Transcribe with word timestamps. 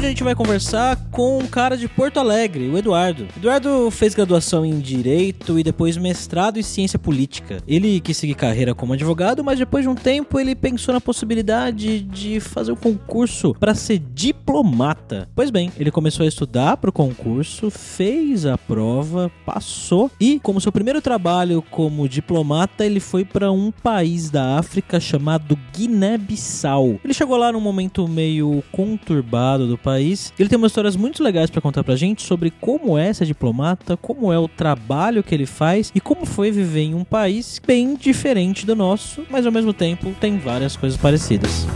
Hoje 0.00 0.06
a 0.06 0.10
gente 0.12 0.24
vai 0.24 0.34
conversar 0.34 0.96
com 1.10 1.40
um 1.40 1.46
cara 1.46 1.76
de 1.76 1.86
Porto 1.86 2.18
Alegre, 2.18 2.70
o 2.70 2.78
Eduardo. 2.78 3.28
Eduardo 3.36 3.90
fez 3.90 4.14
graduação 4.14 4.64
em 4.64 4.78
Direito 4.78 5.58
e 5.58 5.62
depois 5.62 5.98
mestrado 5.98 6.58
em 6.58 6.62
Ciência 6.62 6.98
Política. 6.98 7.58
Ele 7.68 8.00
quis 8.00 8.16
seguir 8.16 8.34
carreira 8.34 8.74
como 8.74 8.94
advogado, 8.94 9.44
mas 9.44 9.58
depois 9.58 9.84
de 9.84 9.90
um 9.90 9.94
tempo 9.94 10.40
ele 10.40 10.54
pensou 10.54 10.94
na 10.94 11.02
possibilidade 11.02 12.00
de 12.00 12.40
fazer 12.40 12.70
o 12.70 12.74
um 12.74 12.78
concurso 12.78 13.54
para 13.60 13.74
ser 13.74 13.98
diplomata. 13.98 15.28
Pois 15.34 15.50
bem, 15.50 15.70
ele 15.78 15.90
começou 15.90 16.24
a 16.24 16.28
estudar 16.28 16.78
para 16.78 16.88
o 16.88 16.94
concurso, 16.94 17.70
fez 17.70 18.46
a 18.46 18.56
prova, 18.56 19.30
passou 19.44 20.10
e, 20.18 20.40
como 20.40 20.62
seu 20.62 20.72
primeiro 20.72 21.02
trabalho 21.02 21.62
como 21.70 22.08
diplomata, 22.08 22.86
ele 22.86 23.00
foi 23.00 23.22
para 23.22 23.52
um 23.52 23.70
país 23.70 24.30
da 24.30 24.56
África 24.56 24.98
chamado 24.98 25.58
Guiné-Bissau. 25.76 26.98
Ele 27.04 27.12
chegou 27.12 27.36
lá 27.36 27.52
num 27.52 27.60
momento 27.60 28.08
meio 28.08 28.64
conturbado 28.72 29.66
do 29.66 29.76
país 29.76 29.89
país. 29.90 30.32
Ele 30.38 30.48
tem 30.48 30.56
umas 30.56 30.70
histórias 30.70 30.96
muito 30.96 31.22
legais 31.22 31.50
para 31.50 31.60
contar 31.60 31.82
pra 31.82 31.96
gente 31.96 32.22
sobre 32.22 32.50
como 32.50 32.96
é 32.96 33.12
ser 33.12 33.26
diplomata, 33.26 33.96
como 33.96 34.32
é 34.32 34.38
o 34.38 34.48
trabalho 34.48 35.22
que 35.22 35.34
ele 35.34 35.46
faz 35.46 35.90
e 35.94 36.00
como 36.00 36.24
foi 36.24 36.50
viver 36.50 36.82
em 36.82 36.94
um 36.94 37.04
país 37.04 37.60
bem 37.66 37.96
diferente 37.96 38.64
do 38.64 38.76
nosso, 38.76 39.24
mas 39.30 39.46
ao 39.46 39.52
mesmo 39.52 39.72
tempo 39.72 40.14
tem 40.20 40.38
várias 40.38 40.76
coisas 40.76 40.98
parecidas. 40.98 41.66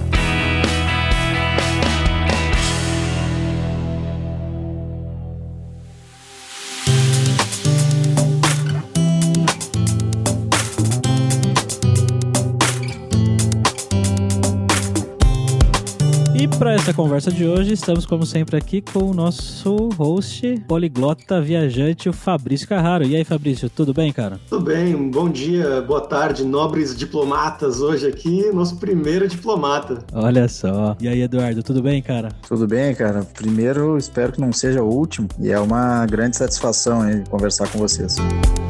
Para 16.59 16.75
essa 16.75 16.93
conversa 16.93 17.31
de 17.33 17.47
hoje, 17.47 17.73
estamos 17.73 18.07
como 18.07 18.25
sempre 18.25 18.57
aqui 18.57 18.81
com 18.81 19.11
o 19.11 19.15
nosso 19.15 19.89
host 19.97 20.63
poliglota 20.69 21.41
viajante, 21.41 22.09
o 22.09 22.13
Fabrício 22.13 22.69
Carraro. 22.69 23.05
E 23.05 23.17
aí, 23.17 23.25
Fabrício, 23.25 23.69
tudo 23.69 23.93
bem, 23.93 24.13
cara? 24.13 24.39
Tudo 24.49 24.65
bem, 24.65 25.11
bom 25.11 25.29
dia, 25.29 25.83
boa 25.83 26.01
tarde, 26.01 26.45
nobres 26.45 26.97
diplomatas. 26.97 27.81
Hoje 27.81 28.07
aqui, 28.07 28.51
nosso 28.53 28.77
primeiro 28.77 29.27
diplomata. 29.27 29.99
Olha 30.13 30.49
só. 30.49 30.97
E 31.01 31.09
aí, 31.09 31.23
Eduardo, 31.23 31.63
tudo 31.63 31.83
bem, 31.83 32.01
cara? 32.01 32.31
Tudo 32.47 32.67
bem, 32.67 32.95
cara. 32.95 33.25
Primeiro, 33.35 33.97
espero 33.99 34.33
que 34.33 34.41
não 34.41 34.53
seja 34.53 34.83
o 34.83 34.89
último. 34.89 35.29
E 35.41 35.51
é 35.51 35.59
uma 35.59 36.07
grande 36.07 36.37
satisfação 36.37 37.09
hein, 37.09 37.25
conversar 37.29 37.69
com 37.69 37.79
vocês. 37.79 38.17
Bom, 38.19 38.64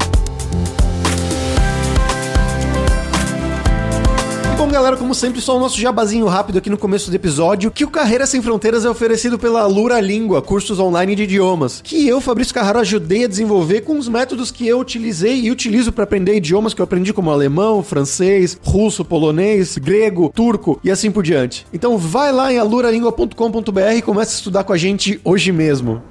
sempre, 5.15 5.41
só 5.41 5.55
o 5.57 5.59
nosso 5.59 5.79
jabazinho 5.79 6.27
rápido 6.27 6.57
aqui 6.57 6.69
no 6.69 6.77
começo 6.77 7.09
do 7.09 7.15
episódio, 7.15 7.71
que 7.71 7.85
o 7.85 7.89
Carreira 7.89 8.27
Sem 8.27 8.41
Fronteiras 8.41 8.85
é 8.85 8.89
oferecido 8.89 9.39
pela 9.39 9.65
Lura 9.65 9.99
Língua, 9.99 10.41
cursos 10.41 10.79
online 10.79 11.15
de 11.15 11.23
idiomas, 11.23 11.81
que 11.81 12.07
eu, 12.07 12.19
Fabrício 12.19 12.53
Carraro, 12.53 12.79
ajudei 12.79 13.23
a 13.23 13.27
desenvolver 13.27 13.81
com 13.81 13.97
os 13.97 14.07
métodos 14.07 14.51
que 14.51 14.67
eu 14.67 14.79
utilizei 14.79 15.41
e 15.41 15.51
utilizo 15.51 15.91
para 15.91 16.03
aprender 16.03 16.35
idiomas 16.35 16.73
que 16.73 16.81
eu 16.81 16.83
aprendi 16.83 17.13
como 17.13 17.31
alemão, 17.31 17.81
francês, 17.81 18.59
russo, 18.63 19.05
polonês, 19.05 19.77
grego, 19.77 20.31
turco 20.35 20.79
e 20.83 20.91
assim 20.91 21.09
por 21.09 21.23
diante. 21.23 21.65
Então 21.73 21.97
vai 21.97 22.31
lá 22.31 22.51
em 22.51 22.59
aluralingua.com.br 22.59 23.95
e 23.95 24.01
começa 24.01 24.31
a 24.31 24.35
estudar 24.35 24.63
com 24.63 24.73
a 24.73 24.77
gente 24.77 25.19
hoje 25.23 25.51
mesmo. 25.51 26.01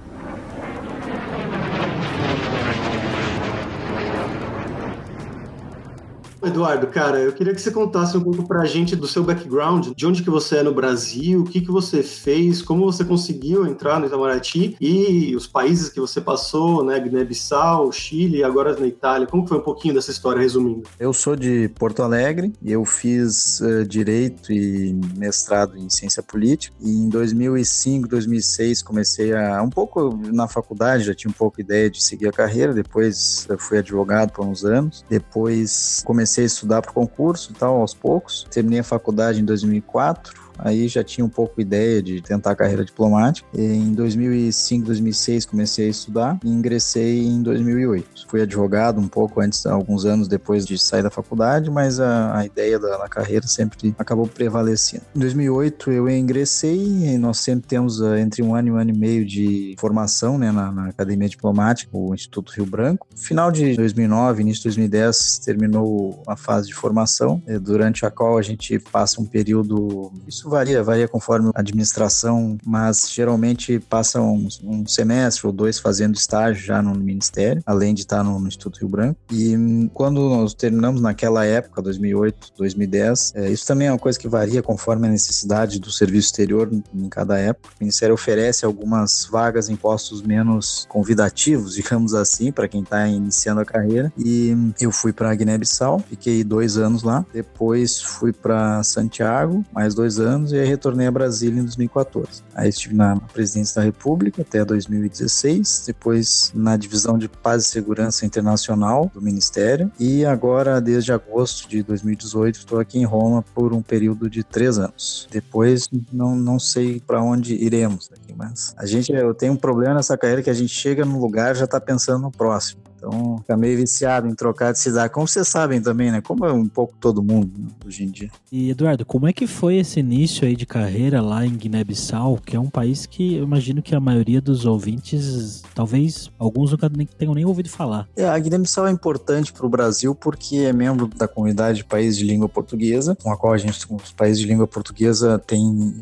Eduardo, 6.46 6.86
cara, 6.88 7.18
eu 7.18 7.32
queria 7.32 7.54
que 7.54 7.60
você 7.60 7.70
contasse 7.70 8.16
um 8.16 8.20
pouco 8.20 8.46
pra 8.46 8.64
gente 8.64 8.94
do 8.94 9.06
seu 9.06 9.22
background, 9.22 9.88
de 9.96 10.06
onde 10.06 10.22
que 10.22 10.30
você 10.30 10.58
é 10.58 10.62
no 10.62 10.74
Brasil, 10.74 11.40
o 11.40 11.44
que 11.44 11.60
que 11.60 11.70
você 11.70 12.02
fez, 12.02 12.60
como 12.60 12.84
você 12.84 13.04
conseguiu 13.04 13.66
entrar 13.66 13.98
no 13.98 14.06
Itamaraty 14.06 14.76
e 14.80 15.34
os 15.34 15.46
países 15.46 15.88
que 15.88 16.00
você 16.00 16.20
passou, 16.20 16.84
né, 16.84 16.98
Guiné-Bissau, 17.00 17.90
Chile 17.92 18.38
e 18.38 18.44
agora 18.44 18.78
na 18.78 18.86
Itália. 18.86 19.26
Como 19.26 19.46
foi 19.46 19.58
um 19.58 19.62
pouquinho 19.62 19.94
dessa 19.94 20.10
história, 20.10 20.40
resumindo? 20.40 20.82
Eu 20.98 21.12
sou 21.12 21.36
de 21.36 21.68
Porto 21.78 22.02
Alegre 22.02 22.52
e 22.62 22.72
eu 22.72 22.84
fiz 22.84 23.60
uh, 23.60 23.84
Direito 23.84 24.52
e 24.52 24.92
mestrado 25.16 25.76
em 25.78 25.88
Ciência 25.88 26.22
Política 26.22 26.76
e 26.80 26.90
em 26.90 27.08
2005, 27.08 28.08
2006 28.08 28.82
comecei 28.82 29.32
a, 29.34 29.62
um 29.62 29.70
pouco 29.70 30.18
na 30.32 30.48
faculdade, 30.48 31.04
já 31.04 31.14
tinha 31.14 31.30
um 31.30 31.34
pouco 31.34 31.60
ideia 31.60 31.88
de 31.88 32.02
seguir 32.02 32.28
a 32.28 32.32
carreira, 32.32 32.74
depois 32.74 33.46
fui 33.58 33.78
advogado 33.78 34.32
por 34.32 34.44
uns 34.44 34.64
anos, 34.64 35.04
depois 35.08 36.02
comecei 36.04 36.33
comecei 36.34 36.44
a 36.44 36.46
estudar 36.46 36.82
para 36.82 36.90
o 36.90 36.94
concurso 36.94 37.52
e 37.52 37.54
tal, 37.54 37.80
aos 37.80 37.94
poucos. 37.94 38.44
Terminei 38.50 38.80
a 38.80 38.84
faculdade 38.84 39.40
em 39.40 39.44
2004 39.44 40.43
aí 40.58 40.88
já 40.88 41.02
tinha 41.02 41.24
um 41.24 41.28
pouco 41.28 41.60
ideia 41.60 42.02
de 42.02 42.20
tentar 42.20 42.52
a 42.52 42.56
carreira 42.56 42.84
diplomática. 42.84 43.46
E 43.54 43.62
em 43.62 43.92
2005, 43.94 44.86
2006 44.86 45.46
comecei 45.46 45.86
a 45.86 45.90
estudar 45.90 46.38
e 46.44 46.48
ingressei 46.48 47.26
em 47.26 47.42
2008. 47.42 48.26
Fui 48.28 48.40
advogado 48.42 49.00
um 49.00 49.08
pouco 49.08 49.40
antes, 49.40 49.66
alguns 49.66 50.04
anos 50.04 50.28
depois 50.28 50.66
de 50.66 50.78
sair 50.78 51.02
da 51.02 51.10
faculdade, 51.10 51.70
mas 51.70 52.00
a, 52.00 52.38
a 52.38 52.46
ideia 52.46 52.78
da, 52.78 53.04
carreira 53.08 53.46
sempre 53.46 53.94
acabou 53.98 54.26
prevalecendo. 54.26 55.04
Em 55.14 55.20
2008 55.20 55.92
eu 55.92 56.08
ingressei 56.08 57.14
e 57.14 57.18
nós 57.18 57.38
sempre 57.38 57.68
temos 57.68 58.00
uh, 58.00 58.16
entre 58.16 58.42
um 58.42 58.54
ano 58.54 58.68
e 58.68 58.72
um 58.72 58.76
ano 58.76 58.90
e 58.90 58.96
meio 58.96 59.24
de 59.24 59.76
formação 59.78 60.38
né, 60.38 60.50
na, 60.50 60.72
na 60.72 60.88
Academia 60.88 61.28
Diplomática, 61.28 61.90
o 61.96 62.14
Instituto 62.14 62.52
Rio 62.52 62.66
Branco. 62.66 63.06
Final 63.14 63.52
de 63.52 63.76
2009, 63.76 64.42
início 64.42 64.62
de 64.62 64.68
2010 64.68 65.38
terminou 65.44 66.22
a 66.26 66.36
fase 66.36 66.68
de 66.68 66.74
formação, 66.74 67.42
eh, 67.46 67.58
durante 67.58 68.04
a 68.04 68.10
qual 68.10 68.38
a 68.38 68.42
gente 68.42 68.78
passa 68.78 69.20
um 69.20 69.26
período, 69.26 70.12
isso 70.26 70.43
isso 70.44 70.50
varia, 70.50 70.82
varia 70.82 71.08
conforme 71.08 71.50
a 71.54 71.60
administração, 71.60 72.58
mas 72.64 73.10
geralmente 73.10 73.78
passa 73.78 74.20
um, 74.20 74.46
um 74.62 74.86
semestre 74.86 75.46
ou 75.46 75.52
dois 75.52 75.78
fazendo 75.78 76.14
estágio 76.14 76.64
já 76.64 76.82
no 76.82 76.94
Ministério, 76.94 77.62
além 77.64 77.94
de 77.94 78.02
estar 78.02 78.22
no, 78.22 78.38
no 78.38 78.46
Instituto 78.46 78.80
Rio 78.80 78.88
Branco. 78.88 79.18
E 79.30 79.56
hum, 79.56 79.88
quando 79.92 80.20
nós 80.28 80.52
terminamos 80.52 81.00
naquela 81.00 81.44
época, 81.44 81.80
2008, 81.80 82.52
2010, 82.56 83.32
é, 83.36 83.50
isso 83.50 83.66
também 83.66 83.88
é 83.88 83.92
uma 83.92 83.98
coisa 83.98 84.18
que 84.18 84.28
varia 84.28 84.62
conforme 84.62 85.08
a 85.08 85.10
necessidade 85.10 85.80
do 85.80 85.90
serviço 85.90 86.28
exterior 86.28 86.70
em 86.94 87.08
cada 87.08 87.38
época. 87.38 87.70
O 87.80 87.84
Ministério 87.84 88.14
oferece 88.14 88.66
algumas 88.66 89.26
vagas 89.30 89.70
em 89.70 89.76
postos 89.76 90.20
menos 90.20 90.86
convidativos, 90.88 91.74
digamos 91.74 92.14
assim, 92.14 92.52
para 92.52 92.68
quem 92.68 92.82
está 92.82 93.08
iniciando 93.08 93.60
a 93.60 93.64
carreira. 93.64 94.12
E 94.18 94.52
hum, 94.54 94.72
eu 94.78 94.92
fui 94.92 95.12
para 95.12 95.34
Guiné-Bissau, 95.34 96.00
fiquei 96.00 96.44
dois 96.44 96.76
anos 96.76 97.02
lá. 97.02 97.24
Depois 97.32 98.00
fui 98.00 98.32
para 98.32 98.82
Santiago, 98.82 99.64
mais 99.72 99.94
dois 99.94 100.18
anos 100.18 100.33
anos 100.34 100.52
e 100.52 100.58
aí 100.58 100.66
retornei 100.66 101.06
a 101.06 101.10
Brasília 101.10 101.60
em 101.60 101.62
2014. 101.62 102.42
Aí 102.54 102.68
estive 102.68 102.94
na 102.94 103.16
presidência 103.16 103.80
da 103.80 103.84
República 103.84 104.42
até 104.42 104.64
2016, 104.64 105.84
depois 105.86 106.52
na 106.54 106.76
divisão 106.76 107.16
de 107.16 107.28
paz 107.28 107.66
e 107.66 107.68
segurança 107.68 108.26
internacional 108.26 109.10
do 109.12 109.20
Ministério 109.20 109.90
e 109.98 110.24
agora 110.24 110.80
desde 110.80 111.12
agosto 111.12 111.68
de 111.68 111.82
2018 111.82 112.56
estou 112.56 112.80
aqui 112.80 112.98
em 112.98 113.04
Roma 113.04 113.42
por 113.54 113.72
um 113.72 113.82
período 113.82 114.28
de 114.28 114.42
três 114.42 114.78
anos. 114.78 115.28
Depois 115.30 115.88
não, 116.12 116.36
não 116.36 116.58
sei 116.58 117.00
para 117.00 117.22
onde 117.22 117.54
iremos 117.54 118.10
aqui, 118.12 118.34
mas 118.36 118.74
a 118.76 118.86
gente 118.86 119.12
eu 119.12 119.34
tenho 119.34 119.52
um 119.52 119.56
problema 119.56 119.94
nessa 119.94 120.16
carreira 120.16 120.42
que 120.42 120.50
a 120.50 120.54
gente 120.54 120.72
chega 120.74 121.04
no 121.04 121.20
lugar 121.20 121.54
já 121.54 121.64
está 121.64 121.80
pensando 121.80 122.22
no 122.22 122.30
próximo. 122.30 122.82
Então, 123.06 123.38
fica 123.38 123.56
meio 123.56 123.76
viciado 123.76 124.26
em 124.26 124.34
trocar 124.34 124.72
de 124.72 124.78
cidade. 124.78 125.12
Como 125.12 125.28
vocês 125.28 125.46
sabem 125.46 125.80
também, 125.80 126.10
né? 126.10 126.22
Como 126.22 126.44
é 126.46 126.52
um 126.52 126.66
pouco 126.66 126.94
todo 126.98 127.22
mundo 127.22 127.50
né, 127.58 127.68
hoje 127.86 128.04
em 128.04 128.10
dia. 128.10 128.30
E, 128.50 128.70
Eduardo, 128.70 129.04
como 129.04 129.28
é 129.28 129.32
que 129.32 129.46
foi 129.46 129.76
esse 129.76 130.00
início 130.00 130.46
aí 130.46 130.56
de 130.56 130.64
carreira 130.64 131.20
lá 131.20 131.44
em 131.44 131.54
Guiné-Bissau, 131.54 132.38
que 132.44 132.56
é 132.56 132.60
um 132.60 132.70
país 132.70 133.04
que 133.04 133.36
eu 133.36 133.44
imagino 133.44 133.82
que 133.82 133.94
a 133.94 134.00
maioria 134.00 134.40
dos 134.40 134.64
ouvintes, 134.64 135.62
talvez 135.74 136.30
alguns 136.38 136.70
nunca 136.70 136.88
nem, 136.88 137.06
tenham 137.06 137.34
nem 137.34 137.44
ouvido 137.44 137.68
falar. 137.68 138.08
É, 138.16 138.26
a 138.26 138.38
Guiné-Bissau 138.38 138.86
é 138.86 138.90
importante 138.90 139.52
para 139.52 139.66
o 139.66 139.68
Brasil 139.68 140.14
porque 140.14 140.56
é 140.56 140.72
membro 140.72 141.06
da 141.08 141.28
comunidade 141.28 141.78
de 141.78 141.84
países 141.84 142.18
de 142.18 142.24
língua 142.24 142.48
portuguesa, 142.48 143.16
com 143.22 143.30
a 143.30 143.36
qual 143.36 143.52
a 143.52 143.58
gente, 143.58 143.86
os 143.90 144.12
países 144.12 144.40
de 144.40 144.46
língua 144.46 144.66
portuguesa, 144.66 145.38
tem 145.38 145.94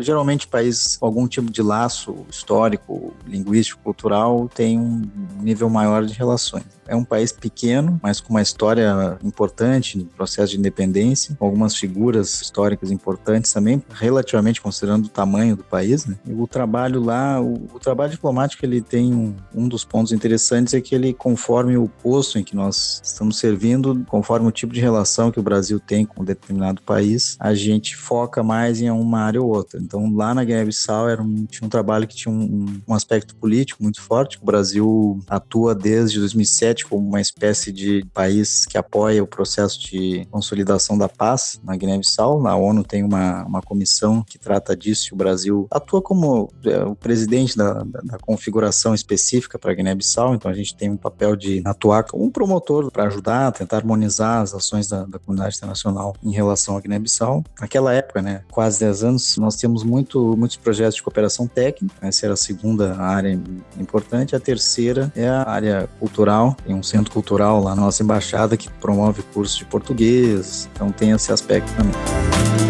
geralmente 0.00 0.48
países 0.48 0.96
com 0.96 1.06
algum 1.06 1.28
tipo 1.28 1.50
de 1.50 1.62
laço 1.62 2.16
histórico, 2.28 3.12
linguístico, 3.26 3.80
cultural, 3.82 4.50
tem 4.52 4.78
um 4.78 5.02
nível 5.40 5.68
maior 5.70 6.04
de 6.04 6.15
relações. 6.16 6.64
É 6.88 6.94
um 6.94 7.04
país 7.04 7.32
pequeno, 7.32 7.98
mas 8.02 8.20
com 8.20 8.30
uma 8.30 8.42
história 8.42 9.18
importante 9.24 9.98
no 9.98 10.04
processo 10.04 10.52
de 10.52 10.58
independência, 10.58 11.36
algumas 11.40 11.74
figuras 11.74 12.40
históricas 12.40 12.90
importantes 12.90 13.52
também, 13.52 13.82
relativamente 13.90 14.60
considerando 14.60 15.06
o 15.06 15.08
tamanho 15.08 15.56
do 15.56 15.64
país. 15.64 16.06
Né? 16.06 16.16
E 16.24 16.32
o 16.32 16.46
trabalho 16.46 17.02
lá, 17.02 17.40
o, 17.40 17.54
o, 17.74 17.80
trabalho 17.80 18.12
diplomático, 18.12 18.64
ele 18.64 18.80
tem 18.80 19.12
um, 19.12 19.34
um 19.54 19.68
dos 19.68 19.84
pontos 19.84 20.12
interessantes 20.12 20.74
é 20.74 20.80
que 20.80 20.94
ele, 20.94 21.12
conforme 21.12 21.76
o 21.76 21.88
posto 21.88 22.38
em 22.38 22.44
que 22.44 22.54
nós 22.54 23.00
estamos 23.02 23.38
servindo, 23.38 24.04
conforme 24.08 24.46
o 24.46 24.52
tipo 24.52 24.72
de 24.72 24.80
relação 24.80 25.30
que 25.30 25.40
o 25.40 25.42
Brasil 25.42 25.80
tem 25.80 26.06
com 26.06 26.22
um 26.22 26.24
determinado 26.24 26.82
país, 26.82 27.36
a 27.40 27.54
gente 27.54 27.96
foca 27.96 28.42
mais 28.42 28.80
em 28.80 28.90
uma 28.90 29.20
área 29.20 29.42
ou 29.42 29.48
outra. 29.48 29.80
Então, 29.80 30.14
lá 30.14 30.34
na 30.34 30.44
Guiné-Bissau 30.44 31.06
um, 31.20 31.46
tinha 31.46 31.66
um 31.66 31.70
trabalho 31.70 32.06
que 32.06 32.14
tinha 32.14 32.32
um, 32.32 32.80
um 32.86 32.94
aspecto 32.94 33.34
político 33.34 33.82
muito 33.82 34.00
forte. 34.00 34.38
O 34.40 34.44
Brasil 34.44 35.20
atua 35.28 35.74
desde 35.74 36.05
2007 36.14 36.76
compete 36.76 36.86
como 36.86 37.08
uma 37.08 37.20
espécie 37.20 37.72
de 37.72 38.04
país 38.12 38.66
que 38.66 38.76
apoia 38.76 39.22
o 39.22 39.26
processo 39.26 39.80
de 39.80 40.26
consolidação 40.30 40.98
da 40.98 41.08
paz 41.08 41.60
na 41.62 41.76
Guiné-Bissau. 41.76 42.42
Na 42.42 42.56
ONU 42.56 42.84
tem 42.84 43.02
uma, 43.02 43.44
uma 43.44 43.62
comissão 43.62 44.22
que 44.22 44.38
trata 44.38 44.76
disso 44.76 45.08
e 45.10 45.14
o 45.14 45.16
Brasil 45.16 45.66
atua 45.70 46.02
como 46.02 46.50
é, 46.64 46.84
o 46.84 46.94
presidente 46.94 47.56
da, 47.56 47.82
da, 47.84 48.00
da 48.02 48.18
configuração 48.18 48.94
específica 48.94 49.58
para 49.58 49.72
a 49.72 49.74
Guiné-Bissau, 49.74 50.34
então 50.34 50.50
a 50.50 50.54
gente 50.54 50.76
tem 50.76 50.90
um 50.90 50.96
papel 50.96 51.36
de 51.36 51.62
atuar 51.64 52.04
como 52.04 52.24
um 52.24 52.30
promotor 52.30 52.90
para 52.90 53.04
ajudar, 53.04 53.52
tentar 53.52 53.76
harmonizar 53.76 54.42
as 54.42 54.54
ações 54.54 54.88
da, 54.88 55.04
da 55.04 55.18
comunidade 55.18 55.56
internacional 55.56 56.14
em 56.22 56.32
relação 56.32 56.76
à 56.76 56.80
Guiné-Bissau. 56.80 57.44
Naquela 57.60 57.92
época, 57.92 58.22
né, 58.22 58.42
quase 58.50 58.80
10 58.80 59.04
anos, 59.04 59.36
nós 59.36 59.56
temos 59.56 59.82
muito, 59.82 60.36
muitos 60.36 60.56
projetos 60.56 60.96
de 60.96 61.02
cooperação 61.02 61.46
técnica, 61.46 61.94
essa 62.00 62.26
era 62.26 62.34
a 62.34 62.36
segunda 62.36 62.96
área 62.96 63.38
importante, 63.78 64.34
a 64.34 64.40
terceira 64.40 65.12
é 65.14 65.28
a 65.28 65.48
área 65.48 65.85
cultural, 65.98 66.56
tem 66.64 66.74
um 66.74 66.82
centro 66.82 67.12
cultural 67.12 67.62
lá 67.62 67.74
na 67.74 67.82
nossa 67.82 68.02
embaixada 68.02 68.56
que 68.56 68.68
promove 68.68 69.22
cursos 69.34 69.56
de 69.56 69.64
português, 69.64 70.68
então 70.74 70.90
tem 70.90 71.10
esse 71.10 71.32
aspecto 71.32 71.72
também. 71.74 72.65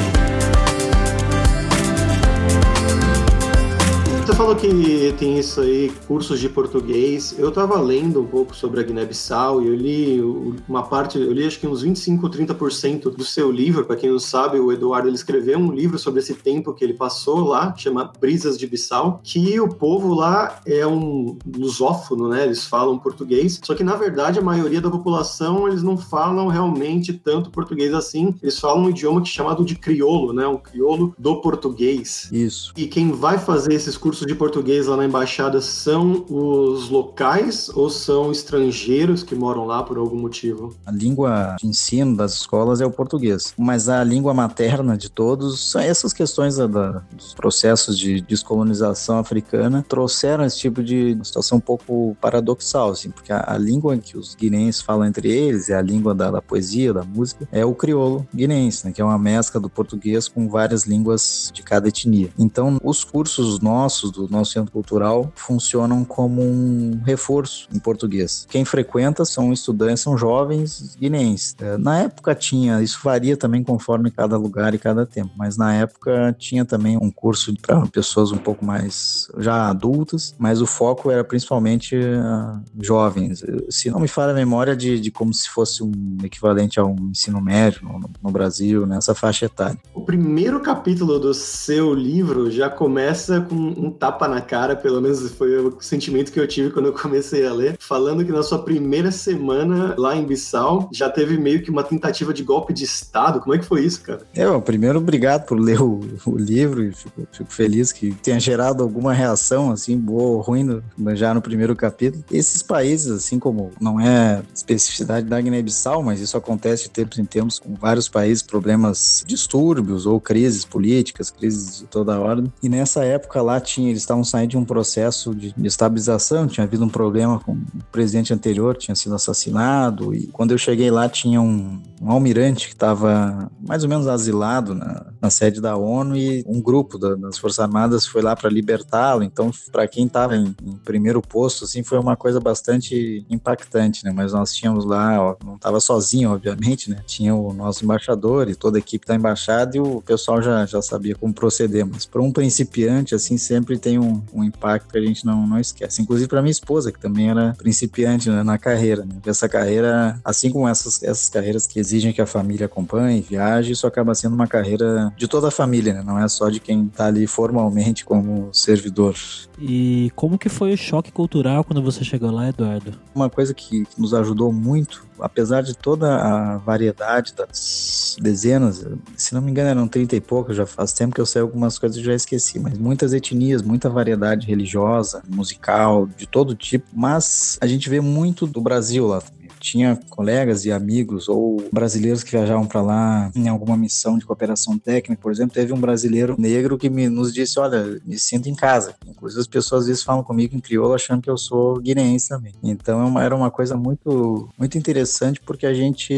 Falou 4.35 4.57
que 4.57 5.15
tem 5.19 5.39
isso 5.39 5.61
aí, 5.61 5.93
cursos 6.09 6.41
de 6.41 6.49
português. 6.49 7.35
Eu 7.39 7.53
tava 7.53 7.81
lendo 7.81 8.21
um 8.21 8.27
pouco 8.27 8.57
sobre 8.57 8.81
a 8.81 8.83
Guiné-Bissau 8.83 9.63
e 9.63 9.69
eu 9.69 9.75
li 9.75 10.21
uma 10.69 10.83
parte, 10.83 11.17
eu 11.17 11.33
li 11.33 11.47
acho 11.47 11.61
que 11.61 11.67
uns 11.67 11.83
25 11.83 12.27
ou 12.27 12.33
30% 12.33 13.15
do 13.15 13.25
seu 13.25 13.53
livro. 13.53 13.85
Para 13.85 13.95
quem 13.95 14.11
não 14.11 14.19
sabe, 14.19 14.59
o 14.59 14.73
Eduardo 14.73 15.09
ele 15.09 15.15
escreveu 15.15 15.59
um 15.59 15.71
livro 15.71 15.97
sobre 15.97 16.21
esse 16.21 16.35
tempo 16.35 16.75
que 16.75 16.83
ele 16.83 16.95
passou 16.95 17.47
lá, 17.47 17.73
chama 17.77 18.11
Brisas 18.21 18.59
de 18.59 18.67
Bissau, 18.67 19.21
que 19.23 19.61
o 19.61 19.69
povo 19.69 20.13
lá 20.15 20.61
é 20.67 20.85
um 20.85 21.39
lusófono, 21.57 22.29
né? 22.29 22.45
Eles 22.45 22.67
falam 22.67 22.99
português, 22.99 23.61
só 23.63 23.75
que 23.75 23.85
na 23.85 23.95
verdade 23.95 24.39
a 24.41 24.43
maioria 24.43 24.81
da 24.81 24.91
população 24.91 25.69
eles 25.69 25.83
não 25.83 25.97
falam 25.97 26.49
realmente 26.49 27.13
tanto 27.13 27.51
português 27.51 27.95
assim. 27.95 28.35
Eles 28.43 28.59
falam 28.59 28.85
um 28.85 28.91
idioma 28.91 29.21
que 29.23 29.29
é 29.29 29.33
chamado 29.33 29.65
de 29.65 29.77
crioulo, 29.77 30.33
né? 30.33 30.47
Um 30.49 30.59
crioulo 30.59 31.15
do 31.17 31.41
português. 31.41 32.29
Isso. 32.33 32.73
E 32.77 32.87
quem 32.87 33.13
vai 33.13 33.39
fazer 33.39 33.73
esses 33.73 33.97
cursos 33.97 34.16
de 34.25 34.35
português 34.35 34.87
lá 34.87 34.97
na 34.97 35.05
embaixada 35.05 35.61
são 35.61 36.25
os 36.31 36.89
locais 36.89 37.69
ou 37.75 37.91
são 37.91 38.31
estrangeiros 38.31 39.23
que 39.23 39.35
moram 39.35 39.67
lá 39.67 39.83
por 39.83 39.99
algum 39.99 40.17
motivo? 40.17 40.75
A 40.87 40.93
língua 40.93 41.57
de 41.59 41.67
ensino 41.67 42.17
das 42.17 42.35
escolas 42.35 42.81
é 42.81 42.87
o 42.87 42.91
português, 42.91 43.53
mas 43.59 43.89
a 43.89 44.03
língua 44.05 44.33
materna 44.33 44.97
de 44.97 45.11
todos 45.11 45.71
são 45.71 45.81
essas 45.81 46.13
questões 46.13 46.57
da, 46.57 46.67
da, 46.67 47.03
dos 47.13 47.35
processos 47.35 47.99
de 47.99 48.21
descolonização 48.21 49.19
africana 49.19 49.85
trouxeram 49.89 50.45
esse 50.45 50.59
tipo 50.59 50.83
de 50.83 51.19
situação 51.23 51.59
um 51.59 51.61
pouco 51.61 52.17
paradoxal, 52.21 52.91
assim, 52.91 53.11
porque 53.11 53.33
a, 53.33 53.45
a 53.55 53.59
língua 53.59 53.97
que 53.99 54.17
os 54.17 54.35
guineenses 54.35 54.81
falam 54.81 55.07
entre 55.07 55.31
eles 55.31 55.69
é 55.69 55.75
a 55.75 55.83
língua 55.83 56.15
da, 56.15 56.31
da 56.31 56.43
poesia, 56.43 56.93
da 56.93 57.03
música, 57.03 57.49
é 57.51 57.65
o 57.65 57.75
crioulo 57.75 58.27
guineense, 58.35 58.87
né, 58.87 58.93
que 58.93 59.01
é 59.01 59.05
uma 59.05 59.19
mescla 59.19 59.61
do 59.61 59.69
português 59.69 60.29
com 60.29 60.49
várias 60.49 60.85
línguas 60.85 61.51
de 61.53 61.63
cada 61.63 61.89
etnia. 61.89 62.31
Então, 62.39 62.79
os 62.83 63.05
cursos 63.05 63.61
nossos 63.61 64.06
do 64.11 64.29
nosso 64.29 64.53
centro 64.53 64.73
cultural 64.73 65.33
funcionam 65.35 66.05
como 66.05 66.43
um 66.43 67.01
reforço 67.05 67.69
em 67.73 67.79
português. 67.79 68.47
Quem 68.49 68.65
frequenta 68.65 69.25
são 69.25 69.53
estudantes, 69.53 70.03
são 70.03 70.17
jovens 70.17 70.97
guineenses. 70.99 71.55
É, 71.61 71.77
na 71.77 72.01
época 72.01 72.35
tinha, 72.35 72.83
isso 72.83 73.01
varia 73.03 73.37
também 73.37 73.63
conforme 73.63 74.11
cada 74.11 74.37
lugar 74.37 74.75
e 74.75 74.79
cada 74.79 75.07
tempo, 75.07 75.31
mas 75.37 75.57
na 75.57 75.75
época 75.75 76.35
tinha 76.39 76.65
também 76.65 76.97
um 76.97 77.11
curso 77.11 77.55
para 77.61 77.87
pessoas 77.87 78.33
um 78.33 78.39
pouco 78.39 78.65
mais 78.65 79.29
já 79.39 79.69
adultas, 79.69 80.35
mas 80.39 80.61
o 80.61 80.67
foco 80.67 81.11
era 81.11 81.25
principalmente 81.25 81.97
uh, 81.97 82.61
jovens. 82.81 83.45
Se 83.71 83.91
não 83.91 84.01
me 84.01 84.09
falha 84.09 84.33
a 84.33 84.35
memória 84.35 84.77
de, 84.77 85.01
de 85.01 85.11
como 85.11 85.33
se 85.33 85.49
fosse 85.49 85.83
um 85.83 86.19
equivalente 86.23 86.79
a 86.79 86.85
um 86.85 87.11
ensino 87.11 87.41
médio 87.41 87.83
no, 87.85 88.11
no 88.23 88.31
Brasil, 88.31 88.87
nessa 88.87 89.15
faixa 89.15 89.47
etária. 89.47 89.79
O 89.95 90.03
primeiro 90.03 90.61
capítulo 90.61 91.19
do 91.19 91.33
seu 91.35 91.95
livro 91.95 92.51
já 92.51 92.69
começa 92.69 93.41
com 93.41 93.55
um 93.55 93.91
tapa 93.99 94.29
na 94.29 94.41
cara, 94.41 94.77
pelo 94.77 95.01
menos 95.01 95.31
foi 95.33 95.57
o 95.59 95.77
sentimento 95.81 96.33
que 96.33 96.41
eu 96.41 96.47
tive 96.47 96.71
quando 96.71 96.87
eu 96.87 96.93
comecei 96.93 97.47
a 97.47 97.53
ler, 97.53 97.77
falando 97.79 98.25
que 98.25 98.33
na 98.33 98.43
sua 98.43 98.59
primeira 98.59 99.11
semana 99.11 99.95
lá 99.99 100.17
em 100.17 100.25
Bissau 100.25 100.89
já 100.93 101.09
teve 101.09 101.37
meio 101.39 101.63
que 101.63 101.71
uma 101.71 101.83
tentativa 101.83 102.33
de 102.33 102.43
golpe 102.43 102.73
de 102.73 102.85
Estado. 102.85 103.41
Como 103.41 103.55
é 103.55 103.59
que 103.59 103.65
foi 103.65 103.85
isso, 103.85 104.03
cara? 104.03 104.23
Eu, 104.35 104.61
primeiro, 104.61 104.99
obrigado 104.99 105.47
por 105.47 105.59
ler 105.59 105.81
o, 105.81 106.01
o 106.27 106.37
livro 106.37 106.93
fico, 106.93 107.29
fico, 107.33 107.53
feliz 107.53 107.93
que 107.93 108.13
tenha 108.15 108.39
gerado 108.39 108.83
alguma 108.83 109.13
reação, 109.13 109.71
assim, 109.71 109.97
boa 109.97 110.37
ou 110.37 110.41
ruim, 110.41 110.65
no, 110.65 111.17
já 111.17 111.33
no 111.33 111.41
primeiro 111.41 111.75
capítulo. 111.75 112.25
Esses 112.31 112.63
países, 112.63 113.11
assim 113.11 113.39
como 113.39 113.71
não 113.81 114.01
é 114.01 114.43
especificidade 114.55 115.27
da 115.27 115.41
Guiné-Bissau, 115.41 116.03
mas 116.03 116.21
isso 116.21 116.37
acontece 116.37 116.85
de 116.85 116.91
tempos 116.91 117.19
em 117.19 117.25
tempos 117.25 117.59
com 117.59 117.75
vários 117.75 118.09
países, 118.09 118.43
problemas, 118.43 119.25
distúrbios 119.27 120.07
ou 120.07 120.21
crises 120.21 120.65
políticas, 120.65 121.31
crises 121.31 121.79
de 121.79 121.87
toda 121.87 122.19
ordem. 122.19 122.53
E 122.63 122.69
nessa 122.69 123.05
época 123.05 123.41
lá 123.43 123.61
tinha 123.61 123.86
eles 123.89 124.03
estavam 124.03 124.25
saindo 124.25 124.51
de 124.51 124.57
um 124.57 124.65
processo 124.65 125.35
de 125.35 125.55
estabilização, 125.65 126.47
tinha 126.47 126.65
havido 126.65 126.85
um 126.85 126.89
problema 126.89 127.39
com 127.39 127.53
o 127.53 127.85
presidente 127.91 128.33
anterior, 128.33 128.77
tinha 128.77 128.95
sido 128.95 129.15
assassinado, 129.15 130.15
e 130.15 130.27
quando 130.29 130.53
eu 130.53 130.59
cheguei 130.59 130.91
lá 130.91 131.09
tinha 131.09 131.41
um, 131.41 131.81
um 132.01 132.11
almirante 132.11 132.69
que 132.69 132.75
estava 132.75 133.51
mais 133.61 133.83
ou 133.83 133.89
menos 133.89 134.07
asilado 134.07 134.75
na, 134.75 135.07
na, 135.21 135.31
sede 135.31 135.61
da 135.61 135.77
ONU 135.77 136.17
e 136.17 136.45
um 136.47 136.61
grupo 136.61 136.99
da, 136.99 137.15
das 137.15 137.39
Forças 137.39 137.59
Armadas 137.59 138.07
foi 138.07 138.23
lá 138.23 138.35
para 138.37 138.51
libertá-lo, 138.51 139.23
então 139.23 139.51
para 139.73 139.87
quem 139.89 140.07
estava 140.07 140.37
em, 140.37 140.55
em, 140.63 140.77
primeiro 140.77 141.21
posto, 141.21 141.65
assim, 141.65 141.83
foi 141.83 141.99
uma 141.99 142.17
coisa 142.17 142.41
bastante 142.41 143.25
impactante, 143.29 144.05
né, 144.05 144.13
mas 144.15 144.33
nós 144.33 144.55
tínhamos 144.55 144.85
lá, 144.85 145.21
ó, 145.21 145.37
não 145.45 145.57
estava 145.57 145.81
sozinho, 145.81 146.33
obviamente, 146.33 146.91
né, 146.91 147.03
tinha 147.07 147.35
o 147.35 147.53
nosso 147.53 147.85
embaixador 147.85 148.49
e 148.49 148.55
toda 148.55 148.79
a 148.79 148.81
equipe 148.81 149.07
da 149.07 149.15
embaixada 149.15 149.77
e 149.77 149.81
o 149.81 150.03
pessoal 150.03 150.43
já, 150.43 150.67
já 150.67 150.83
sabia 150.83 151.15
como 151.15 151.33
proceder, 151.33 151.87
mas 151.87 152.07
para 152.07 152.23
um 152.23 152.33
principiante, 152.33 153.15
assim, 153.15 153.37
sempre 153.37 153.76
tem 153.79 153.99
um, 153.99 154.23
um 154.33 154.45
impacto 154.45 154.91
que 154.91 154.99
a 154.99 155.01
gente 155.01 155.25
não, 155.25 155.47
não 155.47 155.59
esquece. 155.59 156.03
Inclusive 156.03 156.29
para 156.29 156.43
minha 156.43 156.51
esposa, 156.51 156.93
que 156.93 156.99
também 156.99 157.31
era 157.31 157.55
principiante 157.59 158.31
né, 158.31 158.43
na 158.43 158.59
carreira. 158.59 159.05
Né? 159.05 159.17
Essa 159.27 159.49
carreira, 159.49 160.19
assim 160.25 160.51
como 160.51 160.69
essas, 160.69 161.03
essas 161.03 161.29
carreiras 161.29 161.67
que 161.67 161.79
exigem 161.79 162.13
que 162.13 162.21
a 162.21 162.27
família 162.27 162.67
acompanhe, 162.67 163.21
viaje, 163.21 163.73
isso 163.73 163.87
acaba 163.87 164.15
sendo 164.15 164.35
uma 164.35 164.47
carreira 164.47 165.13
de 165.17 165.29
toda 165.29 165.49
a 165.49 165.51
família, 165.51 165.95
né? 165.95 166.03
não 166.05 166.19
é 166.19 166.29
só 166.29 166.49
de 166.49 166.61
quem 166.61 166.87
está 166.87 167.07
ali 167.07 167.27
formalmente 167.27 168.05
como 168.05 168.49
servidor. 168.53 169.15
E 169.59 170.11
como 170.15 170.39
que 170.39 170.49
foi 170.49 170.75
o 170.75 170.77
choque 170.77 171.11
cultural 171.11 171.65
quando 171.65 171.83
você 171.83 172.05
chegou 172.05 172.31
lá, 172.31 172.49
Eduardo? 172.49 172.93
Uma 173.15 173.31
coisa 173.31 173.55
que 173.55 173.87
nos 173.97 174.13
ajudou 174.13 174.53
muito, 174.53 175.07
apesar 175.19 175.63
de 175.63 175.77
toda 175.77 176.17
a 176.17 176.59
variedade 176.59 177.35
das 177.35 178.17
dezenas, 178.21 178.87
se 179.17 179.35
não 179.35 179.41
me 179.41 179.51
engano 179.51 179.71
eram 179.71 179.89
30 179.89 180.17
e 180.17 180.21
poucos, 180.21 180.57
já 180.57 180.67
faz 180.67 180.93
tempo 180.93 181.15
que 181.15 181.21
eu 181.21 181.27
sei 181.27 181.41
algumas 181.41 181.79
coisas 181.79 181.99
e 181.99 182.05
já 182.05 182.15
esqueci, 182.15 182.59
mas 182.59 182.79
muitas 182.79 183.13
etnias, 183.13 183.63
muita 183.63 183.89
variedade 183.89 184.47
religiosa, 184.47 185.23
musical, 185.29 186.07
de 186.07 186.27
todo 186.27 186.55
tipo, 186.55 186.87
mas 186.93 187.59
a 187.61 187.67
gente 187.67 187.89
vê 187.89 188.01
muito 188.01 188.47
do 188.47 188.61
Brasil 188.61 189.07
lá 189.07 189.23
tinha 189.61 189.99
colegas 190.11 190.65
e 190.65 190.73
amigos 190.73 191.29
ou 191.29 191.63
brasileiros 191.73 192.23
que 192.23 192.31
viajavam 192.31 192.67
para 192.67 192.81
lá 192.81 193.31
em 193.35 193.49
alguma 193.49 193.77
missão 193.77 194.19
de 194.19 194.25
cooperação 194.25 194.79
técnica, 194.79 195.21
por 195.21 195.33
exemplo, 195.33 195.55
teve 195.55 195.73
um 195.73 195.81
brasileiro 195.81 196.37
negro 196.39 196.79
que 196.79 196.89
me, 196.89 197.09
nos 197.09 197.33
disse, 197.33 197.59
olha, 197.59 198.01
me 198.05 198.19
sinto 198.19 198.49
em 198.49 198.55
casa. 198.55 198.95
Inclusive 199.07 199.41
as 199.41 199.47
pessoas 199.47 199.83
às 199.83 199.89
vezes 199.89 200.03
falam 200.03 200.23
comigo 200.23 200.55
em 200.55 200.61
crioulo 200.61 200.95
achando 200.95 201.23
que 201.23 201.31
eu 201.31 201.39
sou 201.39 201.79
guineense 201.81 202.29
também. 202.29 202.53
Então 202.63 203.01
é 203.01 203.05
uma, 203.05 203.23
era 203.23 203.35
uma 203.35 203.51
coisa 203.51 203.77
muito, 203.77 204.49
muito 204.59 204.79
interessante 204.79 205.41
porque 205.41 205.67
a 205.67 205.75
gente, 205.75 206.15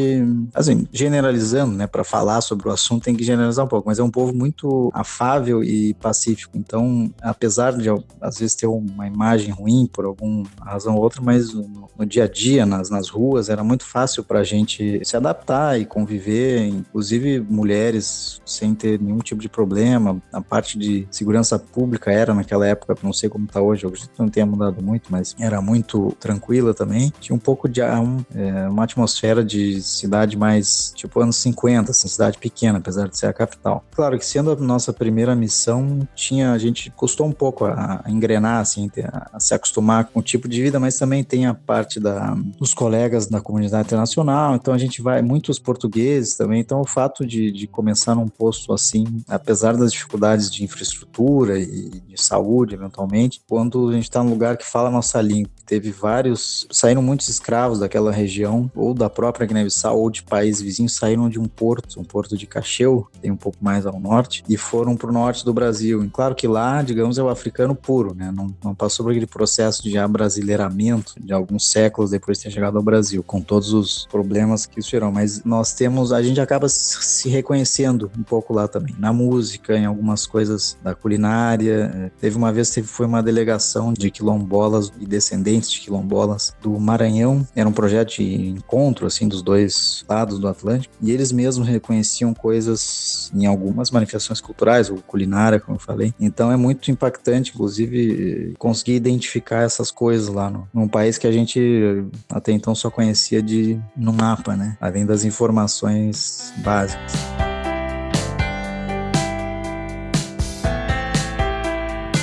assim, 0.54 0.86
generalizando, 0.92 1.74
né, 1.74 1.86
para 1.86 2.04
falar 2.04 2.40
sobre 2.40 2.68
o 2.68 2.72
assunto 2.72 3.04
tem 3.04 3.16
que 3.16 3.24
generalizar 3.24 3.64
um 3.64 3.68
pouco, 3.68 3.88
mas 3.88 3.98
é 3.98 4.02
um 4.02 4.10
povo 4.10 4.34
muito 4.34 4.90
afável 4.92 5.62
e 5.62 5.94
pacífico. 5.94 6.56
Então, 6.56 7.12
apesar 7.20 7.76
de 7.76 7.88
às 8.20 8.38
vezes 8.38 8.54
ter 8.54 8.66
uma 8.66 9.06
imagem 9.06 9.50
ruim 9.52 9.88
por 9.92 10.04
alguma 10.04 10.44
razão 10.60 10.96
ou 10.96 11.02
outra, 11.02 11.22
mas 11.22 11.52
no, 11.52 11.88
no 11.96 12.06
dia 12.06 12.24
a 12.24 12.28
dia, 12.28 12.64
nas, 12.64 12.90
nas 12.90 13.08
ruas, 13.08 13.27
ruas, 13.28 13.48
era 13.48 13.62
muito 13.62 13.84
fácil 13.84 14.24
para 14.24 14.40
a 14.40 14.44
gente 14.44 15.00
se 15.04 15.16
adaptar 15.16 15.78
e 15.78 15.84
conviver, 15.84 16.66
inclusive 16.66 17.40
mulheres 17.40 18.40
sem 18.44 18.74
ter 18.74 19.00
nenhum 19.00 19.18
tipo 19.18 19.40
de 19.40 19.48
problema. 19.48 20.20
A 20.32 20.40
parte 20.40 20.78
de 20.78 21.06
segurança 21.10 21.58
pública 21.58 22.10
era 22.10 22.32
naquela 22.34 22.66
época, 22.66 22.96
não 23.02 23.12
sei 23.12 23.28
como 23.28 23.44
está 23.44 23.60
hoje, 23.60 23.86
hoje 23.86 24.08
não 24.18 24.28
tenha 24.28 24.46
mudado 24.46 24.82
muito, 24.82 25.10
mas 25.10 25.34
era 25.38 25.60
muito 25.60 26.16
tranquila 26.18 26.72
também. 26.72 27.12
Tinha 27.20 27.36
um 27.36 27.38
pouco 27.38 27.68
de 27.68 27.82
um, 27.82 28.24
é, 28.34 28.68
uma 28.68 28.84
atmosfera 28.84 29.44
de 29.44 29.80
cidade 29.82 30.36
mais 30.36 30.92
tipo 30.94 31.20
anos 31.20 31.36
50, 31.36 31.90
assim, 31.90 32.08
cidade 32.08 32.38
pequena, 32.38 32.78
apesar 32.78 33.08
de 33.08 33.18
ser 33.18 33.26
a 33.26 33.32
capital. 33.32 33.84
Claro 33.94 34.18
que 34.18 34.24
sendo 34.24 34.52
a 34.52 34.56
nossa 34.56 34.92
primeira 34.92 35.34
missão, 35.34 36.06
tinha 36.14 36.52
a 36.52 36.58
gente 36.58 36.90
custou 36.90 37.26
um 37.26 37.32
pouco 37.32 37.64
a, 37.64 38.02
a 38.04 38.10
engrenar, 38.10 38.60
assim, 38.60 38.90
a, 39.04 39.30
a 39.34 39.40
se 39.40 39.54
acostumar 39.54 40.06
com 40.06 40.20
o 40.20 40.22
tipo 40.22 40.48
de 40.48 40.62
vida, 40.62 40.80
mas 40.80 40.98
também 40.98 41.22
tem 41.22 41.46
a 41.46 41.54
parte 41.54 42.00
da, 42.00 42.34
dos 42.58 42.74
colegas 42.74 43.17
da 43.26 43.40
comunidade 43.40 43.86
internacional, 43.86 44.54
então 44.54 44.72
a 44.72 44.78
gente 44.78 45.02
vai, 45.02 45.22
muitos 45.22 45.58
portugueses 45.58 46.36
também, 46.36 46.60
então 46.60 46.80
o 46.80 46.86
fato 46.86 47.26
de, 47.26 47.50
de 47.50 47.66
começar 47.66 48.14
num 48.14 48.28
posto 48.28 48.72
assim, 48.72 49.04
apesar 49.28 49.76
das 49.76 49.92
dificuldades 49.92 50.50
de 50.50 50.64
infraestrutura 50.64 51.58
e 51.58 52.00
de 52.06 52.22
saúde, 52.22 52.74
eventualmente, 52.74 53.40
quando 53.48 53.88
a 53.88 53.92
gente 53.92 54.04
está 54.04 54.22
num 54.22 54.30
lugar 54.30 54.56
que 54.56 54.64
fala 54.64 54.88
a 54.88 54.92
nossa 54.92 55.20
língua, 55.20 55.50
teve 55.68 55.90
vários, 55.90 56.66
saíram 56.70 57.02
muitos 57.02 57.28
escravos 57.28 57.78
daquela 57.80 58.10
região, 58.10 58.70
ou 58.74 58.94
da 58.94 59.10
própria 59.10 59.46
Guiné-Bissau, 59.46 60.00
ou 60.00 60.10
de 60.10 60.22
países 60.22 60.62
vizinhos, 60.62 60.96
saíram 60.96 61.28
de 61.28 61.38
um 61.38 61.44
porto, 61.44 62.00
um 62.00 62.04
porto 62.04 62.36
de 62.38 62.46
Cacheu, 62.46 63.06
tem 63.20 63.30
um 63.30 63.36
pouco 63.36 63.58
mais 63.60 63.84
ao 63.84 64.00
norte, 64.00 64.42
e 64.48 64.56
foram 64.56 64.96
para 64.96 65.10
o 65.10 65.12
norte 65.12 65.44
do 65.44 65.52
Brasil. 65.52 66.02
E 66.02 66.08
claro 66.08 66.34
que 66.34 66.48
lá, 66.48 66.80
digamos, 66.80 67.18
é 67.18 67.22
o 67.22 67.28
africano 67.28 67.74
puro, 67.74 68.14
né? 68.14 68.32
Não, 68.34 68.54
não 68.64 68.74
passou 68.74 69.04
por 69.04 69.10
aquele 69.10 69.26
processo 69.26 69.82
de 69.82 69.98
abrasileiramento 69.98 71.14
de 71.20 71.34
alguns 71.34 71.70
séculos 71.70 72.10
depois 72.10 72.38
de 72.38 72.44
ter 72.44 72.50
chegado 72.50 72.78
ao 72.78 72.82
Brasil, 72.82 73.22
com 73.22 73.42
todos 73.42 73.74
os 73.74 74.06
problemas 74.10 74.64
que 74.64 74.80
isso 74.80 74.88
gerou. 74.88 75.12
Mas 75.12 75.44
nós 75.44 75.74
temos, 75.74 76.12
a 76.12 76.22
gente 76.22 76.40
acaba 76.40 76.66
se 76.68 77.28
reconhecendo 77.28 78.10
um 78.18 78.22
pouco 78.22 78.54
lá 78.54 78.66
também, 78.66 78.94
na 78.98 79.12
música, 79.12 79.76
em 79.76 79.84
algumas 79.84 80.26
coisas 80.26 80.78
da 80.82 80.94
culinária. 80.94 82.10
Teve 82.18 82.38
uma 82.38 82.52
vez, 82.52 82.70
teve, 82.70 82.86
foi 82.86 83.04
uma 83.04 83.22
delegação 83.22 83.92
de 83.92 84.10
quilombolas 84.10 84.90
e 84.98 85.04
descendentes 85.04 85.57
de 85.66 85.80
quilombolas 85.80 86.54
do 86.62 86.78
Maranhão. 86.78 87.46
Era 87.54 87.68
um 87.68 87.72
projeto 87.72 88.16
de 88.16 88.50
encontro, 88.50 89.06
assim, 89.06 89.26
dos 89.26 89.42
dois 89.42 90.04
lados 90.08 90.38
do 90.38 90.46
Atlântico. 90.46 90.94
E 91.00 91.10
eles 91.10 91.32
mesmos 91.32 91.66
reconheciam 91.66 92.32
coisas 92.34 93.30
em 93.34 93.46
algumas 93.46 93.90
manifestações 93.90 94.40
culturais, 94.40 94.90
ou 94.90 94.98
culinária, 94.98 95.58
como 95.58 95.76
eu 95.76 95.80
falei. 95.80 96.14
Então 96.20 96.52
é 96.52 96.56
muito 96.56 96.90
impactante, 96.90 97.52
inclusive, 97.52 98.54
conseguir 98.58 98.94
identificar 98.94 99.62
essas 99.62 99.90
coisas 99.90 100.28
lá 100.28 100.50
no, 100.50 100.68
num 100.72 100.88
país 100.88 101.18
que 101.18 101.26
a 101.26 101.32
gente 101.32 102.04
até 102.28 102.52
então 102.52 102.74
só 102.74 102.90
conhecia 102.90 103.42
de 103.42 103.80
no 103.96 104.12
mapa, 104.12 104.56
né? 104.56 104.76
Além 104.80 105.06
das 105.06 105.24
informações 105.24 106.52
básicas. 106.58 107.47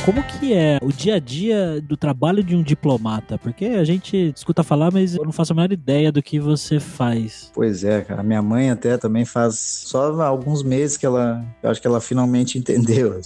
Como 0.05 0.21
que 0.21 0.53
é 0.53 0.77
o 0.83 0.91
dia 0.93 1.15
a 1.15 1.19
dia 1.19 1.81
do 1.81 1.97
trabalho 1.97 2.43
de 2.43 2.55
um 2.55 2.61
diplomata? 2.61 3.39
Porque 3.39 3.65
a 3.65 3.83
gente 3.83 4.31
escuta 4.35 4.61
falar, 4.61 4.91
mas 4.91 5.15
eu 5.15 5.25
não 5.25 5.31
faço 5.31 5.51
a 5.51 5.55
menor 5.55 5.71
ideia 5.71 6.11
do 6.11 6.21
que 6.21 6.39
você 6.39 6.79
faz. 6.79 7.51
Pois 7.55 7.83
é, 7.83 8.01
cara. 8.01 8.21
Minha 8.21 8.43
mãe 8.43 8.69
até 8.69 8.99
também 8.99 9.25
faz 9.25 9.55
só 9.55 10.21
alguns 10.21 10.61
meses 10.61 10.95
que 10.95 11.07
ela, 11.07 11.43
eu 11.63 11.71
acho 11.71 11.81
que 11.81 11.87
ela 11.87 11.99
finalmente 11.99 12.55
entendeu. 12.59 13.19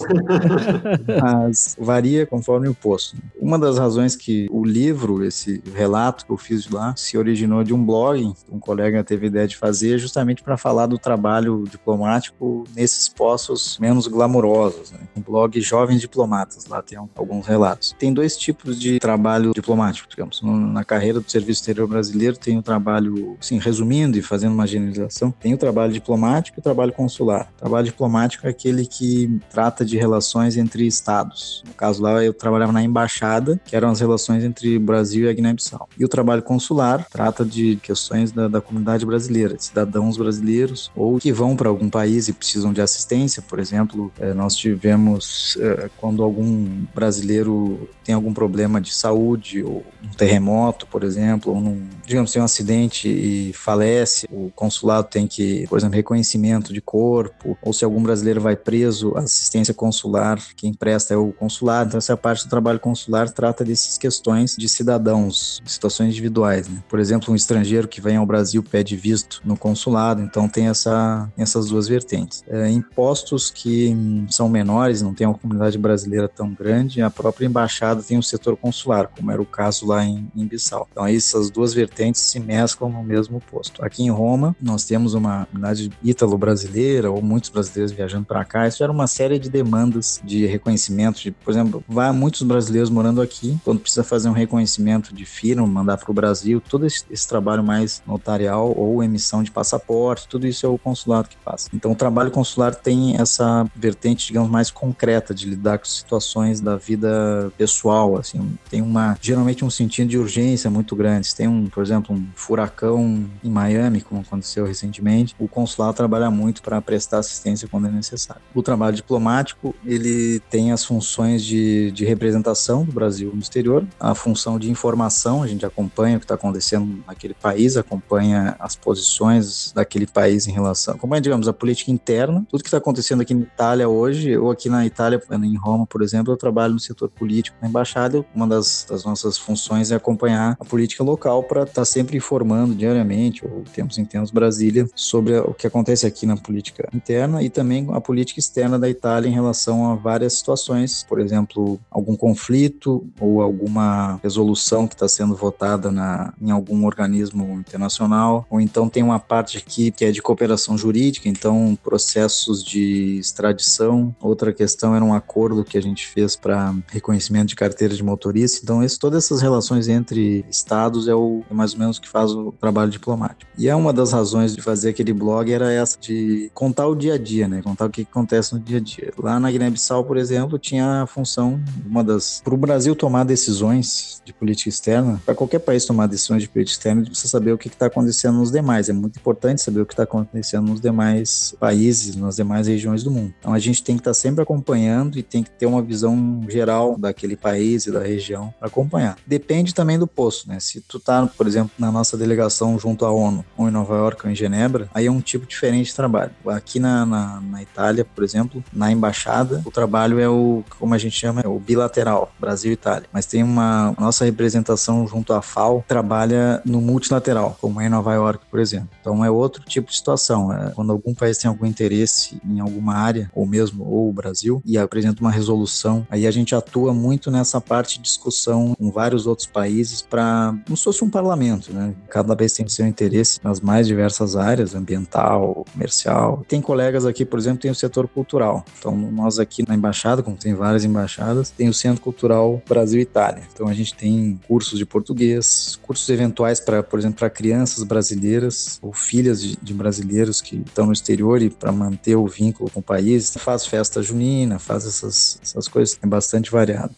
Mas 1.20 1.76
varia 1.78 2.24
conforme 2.24 2.66
o 2.66 2.74
posto. 2.74 3.14
Uma 3.38 3.58
das 3.58 3.76
razões 3.76 4.16
que 4.16 4.48
o 4.50 4.64
livro, 4.64 5.22
esse 5.22 5.62
relato 5.74 6.24
que 6.24 6.32
eu 6.32 6.38
fiz 6.38 6.66
lá, 6.70 6.94
se 6.96 7.18
originou 7.18 7.62
de 7.62 7.74
um 7.74 7.84
blog, 7.84 8.32
um 8.50 8.58
colega 8.58 9.04
teve 9.04 9.26
ideia 9.26 9.46
de 9.46 9.54
fazer, 9.58 9.98
justamente 9.98 10.42
para 10.42 10.56
falar 10.56 10.86
do 10.86 10.96
trabalho 10.96 11.62
diplomático 11.70 12.64
nesses 12.74 13.06
postos 13.06 13.76
menos 13.78 14.06
glamurosos. 14.06 14.92
Né? 14.92 15.00
Um 15.14 15.20
blog 15.20 15.60
Jovens 15.60 16.00
Diplomatas 16.00 16.69
lá 16.70 16.82
tem 16.82 16.98
alguns 16.98 17.46
relatos. 17.46 17.94
Tem 17.98 18.12
dois 18.12 18.36
tipos 18.36 18.78
de 18.80 18.98
trabalho 18.98 19.52
diplomático, 19.54 20.08
digamos. 20.08 20.40
Na 20.42 20.84
carreira 20.84 21.20
do 21.20 21.30
Serviço 21.30 21.60
Exterior 21.60 21.86
Brasileiro 21.86 22.36
tem 22.36 22.58
o 22.58 22.62
trabalho, 22.62 23.36
assim, 23.40 23.58
resumindo 23.58 24.18
e 24.18 24.22
fazendo 24.22 24.52
uma 24.52 24.66
generalização, 24.66 25.30
tem 25.30 25.54
o 25.54 25.58
trabalho 25.58 25.92
diplomático 25.92 26.58
e 26.58 26.60
o 26.60 26.62
trabalho 26.62 26.92
consular. 26.92 27.50
O 27.56 27.60
trabalho 27.60 27.86
diplomático 27.86 28.46
é 28.46 28.50
aquele 28.50 28.86
que 28.86 29.40
trata 29.50 29.84
de 29.84 29.96
relações 29.96 30.56
entre 30.56 30.86
estados. 30.86 31.62
No 31.66 31.74
caso 31.74 32.02
lá, 32.02 32.22
eu 32.24 32.32
trabalhava 32.32 32.72
na 32.72 32.82
embaixada, 32.82 33.60
que 33.64 33.76
eram 33.76 33.90
as 33.90 34.00
relações 34.00 34.44
entre 34.44 34.78
Brasil 34.78 35.26
e 35.26 35.28
a 35.28 35.32
Guiné-Bissau. 35.32 35.88
E 35.98 36.04
o 36.04 36.08
trabalho 36.08 36.42
consular 36.42 37.06
trata 37.10 37.44
de 37.44 37.76
questões 37.76 38.32
da, 38.32 38.48
da 38.48 38.60
comunidade 38.60 39.04
brasileira, 39.04 39.54
de 39.54 39.64
cidadãos 39.64 40.16
brasileiros 40.16 40.90
ou 40.94 41.18
que 41.18 41.32
vão 41.32 41.56
para 41.56 41.68
algum 41.68 41.88
país 41.88 42.28
e 42.28 42.32
precisam 42.32 42.72
de 42.72 42.80
assistência. 42.80 43.42
Por 43.42 43.58
exemplo, 43.58 44.12
eh, 44.18 44.34
nós 44.34 44.54
tivemos, 44.54 45.56
eh, 45.60 45.90
quando 45.96 46.22
algum 46.22 46.59
brasileiro 46.94 47.88
tem 48.04 48.14
algum 48.14 48.32
problema 48.32 48.80
de 48.80 48.94
saúde, 48.94 49.62
ou 49.62 49.84
um 50.02 50.10
terremoto, 50.16 50.86
por 50.86 51.04
exemplo, 51.04 51.54
ou 51.54 51.60
num, 51.60 51.88
digamos, 52.06 52.32
tem 52.32 52.42
um 52.42 52.44
acidente 52.44 53.08
e 53.08 53.52
falece, 53.52 54.26
o 54.30 54.50
consulado 54.54 55.08
tem 55.08 55.26
que, 55.26 55.66
por 55.68 55.78
exemplo, 55.78 55.96
reconhecimento 55.96 56.72
de 56.72 56.80
corpo, 56.80 57.56
ou 57.62 57.72
se 57.72 57.84
algum 57.84 58.02
brasileiro 58.02 58.40
vai 58.40 58.56
preso, 58.56 59.16
assistência 59.16 59.72
consular, 59.74 60.38
quem 60.56 60.72
presta 60.72 61.14
é 61.14 61.16
o 61.16 61.32
consulado. 61.32 61.88
Então, 61.88 61.98
essa 61.98 62.16
parte 62.16 62.44
do 62.44 62.50
trabalho 62.50 62.80
consular 62.80 63.30
trata 63.30 63.64
dessas 63.64 63.96
questões 63.98 64.56
de 64.56 64.68
cidadãos, 64.68 65.60
de 65.64 65.70
situações 65.70 66.10
individuais. 66.10 66.68
Né? 66.68 66.82
Por 66.88 66.98
exemplo, 66.98 67.32
um 67.32 67.36
estrangeiro 67.36 67.88
que 67.88 68.00
vem 68.00 68.16
ao 68.16 68.26
Brasil 68.26 68.62
pede 68.62 68.96
visto 68.96 69.40
no 69.44 69.56
consulado, 69.56 70.22
então 70.22 70.48
tem 70.48 70.68
essa, 70.68 71.30
essas 71.36 71.66
duas 71.66 71.88
vertentes. 71.88 72.42
É, 72.48 72.68
impostos 72.70 73.50
que 73.50 73.94
hum, 73.94 74.26
são 74.28 74.48
menores, 74.48 75.02
não 75.02 75.14
tem 75.14 75.26
uma 75.26 75.38
comunidade 75.38 75.78
brasileira 75.78 76.28
tão 76.28 76.49
grande, 76.54 77.02
a 77.02 77.10
própria 77.10 77.46
embaixada 77.46 78.02
tem 78.02 78.18
um 78.18 78.22
setor 78.22 78.56
consular, 78.56 79.08
como 79.08 79.30
era 79.30 79.40
o 79.40 79.46
caso 79.46 79.86
lá 79.86 80.04
em, 80.04 80.30
em 80.34 80.46
Bissau. 80.46 80.88
Então, 80.90 81.06
essas 81.06 81.50
duas 81.50 81.72
vertentes 81.72 82.20
se 82.22 82.40
mesclam 82.40 82.90
no 82.90 83.02
mesmo 83.02 83.40
posto. 83.40 83.84
Aqui 83.84 84.02
em 84.02 84.10
Roma, 84.10 84.54
nós 84.60 84.84
temos 84.84 85.14
uma 85.14 85.46
comunidade 85.46 85.90
ítalo-brasileira, 86.02 87.10
ou 87.10 87.22
muitos 87.22 87.50
brasileiros 87.50 87.92
viajando 87.92 88.26
para 88.26 88.44
cá. 88.44 88.66
Isso 88.66 88.82
era 88.82 88.92
uma 88.92 89.06
série 89.06 89.38
de 89.38 89.48
demandas 89.48 90.20
de 90.24 90.46
reconhecimento. 90.46 91.20
De, 91.20 91.30
por 91.30 91.50
exemplo, 91.50 91.84
vai 91.88 92.10
muitos 92.12 92.42
brasileiros 92.42 92.90
morando 92.90 93.20
aqui, 93.20 93.58
quando 93.64 93.80
precisa 93.80 94.04
fazer 94.04 94.28
um 94.28 94.32
reconhecimento 94.32 95.14
de 95.14 95.24
firma, 95.24 95.66
mandar 95.66 95.96
para 95.98 96.10
o 96.10 96.14
Brasil, 96.14 96.60
todo 96.60 96.86
esse, 96.86 97.04
esse 97.10 97.28
trabalho 97.28 97.62
mais 97.62 98.02
notarial 98.06 98.72
ou 98.76 99.02
emissão 99.02 99.42
de 99.42 99.50
passaporte, 99.50 100.28
tudo 100.28 100.46
isso 100.46 100.66
é 100.66 100.68
o 100.68 100.78
consulado 100.78 101.28
que 101.28 101.36
faz. 101.44 101.68
Então, 101.72 101.92
o 101.92 101.94
trabalho 101.94 102.30
consular 102.30 102.74
tem 102.74 103.16
essa 103.20 103.66
vertente, 103.74 104.26
digamos, 104.26 104.50
mais 104.50 104.70
concreta 104.70 105.34
de 105.34 105.46
lidar 105.46 105.78
com 105.78 105.84
situações 105.84 106.39
da 106.60 106.76
vida 106.76 107.52
pessoal, 107.56 108.16
assim, 108.16 108.58
tem 108.70 108.82
uma 108.82 109.16
geralmente 109.20 109.64
um 109.64 109.70
sentido 109.70 110.08
de 110.08 110.18
urgência 110.18 110.70
muito 110.70 110.96
grande. 110.96 111.34
Tem 111.34 111.46
um, 111.46 111.66
por 111.66 111.82
exemplo, 111.82 112.14
um 112.14 112.26
furacão 112.34 113.26
em 113.44 113.50
Miami, 113.50 114.00
como 114.00 114.20
aconteceu 114.20 114.64
recentemente, 114.64 115.34
o 115.38 115.46
consulado 115.46 115.94
trabalha 115.94 116.30
muito 116.30 116.62
para 116.62 116.80
prestar 116.80 117.18
assistência 117.18 117.68
quando 117.68 117.88
é 117.88 117.90
necessário. 117.90 118.42
O 118.54 118.62
trabalho 118.62 118.96
diplomático, 118.96 119.74
ele 119.84 120.40
tem 120.50 120.72
as 120.72 120.84
funções 120.84 121.44
de, 121.44 121.90
de 121.92 122.04
representação 122.04 122.84
do 122.84 122.92
Brasil 122.92 123.30
no 123.32 123.40
exterior, 123.40 123.86
a 123.98 124.14
função 124.14 124.58
de 124.58 124.70
informação, 124.70 125.42
a 125.42 125.46
gente 125.46 125.66
acompanha 125.66 126.16
o 126.16 126.20
que 126.20 126.24
está 126.24 126.34
acontecendo 126.34 127.02
naquele 127.06 127.34
país, 127.34 127.76
acompanha 127.76 128.56
as 128.58 128.76
posições 128.76 129.72
daquele 129.72 130.06
país 130.06 130.46
em 130.46 130.52
relação, 130.52 130.94
acompanha, 130.94 131.20
digamos, 131.20 131.48
a 131.48 131.52
política 131.52 131.90
interna, 131.90 132.44
tudo 132.48 132.62
que 132.62 132.68
está 132.68 132.78
acontecendo 132.78 133.20
aqui 133.20 133.34
na 133.34 133.42
Itália 133.42 133.88
hoje, 133.88 134.36
ou 134.36 134.50
aqui 134.50 134.68
na 134.68 134.86
Itália, 134.86 135.20
em 135.30 135.56
Roma, 135.56 135.86
por 135.86 136.02
exemplo, 136.02 136.29
eu 136.30 136.36
trabalho 136.36 136.74
no 136.74 136.80
setor 136.80 137.08
político 137.08 137.56
na 137.60 137.68
embaixada. 137.68 138.24
Uma 138.34 138.46
das, 138.46 138.86
das 138.88 139.04
nossas 139.04 139.38
funções 139.38 139.90
é 139.90 139.94
acompanhar 139.94 140.56
a 140.58 140.64
política 140.64 141.02
local 141.02 141.42
para 141.42 141.62
estar 141.62 141.74
tá 141.82 141.84
sempre 141.84 142.16
informando 142.16 142.74
diariamente, 142.74 143.44
ou 143.44 143.62
tempos 143.72 143.98
em 143.98 144.04
tempos, 144.04 144.30
Brasília, 144.30 144.88
sobre 144.94 145.38
o 145.38 145.54
que 145.54 145.66
acontece 145.66 146.06
aqui 146.06 146.26
na 146.26 146.36
política 146.36 146.88
interna 146.92 147.42
e 147.42 147.50
também 147.50 147.86
a 147.92 148.00
política 148.00 148.40
externa 148.40 148.78
da 148.78 148.88
Itália 148.88 149.28
em 149.28 149.32
relação 149.32 149.90
a 149.90 149.94
várias 149.94 150.34
situações, 150.34 151.04
por 151.08 151.20
exemplo, 151.20 151.78
algum 151.90 152.16
conflito 152.16 153.06
ou 153.18 153.40
alguma 153.40 154.18
resolução 154.22 154.86
que 154.86 154.94
está 154.94 155.08
sendo 155.08 155.34
votada 155.34 155.90
na, 155.90 156.32
em 156.40 156.50
algum 156.50 156.84
organismo 156.84 157.54
internacional, 157.54 158.46
ou 158.50 158.60
então 158.60 158.88
tem 158.88 159.02
uma 159.02 159.18
parte 159.18 159.58
aqui 159.58 159.90
que 159.90 160.04
é 160.04 160.10
de 160.10 160.22
cooperação 160.22 160.76
jurídica, 160.76 161.28
então 161.28 161.78
processos 161.82 162.64
de 162.64 163.18
extradição. 163.18 164.14
Outra 164.20 164.52
questão 164.52 164.94
era 164.94 165.04
um 165.04 165.14
acordo 165.14 165.64
que 165.64 165.78
a 165.78 165.82
gente 165.82 166.06
fez 166.06 166.19
para 166.36 166.74
reconhecimento 166.88 167.48
de 167.48 167.56
carteira 167.56 167.94
de 167.94 168.02
motorista. 168.02 168.60
Então, 168.62 168.82
esse, 168.82 168.98
todas 168.98 169.24
essas 169.24 169.40
relações 169.40 169.88
entre 169.88 170.44
estados 170.50 171.08
é, 171.08 171.14
o, 171.14 171.42
é 171.50 171.54
mais 171.54 171.72
ou 171.72 171.78
menos 171.78 171.98
o 171.98 172.00
que 172.00 172.08
faz 172.08 172.32
o 172.32 172.52
trabalho 172.52 172.90
diplomático. 172.90 173.50
E 173.56 173.68
é 173.68 173.74
uma 173.74 173.92
das 173.92 174.12
razões 174.12 174.54
de 174.54 174.62
fazer 174.62 174.90
aquele 174.90 175.12
blog 175.12 175.52
era 175.52 175.72
essa 175.72 175.98
de 175.98 176.50
contar 176.54 176.86
o 176.86 176.94
dia 176.94 177.14
a 177.14 177.18
dia, 177.18 177.46
né? 177.46 177.62
Contar 177.62 177.86
o 177.86 177.90
que 177.90 178.02
acontece 178.02 178.54
no 178.54 178.60
dia 178.60 178.78
a 178.78 178.80
dia. 178.80 179.12
Lá 179.18 179.38
na 179.38 179.50
Guiné-Bissau, 179.50 180.04
por 180.04 180.16
exemplo, 180.16 180.58
tinha 180.58 181.02
a 181.02 181.06
função, 181.06 181.60
uma 181.84 182.02
das. 182.02 182.40
Para 182.42 182.54
o 182.54 182.56
Brasil 182.56 182.94
tomar 182.96 183.24
decisões 183.24 184.22
de 184.24 184.32
política 184.32 184.68
externa, 184.68 185.20
para 185.24 185.34
qualquer 185.34 185.60
país 185.60 185.84
tomar 185.84 186.06
decisões 186.06 186.42
de 186.42 186.48
política 186.48 186.78
externa, 186.78 187.02
precisa 187.02 187.28
saber 187.28 187.52
o 187.52 187.58
que 187.58 187.68
está 187.68 187.86
acontecendo 187.86 188.38
nos 188.38 188.50
demais. 188.50 188.88
É 188.88 188.92
muito 188.92 189.18
importante 189.18 189.62
saber 189.62 189.80
o 189.80 189.86
que 189.86 189.92
está 189.92 190.04
acontecendo 190.04 190.68
nos 190.68 190.80
demais 190.80 191.54
países, 191.58 192.16
nas 192.16 192.36
demais 192.36 192.66
regiões 192.66 193.02
do 193.02 193.10
mundo. 193.10 193.34
Então 193.38 193.52
a 193.52 193.58
gente 193.58 193.82
tem 193.82 193.96
que 193.96 194.00
estar 194.00 194.10
tá 194.10 194.14
sempre 194.14 194.42
acompanhando 194.42 195.18
e 195.18 195.22
tem 195.22 195.42
que 195.42 195.50
ter 195.50 195.66
uma 195.66 195.82
visão 195.82 195.99
geral 196.48 196.96
daquele 196.98 197.36
país 197.36 197.86
e 197.86 197.92
da 197.92 198.00
região 198.00 198.52
para 198.58 198.68
acompanhar. 198.68 199.16
Depende 199.26 199.74
também 199.74 199.98
do 199.98 200.06
posto, 200.06 200.48
né? 200.48 200.58
Se 200.60 200.80
tu 200.80 200.98
tá, 200.98 201.26
por 201.26 201.46
exemplo, 201.46 201.70
na 201.78 201.90
nossa 201.90 202.16
delegação 202.16 202.78
junto 202.78 203.04
à 203.04 203.10
ONU, 203.10 203.44
ou 203.56 203.68
em 203.68 203.70
Nova 203.70 203.96
York 203.96 204.24
ou 204.24 204.30
em 204.30 204.34
Genebra, 204.34 204.88
aí 204.94 205.06
é 205.06 205.10
um 205.10 205.20
tipo 205.20 205.46
diferente 205.46 205.88
de 205.88 205.94
trabalho. 205.94 206.32
Aqui 206.46 206.78
na, 206.78 207.04
na, 207.04 207.40
na 207.40 207.62
Itália, 207.62 208.04
por 208.04 208.24
exemplo, 208.24 208.62
na 208.72 208.90
embaixada, 208.90 209.62
o 209.64 209.70
trabalho 209.70 210.18
é 210.18 210.28
o, 210.28 210.62
como 210.78 210.94
a 210.94 210.98
gente 210.98 211.18
chama, 211.18 211.40
é 211.40 211.48
o 211.48 211.58
bilateral, 211.58 212.32
Brasil-Itália. 212.38 213.08
Mas 213.12 213.26
tem 213.26 213.42
uma 213.42 213.94
nossa 213.98 214.24
representação 214.24 215.06
junto 215.06 215.32
à 215.32 215.42
FAO 215.42 215.84
trabalha 215.86 216.62
no 216.64 216.80
multilateral, 216.80 217.56
como 217.60 217.80
é 217.80 217.86
em 217.86 217.88
Nova 217.88 218.14
York, 218.14 218.44
por 218.50 218.60
exemplo. 218.60 218.88
Então 219.00 219.24
é 219.24 219.30
outro 219.30 219.62
tipo 219.64 219.90
de 219.90 219.96
situação. 219.96 220.52
É 220.52 220.70
quando 220.70 220.92
algum 220.92 221.14
país 221.14 221.38
tem 221.38 221.48
algum 221.48 221.66
interesse 221.66 222.40
em 222.44 222.60
alguma 222.60 222.94
área, 222.94 223.30
ou 223.34 223.46
mesmo 223.46 223.84
ou 223.84 224.08
o 224.08 224.12
Brasil, 224.12 224.62
e 224.64 224.78
apresenta 224.78 225.20
uma 225.20 225.30
resolução 225.30 225.89
discussão. 225.90 226.06
Aí 226.08 226.26
a 226.26 226.30
gente 226.30 226.54
atua 226.54 226.94
muito 226.94 227.30
nessa 227.30 227.60
parte 227.60 227.96
de 227.96 228.04
discussão 228.04 228.74
com 228.78 228.90
vários 228.90 229.26
outros 229.26 229.46
países 229.46 230.00
para 230.02 230.54
como 230.64 230.76
se 230.76 230.84
fosse 230.84 231.04
um 231.04 231.10
parlamento, 231.10 231.72
né? 231.72 231.94
Cada 232.08 232.34
vez 232.34 232.52
tem 232.52 232.68
seu 232.68 232.86
interesse 232.86 233.40
nas 233.42 233.60
mais 233.60 233.86
diversas 233.86 234.36
áreas, 234.36 234.74
ambiental, 234.74 235.64
comercial. 235.72 236.44
Tem 236.46 236.60
colegas 236.60 237.04
aqui, 237.04 237.24
por 237.24 237.38
exemplo, 237.38 237.60
tem 237.60 237.70
o 237.70 237.74
setor 237.74 238.06
cultural. 238.08 238.64
Então 238.78 238.96
nós 238.96 239.38
aqui 239.38 239.66
na 239.66 239.74
embaixada, 239.74 240.22
como 240.22 240.36
tem 240.36 240.54
várias 240.54 240.84
embaixadas, 240.84 241.50
tem 241.50 241.68
o 241.68 241.74
Centro 241.74 242.02
Cultural 242.02 242.62
Brasil 242.68 243.00
Itália. 243.00 243.42
Então 243.52 243.68
a 243.68 243.74
gente 243.74 243.94
tem 243.94 244.38
cursos 244.46 244.78
de 244.78 244.86
português, 244.86 245.78
cursos 245.82 246.08
eventuais 246.08 246.60
para, 246.60 246.82
por 246.82 246.98
exemplo, 246.98 247.18
para 247.18 247.30
crianças 247.30 247.82
brasileiras 247.82 248.78
ou 248.82 248.92
filhas 248.92 249.42
de, 249.42 249.56
de 249.56 249.74
brasileiros 249.74 250.40
que 250.40 250.56
estão 250.56 250.86
no 250.86 250.92
exterior 250.92 251.42
e 251.42 251.50
para 251.50 251.72
manter 251.72 252.16
o 252.16 252.26
vínculo 252.26 252.70
com 252.70 252.80
o 252.80 252.82
país. 252.82 253.34
Faz 253.38 253.66
festa 253.66 254.02
junina, 254.02 254.58
faz 254.58 254.86
essas, 254.86 255.40
essas 255.42 255.68
coisas. 255.68 255.79
É 256.02 256.06
bastante 256.06 256.50
variado. 256.50 256.94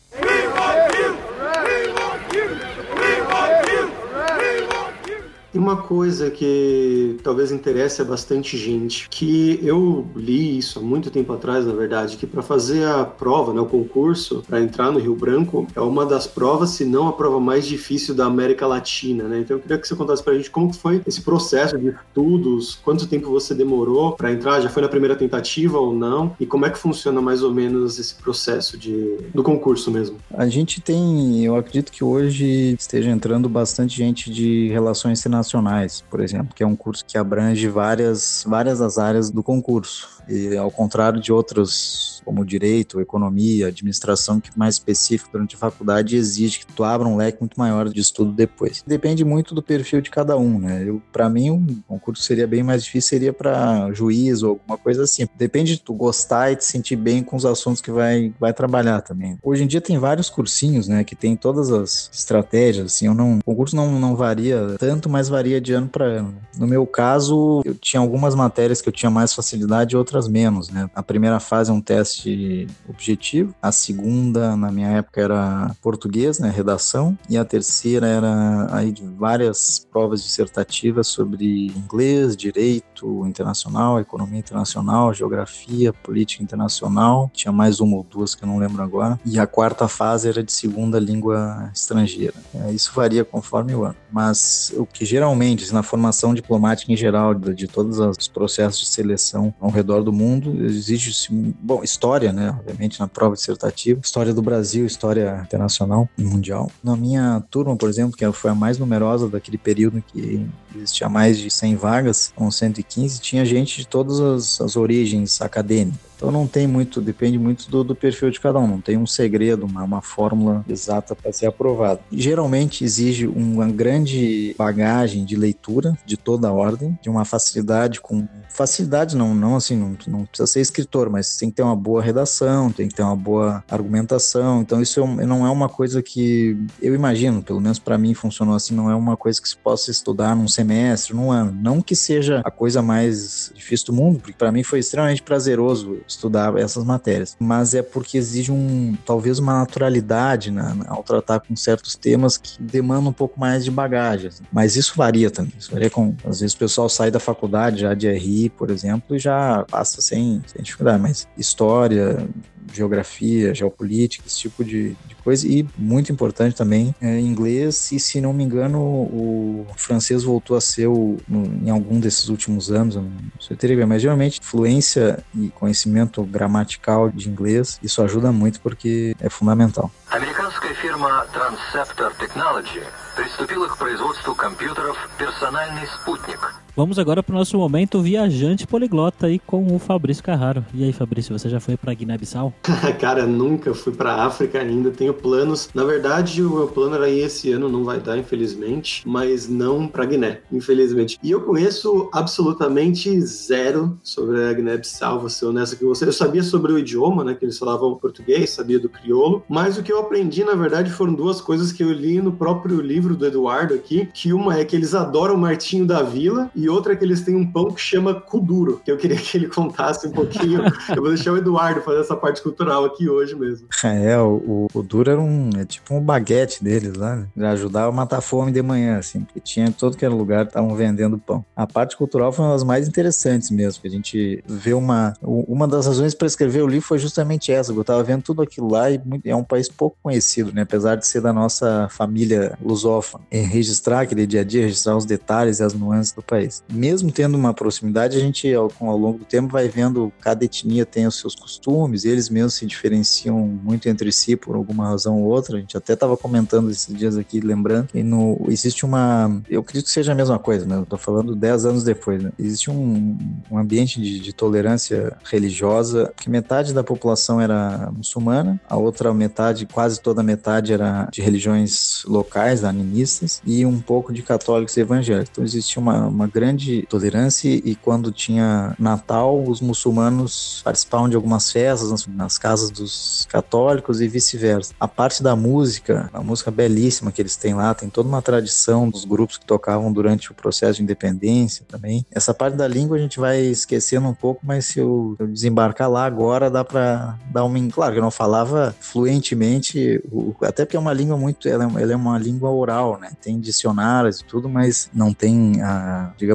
E 5.55 5.59
uma 5.59 5.77
coisa 5.77 6.31
que 6.31 7.19
talvez 7.23 7.53
interesse 7.53 8.01
a 8.01 8.05
bastante 8.05 8.57
gente, 8.57 9.07
que 9.11 9.61
eu 9.63 10.07
li 10.17 10.57
isso 10.57 10.79
há 10.79 10.83
muito 10.83 11.11
tempo 11.11 11.31
atrás, 11.33 11.67
na 11.67 11.75
verdade, 11.75 12.17
que 12.17 12.27
para 12.27 12.41
fazer 12.41 12.87
a 12.87 13.05
prova, 13.05 13.53
né, 13.53 13.61
o 13.61 13.67
concurso, 13.67 14.43
para 14.49 14.63
entrar 14.63 14.91
no 14.91 14.99
Rio 14.99 15.15
Branco, 15.15 15.67
é 15.75 15.81
uma 15.81 16.07
das 16.07 16.27
provas, 16.27 16.71
se 16.71 16.87
não 16.87 17.07
a 17.07 17.13
prova 17.13 17.39
mais 17.39 17.67
difícil 17.67 18.15
da 18.15 18.25
América 18.25 18.67
Latina, 18.67 19.25
né? 19.25 19.41
Então 19.41 19.57
eu 19.57 19.61
queria 19.61 19.77
que 19.77 19.87
você 19.87 19.95
contasse 19.95 20.23
pra 20.23 20.35
gente 20.35 20.51
como 20.51 20.73
foi 20.73 21.03
esse 21.07 21.21
processo 21.21 21.77
de 21.77 21.89
estudos, 21.89 22.79
quanto 22.83 23.07
tempo 23.07 23.29
você 23.31 23.55
demorou 23.55 24.13
para 24.13 24.33
entrar, 24.33 24.61
já 24.61 24.71
foi 24.71 24.81
na 24.81 24.89
primeira 24.89 25.15
tentativa 25.15 25.79
ou 25.79 25.95
não, 25.95 26.35
e 26.41 26.47
como 26.47 26.65
é 26.65 26.71
que 26.71 26.79
funciona 26.79 27.21
mais 27.21 27.43
ou 27.43 27.53
menos 27.53 27.99
esse 27.99 28.15
processo 28.15 28.79
de, 28.79 29.19
do 29.35 29.43
concurso 29.43 29.91
mesmo. 29.91 30.17
A 30.33 30.49
gente 30.49 30.81
tem, 30.81 31.45
eu 31.45 31.57
acredito 31.57 31.93
que 31.93 32.03
hoje 32.03 32.75
esteja 32.79 33.11
entrando 33.11 33.51
bastante 33.51 33.95
gente 33.95 34.31
de 34.31 34.69
relações 34.69 35.21
internacionais 35.21 35.42
internacionais, 35.43 36.03
por 36.09 36.21
exemplo, 36.21 36.55
que 36.55 36.63
é 36.63 36.67
um 36.67 36.77
curso 36.77 37.05
que 37.05 37.19
abrange 37.19 37.69
várias, 37.69 38.45
várias 38.47 38.79
das 38.79 38.99
áreas 38.99 39.31
do 39.31 39.43
concurso. 39.43 40.22
E 40.29 40.57
ao 40.57 40.71
contrário 40.71 41.21
de 41.21 41.33
outros, 41.33 42.23
como 42.25 42.45
direito, 42.45 43.01
economia, 43.01 43.69
administração, 43.69 44.41
que 44.41 44.51
mais 44.57 44.75
específico 44.75 45.31
durante 45.33 45.57
a 45.57 45.59
faculdade 45.59 46.17
exige 46.17 46.61
que 46.61 46.67
tu 46.67 46.85
abra 46.85 47.07
um 47.07 47.17
leque 47.17 47.39
muito 47.41 47.59
maior 47.59 47.89
de 47.89 48.01
estudo 48.01 48.33
depois. 48.33 48.83
Depende 48.87 49.25
muito 49.25 49.55
do 49.55 49.63
perfil 49.63 50.01
de 50.01 50.11
cada 50.11 50.37
um, 50.37 50.59
né? 50.59 50.87
Para 51.13 51.29
mim, 51.29 51.51
um 51.51 51.83
concurso 51.87 52.23
seria 52.23 52.47
bem 52.47 52.63
mais 52.63 52.85
difícil, 52.85 53.11
seria 53.11 53.33
para 53.33 53.93
juiz 53.93 54.43
ou 54.43 54.51
alguma 54.51 54.79
coisa 54.79 55.05
assim. 55.05 55.27
Depende 55.37 55.75
de 55.75 55.83
tu 55.83 55.93
gostar 55.93 56.53
e 56.53 56.57
te 56.57 56.65
sentir 56.65 56.97
bem 56.97 57.23
com 57.23 57.37
os 57.37 57.45
assuntos 57.45 57.81
que 57.81 57.91
vai, 57.91 58.33
vai 58.39 58.53
trabalhar 58.53 59.01
também. 59.01 59.39
Hoje 59.43 59.65
em 59.65 59.67
dia 59.67 59.81
tem 59.81 59.99
vários 59.99 60.31
cursinhos, 60.31 60.89
né, 60.89 61.05
que 61.05 61.17
tem 61.17 61.37
todas 61.37 61.71
as 61.71 62.11
estratégias, 62.13 62.87
assim, 62.87 63.07
eu 63.07 63.15
não, 63.15 63.39
o 63.39 63.45
concurso 63.45 63.75
não, 63.77 63.99
não 63.99 64.17
varia 64.17 64.77
tanto, 64.79 65.09
mas 65.09 65.29
varia 65.29 65.61
de 65.61 65.73
ano 65.73 65.89
para 65.89 66.05
ano. 66.05 66.35
No 66.57 66.67
meu 66.67 66.87
caso, 66.87 67.63
eu 67.65 67.75
tinha 67.75 68.01
algumas 68.01 68.35
matérias 68.35 68.81
que 68.81 68.89
eu 68.89 68.93
tinha 68.93 69.11
mais 69.11 69.35
facilidade 69.35 69.95
e 69.95 69.97
outras 70.13 70.29
menos, 70.29 70.69
né? 70.69 70.91
A 70.95 71.03
primeira 71.03 71.41
fase 71.41 71.71
é 71.71 71.75
um 71.75 71.81
teste 71.81 72.67
objetivo, 72.87 73.55
a 73.63 73.73
segunda, 73.73 74.55
na 74.57 74.71
minha 74.71 74.89
época, 74.89 75.21
era 75.23 75.75
português, 75.81 76.39
né, 76.39 76.51
redação, 76.51 77.17
e 77.29 77.39
a 77.39 77.45
terceira 77.45 78.07
era 78.07 78.69
aí 78.71 78.93
de 78.93 79.03
várias 79.03 79.87
provas 79.91 80.23
dissertativas 80.23 81.07
sobre 81.07 81.69
inglês, 81.69 82.37
direito 82.37 83.27
internacional, 83.27 83.99
economia 83.99 84.39
internacional, 84.39 85.15
geografia, 85.15 85.93
política 85.93 86.43
internacional, 86.43 87.31
tinha 87.33 87.51
mais 87.51 87.81
uma 87.81 87.97
ou 87.97 88.03
duas 88.09 88.35
que 88.35 88.45
eu 88.45 88.49
não 88.49 88.59
lembro 88.59 88.83
agora, 88.83 89.19
e 89.25 89.39
a 89.39 89.47
quarta 89.47 89.89
fase 89.89 90.29
era 90.29 90.43
de 90.43 90.53
segunda 90.53 90.99
língua 90.99 91.71
estrangeira. 91.75 92.35
É, 92.55 92.71
isso 92.73 92.93
varia 92.95 93.25
conforme 93.25 93.75
o 93.75 93.85
ano, 93.85 93.97
mas 94.11 94.73
o 94.77 94.85
que 94.85 95.05
geralmente, 95.05 95.73
na 95.73 95.83
formação 95.83 96.35
diplomática 96.35 96.93
em 96.93 96.97
geral, 96.97 97.35
de 97.35 97.67
todos 97.67 97.99
os 97.99 98.29
processos 98.29 98.81
de 98.81 98.89
seleção 98.89 99.55
ao 99.61 99.71
redor 99.71 100.02
do 100.03 100.13
mundo, 100.13 100.65
exige, 100.65 101.13
bom, 101.61 101.83
história, 101.83 102.33
né, 102.33 102.51
obviamente, 102.51 102.99
na 103.01 103.09
prova 103.09 103.35
dissertativa, 103.35 104.01
história 104.03 104.33
do 104.33 104.43
Brasil, 104.43 104.87
história 104.87 105.41
internacional 105.45 106.09
e 106.17 106.23
mundial. 106.23 106.71
Na 106.83 106.97
minha 106.97 107.43
turma, 107.51 107.77
por 107.77 107.89
exemplo, 107.89 108.17
que 108.17 108.31
foi 108.33 108.51
a 108.51 108.55
mais 108.55 108.79
numerosa 108.79 109.29
daquele 109.29 109.59
período 109.59 109.99
em 109.99 110.01
que 110.01 110.47
existia 110.75 111.09
mais 111.09 111.39
de 111.39 111.51
100 111.51 111.77
vagas, 111.77 112.33
com 112.35 112.51
115, 112.51 113.21
tinha 113.21 113.45
gente 113.45 113.79
de 113.79 113.87
todas 113.87 114.21
as, 114.21 114.61
as 114.61 114.77
origens 114.77 115.41
acadêmicas 115.41 116.13
então 116.23 116.31
não 116.31 116.47
tem 116.47 116.69
muito, 116.69 117.01
depende 117.01 117.37
muito 117.37 117.69
do, 117.69 117.83
do 117.83 117.97
perfil 117.97 118.31
de 118.31 118.39
cada 118.39 118.57
um, 118.57 118.67
não 118.69 118.81
tem 118.81 118.97
um 118.97 119.09
segredo, 119.09 119.67
uma, 119.67 119.83
uma 119.83 120.01
fórmula 120.01 120.65
exata 120.69 121.17
para 121.17 121.33
ser 121.33 121.47
aprovado. 121.47 121.99
Geralmente 122.13 122.85
exige 122.85 123.27
uma 123.27 123.67
grande 123.67 124.55
bagagem 124.57 125.25
de 125.25 125.35
leitura 125.35 125.99
de 126.07 126.17
toda 126.17 126.47
a 126.47 126.53
ordem, 126.53 126.97
de 127.03 127.11
uma 127.11 127.25
facilidade 127.25 128.01
com 128.01 128.29
facilidade 128.53 129.17
não, 129.17 129.35
não 129.35 129.57
assim, 129.57 129.77
não, 129.77 129.97
não 130.07 130.25
precisa 130.25 130.47
ser 130.47 130.61
escritor, 130.61 131.09
mas 131.11 131.37
tem 131.37 131.51
que 131.51 131.57
ter 131.57 131.63
uma 131.63 131.77
boa 131.77 132.03
redação, 132.03 132.71
tem 132.71 132.89
que 132.89 132.95
ter 132.95 133.03
uma 133.03 133.17
boa 133.17 133.65
argumentação. 133.71 134.61
Então 134.61 134.81
isso 134.81 135.01
é 135.01 135.27
não 135.27 135.47
é 135.47 135.51
uma 135.51 135.69
coisa 135.69 136.03
que 136.03 136.57
eu 136.81 136.95
imagino, 136.95 137.43
pelo 137.43 137.61
menos 137.61 137.79
para 137.79 137.97
mim 137.97 138.15
funcionou 138.15 138.55
assim, 138.55 138.75
não 138.75 138.91
é 138.91 138.95
uma 138.95 139.17
coisa 139.17 139.41
que 139.41 139.49
se 139.49 139.57
possa 139.57 139.91
estudar 139.91 140.37
num 140.37 140.49
semestre, 140.49 141.15
num 141.15 141.31
ano. 141.31 141.53
Não 141.53 141.81
que 141.81 141.97
seja 141.97 142.43
a 142.45 142.51
coisa 142.51 142.83
mais 142.83 143.53
difícil 143.55 143.87
do 143.87 143.93
mundo, 143.93 144.21
porque 144.21 144.35
para 144.35 144.53
mim 144.53 144.63
foi 144.63 144.79
extremamente 144.79 145.23
prazeroso 145.23 146.01
estudar 146.07 146.57
essas 146.59 146.85
matérias, 146.85 147.37
mas 147.39 147.75
é 147.75 147.83
porque 147.83 148.19
exige 148.19 148.53
um 148.53 148.97
talvez 149.05 149.39
uma 149.39 149.61
naturalidade 149.61 150.51
na, 150.51 150.75
na, 150.75 150.85
ao 150.89 151.03
tratar 151.03 151.41
com 151.41 151.57
certos 151.57 151.95
temas 151.95 152.37
que 152.37 152.63
demandam 152.63 153.11
um 153.11 153.15
pouco 153.15 153.39
mais 153.39 153.65
de 153.65 153.71
bagagem. 153.71 154.29
Assim. 154.29 154.45
Mas 154.53 154.77
isso 154.77 154.95
varia 154.97 155.31
também. 155.31 155.53
Isso 155.59 155.71
varia 155.71 155.91
com 155.91 156.15
às 156.25 156.41
vezes 156.41 156.55
o 156.55 156.59
pessoal 156.59 156.89
sai 156.89 157.11
da 157.11 157.21
faculdade 157.21 157.81
já 157.81 157.95
de 157.95 158.11
RI, 158.11 158.42
por 158.50 158.70
exemplo, 158.70 159.16
e 159.16 159.20
já 159.20 159.66
passa 159.70 160.02
sem, 160.02 160.42
sem 160.48 160.62
dificuldade. 160.62 161.02
Mas 161.02 161.28
história, 161.38 162.28
geografia, 162.74 163.54
geopolítica, 163.54 164.28
esse 164.28 164.40
tipo 164.40 164.64
de, 164.64 164.96
de 165.06 165.16
coisa. 165.24 165.48
E 165.48 165.68
muito 165.78 166.12
importante 166.12 166.56
também, 166.56 166.94
é, 167.02 167.20
inglês, 167.20 167.92
e 167.92 168.00
se 168.00 168.20
não 168.22 168.34
me 168.34 168.44
engano, 168.44 168.80
o 168.80 169.66
francês 169.76 170.24
voltou 170.24 170.58
a 170.58 170.62
ser 170.62 170.88
o, 170.88 171.18
no, 171.28 171.46
em 171.66 171.70
algum 171.70 172.00
desses 172.00 172.30
últimos 172.30 172.72
anos, 172.72 172.96
não 172.96 173.12
sei 173.40 173.56
teria, 173.56 173.88
mas 173.88 174.02
geralmente 174.02 174.40
fluência 174.42 175.24
e 175.36 175.50
conhecimento 175.50 176.24
gramatical 176.24 177.10
de 177.10 177.30
inglês, 177.30 177.80
isso 177.82 178.02
ajuda 178.02 178.32
muito 178.32 178.60
porque 178.62 179.16
é 179.20 179.30
fundamental. 179.30 179.92
Американская 180.12 180.74
фирма 180.76 181.26
Transceptor 181.34 182.14
Technology 182.16 182.82
приступила 183.16 183.68
к 183.68 183.78
производству 183.78 184.36
компьютеров 184.36 184.98
«Персональный 185.18 185.88
спутник», 185.88 186.40
Vamos 186.75 186.99
agora 186.99 187.23
para 187.23 187.35
o 187.35 187.39
nosso 187.39 187.59
momento 187.59 188.01
viajante 188.01 188.67
poliglota 188.67 189.27
aí 189.27 189.39
com 189.39 189.77
o 189.77 189.79
Fabrício 189.79 190.25
Carraro. 190.25 190.65
E 190.73 190.83
aí, 190.83 190.91
Fabrício, 190.91 191.39
você 191.39 191.47
já 191.47 191.61
foi 191.61 191.77
para 191.77 191.93
Guiné-Bissau? 191.93 192.55
Cara, 192.99 193.27
nunca 193.27 193.75
fui 193.75 193.93
para 193.93 194.25
África 194.25 194.59
ainda, 194.59 194.91
tenho 194.91 195.13
planos. 195.13 195.69
Na 195.75 195.85
verdade, 195.85 196.43
o 196.43 196.49
meu 196.49 196.69
plano 196.69 196.95
era 196.95 197.11
ir 197.11 197.21
esse 197.21 197.53
ano, 197.53 197.69
não 197.69 197.85
vai 197.85 198.01
dar, 198.01 198.17
infelizmente, 198.17 199.03
mas 199.07 199.51
não 199.51 199.87
para 199.87 200.07
Guiné, 200.07 200.41
infelizmente. 200.51 201.19
E 201.23 201.31
eu 201.31 201.43
conheço 201.43 202.09
absolutamente 202.11 203.21
zero 203.21 203.99
sobre 204.03 204.43
a 204.43 204.55
Guiné-Bissau, 204.55 205.21
vou 205.21 205.29
ser 205.29 205.45
honesto 205.45 205.77
com 205.77 205.89
você. 205.89 206.07
Eu 206.07 206.13
sabia 206.13 206.43
sobre 206.43 206.73
o 206.73 206.79
idioma, 206.79 207.23
né, 207.23 207.35
que 207.35 207.45
eles 207.45 207.59
falavam 207.59 207.95
português, 207.97 208.49
sabia 208.49 208.81
do 208.81 208.89
crioulo, 208.89 209.45
mas 209.47 209.77
o 209.77 209.83
que 209.83 209.93
eu 209.93 209.99
aprendi, 209.99 210.43
na 210.43 210.55
verdade, 210.55 210.91
foram 210.91 211.13
duas 211.13 211.39
coisas 211.39 211.71
que 211.71 211.85
eu 211.85 211.93
li 211.93 212.23
no 212.23 212.33
próprio 212.33 212.81
livro 212.81 213.15
do 213.15 213.27
Eduardo 213.27 213.75
aqui, 213.75 214.09
que 214.15 214.33
uma 214.33 214.59
é 214.59 214.65
que 214.65 214.75
eles 214.75 214.95
adoram 214.95 215.35
o 215.35 215.39
Martinho 215.39 215.85
da 215.85 216.03
Vila 216.03 216.51
e 216.63 216.69
outra 216.69 216.93
é 216.93 216.97
que 216.97 217.05
eles 217.05 217.23
têm 217.23 217.35
um 217.35 217.51
pão 217.51 217.73
que 217.73 217.81
chama 217.81 218.15
Kuduro, 218.15 218.81
que 218.85 218.91
eu 218.91 218.97
queria 218.97 219.17
que 219.17 219.37
ele 219.37 219.49
contasse 219.49 220.07
um 220.07 220.13
pouquinho. 220.13 220.63
eu 220.89 221.03
vou 221.03 221.09
deixar 221.09 221.33
o 221.33 221.37
Eduardo 221.37 221.81
fazer 221.81 222.01
essa 222.01 222.15
parte 222.15 222.41
cultural 222.41 222.85
aqui 222.85 223.09
hoje 223.09 223.35
mesmo. 223.35 223.69
É, 223.93 224.17
o, 224.19 224.69
o 224.73 224.83
Duro 224.83 225.11
era 225.11 225.21
um, 225.21 225.51
é 225.57 225.65
tipo 225.65 225.95
um 225.95 226.01
baguete 226.01 226.63
deles 226.63 226.95
lá, 226.95 227.17
né? 227.17 227.27
Ele 227.37 227.47
ajudava 227.47 227.89
a 227.89 227.93
matar 227.93 228.21
fome 228.21 228.51
de 228.51 228.63
manhã, 228.63 228.99
assim, 228.99 229.21
porque 229.21 229.41
tinha 229.41 229.67
em 229.67 229.73
todo 229.73 229.97
que 229.97 230.05
era 230.05 230.15
lugar, 230.15 230.47
estavam 230.47 230.75
vendendo 230.75 231.19
pão. 231.19 231.45
A 231.55 231.67
parte 231.67 231.97
cultural 231.97 232.33
foi 232.33 232.45
uma 232.45 232.53
das 232.53 232.65
mais 232.65 232.89
interessantes 232.89 233.51
mesmo, 233.51 233.83
que 233.83 233.89
a 233.89 233.91
gente 233.91 234.43
vê 234.47 234.73
uma, 234.73 235.15
uma 235.21 235.69
das 235.69 235.87
razões 235.87 236.15
para 236.15 236.27
escrever 236.27 236.63
o 236.63 236.67
livro 236.67 236.87
foi 236.87 236.99
justamente 236.99 237.53
essa, 237.53 237.73
eu 237.73 237.85
tava 237.85 238.03
vendo 238.03 238.23
tudo 238.23 238.41
aquilo 238.41 238.71
lá 238.71 238.91
e 238.91 239.01
é 239.25 239.35
um 239.35 239.45
país 239.45 239.69
pouco 239.69 239.97
conhecido, 240.03 240.53
né? 240.53 240.63
Apesar 240.63 240.97
de 240.97 241.07
ser 241.07 241.21
da 241.21 241.33
nossa 241.33 241.89
família 241.91 242.57
lusófona. 242.63 243.25
E 243.31 243.39
registrar 243.39 244.01
aquele 244.03 244.27
dia 244.27 244.41
a 244.41 244.45
dia, 244.45 244.63
registrar 244.63 244.97
os 244.97 245.05
detalhes 245.05 245.59
e 245.59 245.63
as 245.63 245.75
nuances 245.75 246.13
do 246.13 246.23
país. 246.23 246.52
Locais. 246.53 246.65
Mesmo 246.71 247.11
tendo 247.11 247.37
uma 247.37 247.55
proximidade, 247.55 248.17
a 248.17 248.21
gente, 248.21 248.53
ao, 248.53 248.71
ao 248.81 248.99
longo 248.99 249.19
do 249.19 249.25
tempo, 249.25 249.53
vai 249.53 249.69
vendo 249.69 250.13
cada 250.21 250.45
etnia 250.45 250.85
tem 250.85 251.07
os 251.07 251.19
seus 251.19 251.35
costumes, 251.35 252.05
eles 252.05 252.29
mesmos 252.29 252.55
se 252.55 252.67
diferenciam 252.67 253.39
muito 253.39 253.89
entre 253.89 254.13
si 254.13 254.37
por 254.37 254.55
alguma 254.57 254.89
razão 254.89 255.23
ou 255.23 255.31
outra. 255.31 255.57
A 255.57 255.61
gente 255.61 255.77
até 255.77 255.95
estava 255.95 256.17
comentando 256.17 256.71
esses 256.71 256.95
dias 256.95 257.17
aqui, 257.17 257.41
lembrando, 257.41 257.89
que 257.89 258.03
no, 258.03 258.39
existe 258.49 258.85
uma. 258.85 259.41
Eu 259.49 259.61
acredito 259.61 259.87
que 259.87 259.93
seja 259.93 260.13
a 260.13 260.15
mesma 260.15 260.39
coisa, 260.39 260.67
né? 260.67 260.85
Eu 260.91 260.99
falando 260.99 261.35
10 261.35 261.65
anos 261.67 261.85
depois, 261.85 262.23
né? 262.23 262.33
Existe 262.39 262.71
um, 262.71 263.17
um 263.51 263.59
ambiente 263.59 264.01
de, 264.01 264.19
de 264.21 264.33
tolerância 264.33 265.17
religiosa 265.25 266.13
que 266.17 266.29
metade 266.29 266.75
da 266.75 266.83
população 266.83 267.41
era 267.41 267.91
muçulmana, 267.93 268.61
a 268.69 268.77
outra 268.77 269.13
metade, 269.15 269.67
quase 269.67 270.01
toda 270.01 270.21
a 270.21 270.25
metade, 270.25 270.73
era 270.73 271.09
de 271.11 271.23
religiões 271.23 272.03
locais, 272.07 272.65
animistas, 272.65 273.41
e 273.45 273.65
um 273.65 273.81
pouco 273.81 274.13
de 274.13 274.23
católicos 274.23 274.77
e 274.77 274.81
evangélicos. 274.81 275.31
Então 275.31 275.45
existia 275.45 275.81
uma, 275.81 276.07
uma 276.07 276.27
grande 276.27 276.42
tolerância 276.89 277.49
e 277.49 277.75
quando 277.75 278.13
tinha 278.13 278.75
Natal, 278.79 279.43
os 279.43 279.61
muçulmanos 279.61 280.61
participavam 280.65 281.09
de 281.09 281.17
algumas 281.17 281.51
festas 281.51 281.91
nas, 281.91 282.07
nas 282.07 282.39
casas 282.39 282.71
dos 282.71 283.27
católicos 283.31 284.01
e 284.01 284.09
vice-versa. 284.09 284.75
A 284.79 284.89
parte 284.89 285.23
da 285.23 285.35
música, 285.37 286.11
a 286.13 286.23
música 286.23 286.51
belíssima 286.51 287.13
que 287.13 287.21
eles 287.21 287.37
têm 287.37 287.55
lá, 287.55 287.75
tem 287.75 287.89
toda 287.89 288.09
uma 288.09 288.23
tradição 288.23 288.89
dos 288.89 289.05
grupos 289.05 289.39
que 289.39 289.47
tocavam 289.47 289.93
durante 289.93 290.31
o 290.31 290.35
processo 290.35 290.77
de 290.77 290.83
independência 290.83 291.65
também. 291.69 292.05
Essa 292.11 292.33
parte 292.33 292.57
da 292.57 292.67
língua 292.67 292.97
a 292.97 293.01
gente 293.01 293.19
vai 293.19 293.41
esquecendo 293.41 294.09
um 294.09 294.15
pouco, 294.15 294.41
mas 294.45 294.67
se 294.67 294.79
eu, 294.79 295.17
eu 295.19 295.27
desembarcar 295.27 295.91
lá 295.91 296.05
agora, 296.05 296.51
dá 296.51 296.65
para 296.65 297.19
dar 297.31 297.45
uma. 297.45 297.63
Claro 297.71 297.93
que 297.93 297.99
eu 297.99 298.03
não 298.03 298.11
falava 298.11 298.75
fluentemente, 298.81 300.03
até 300.43 300.65
porque 300.65 300.77
é 300.77 300.81
uma 300.81 300.93
língua 300.93 301.17
muito. 301.17 301.49
Ela 301.49 301.65
é, 301.65 301.83
ela 301.83 301.93
é 301.93 301.97
uma 301.97 302.19
língua 302.19 302.51
oral, 302.51 302.99
né? 302.99 303.13
Tem 303.21 303.39
dicionários 303.39 304.21
e 304.21 304.25
tudo, 304.25 304.49
mas 304.49 304.89
não 304.93 305.13
tem 305.13 305.61
a, 305.63 306.13
digamos, 306.17 306.32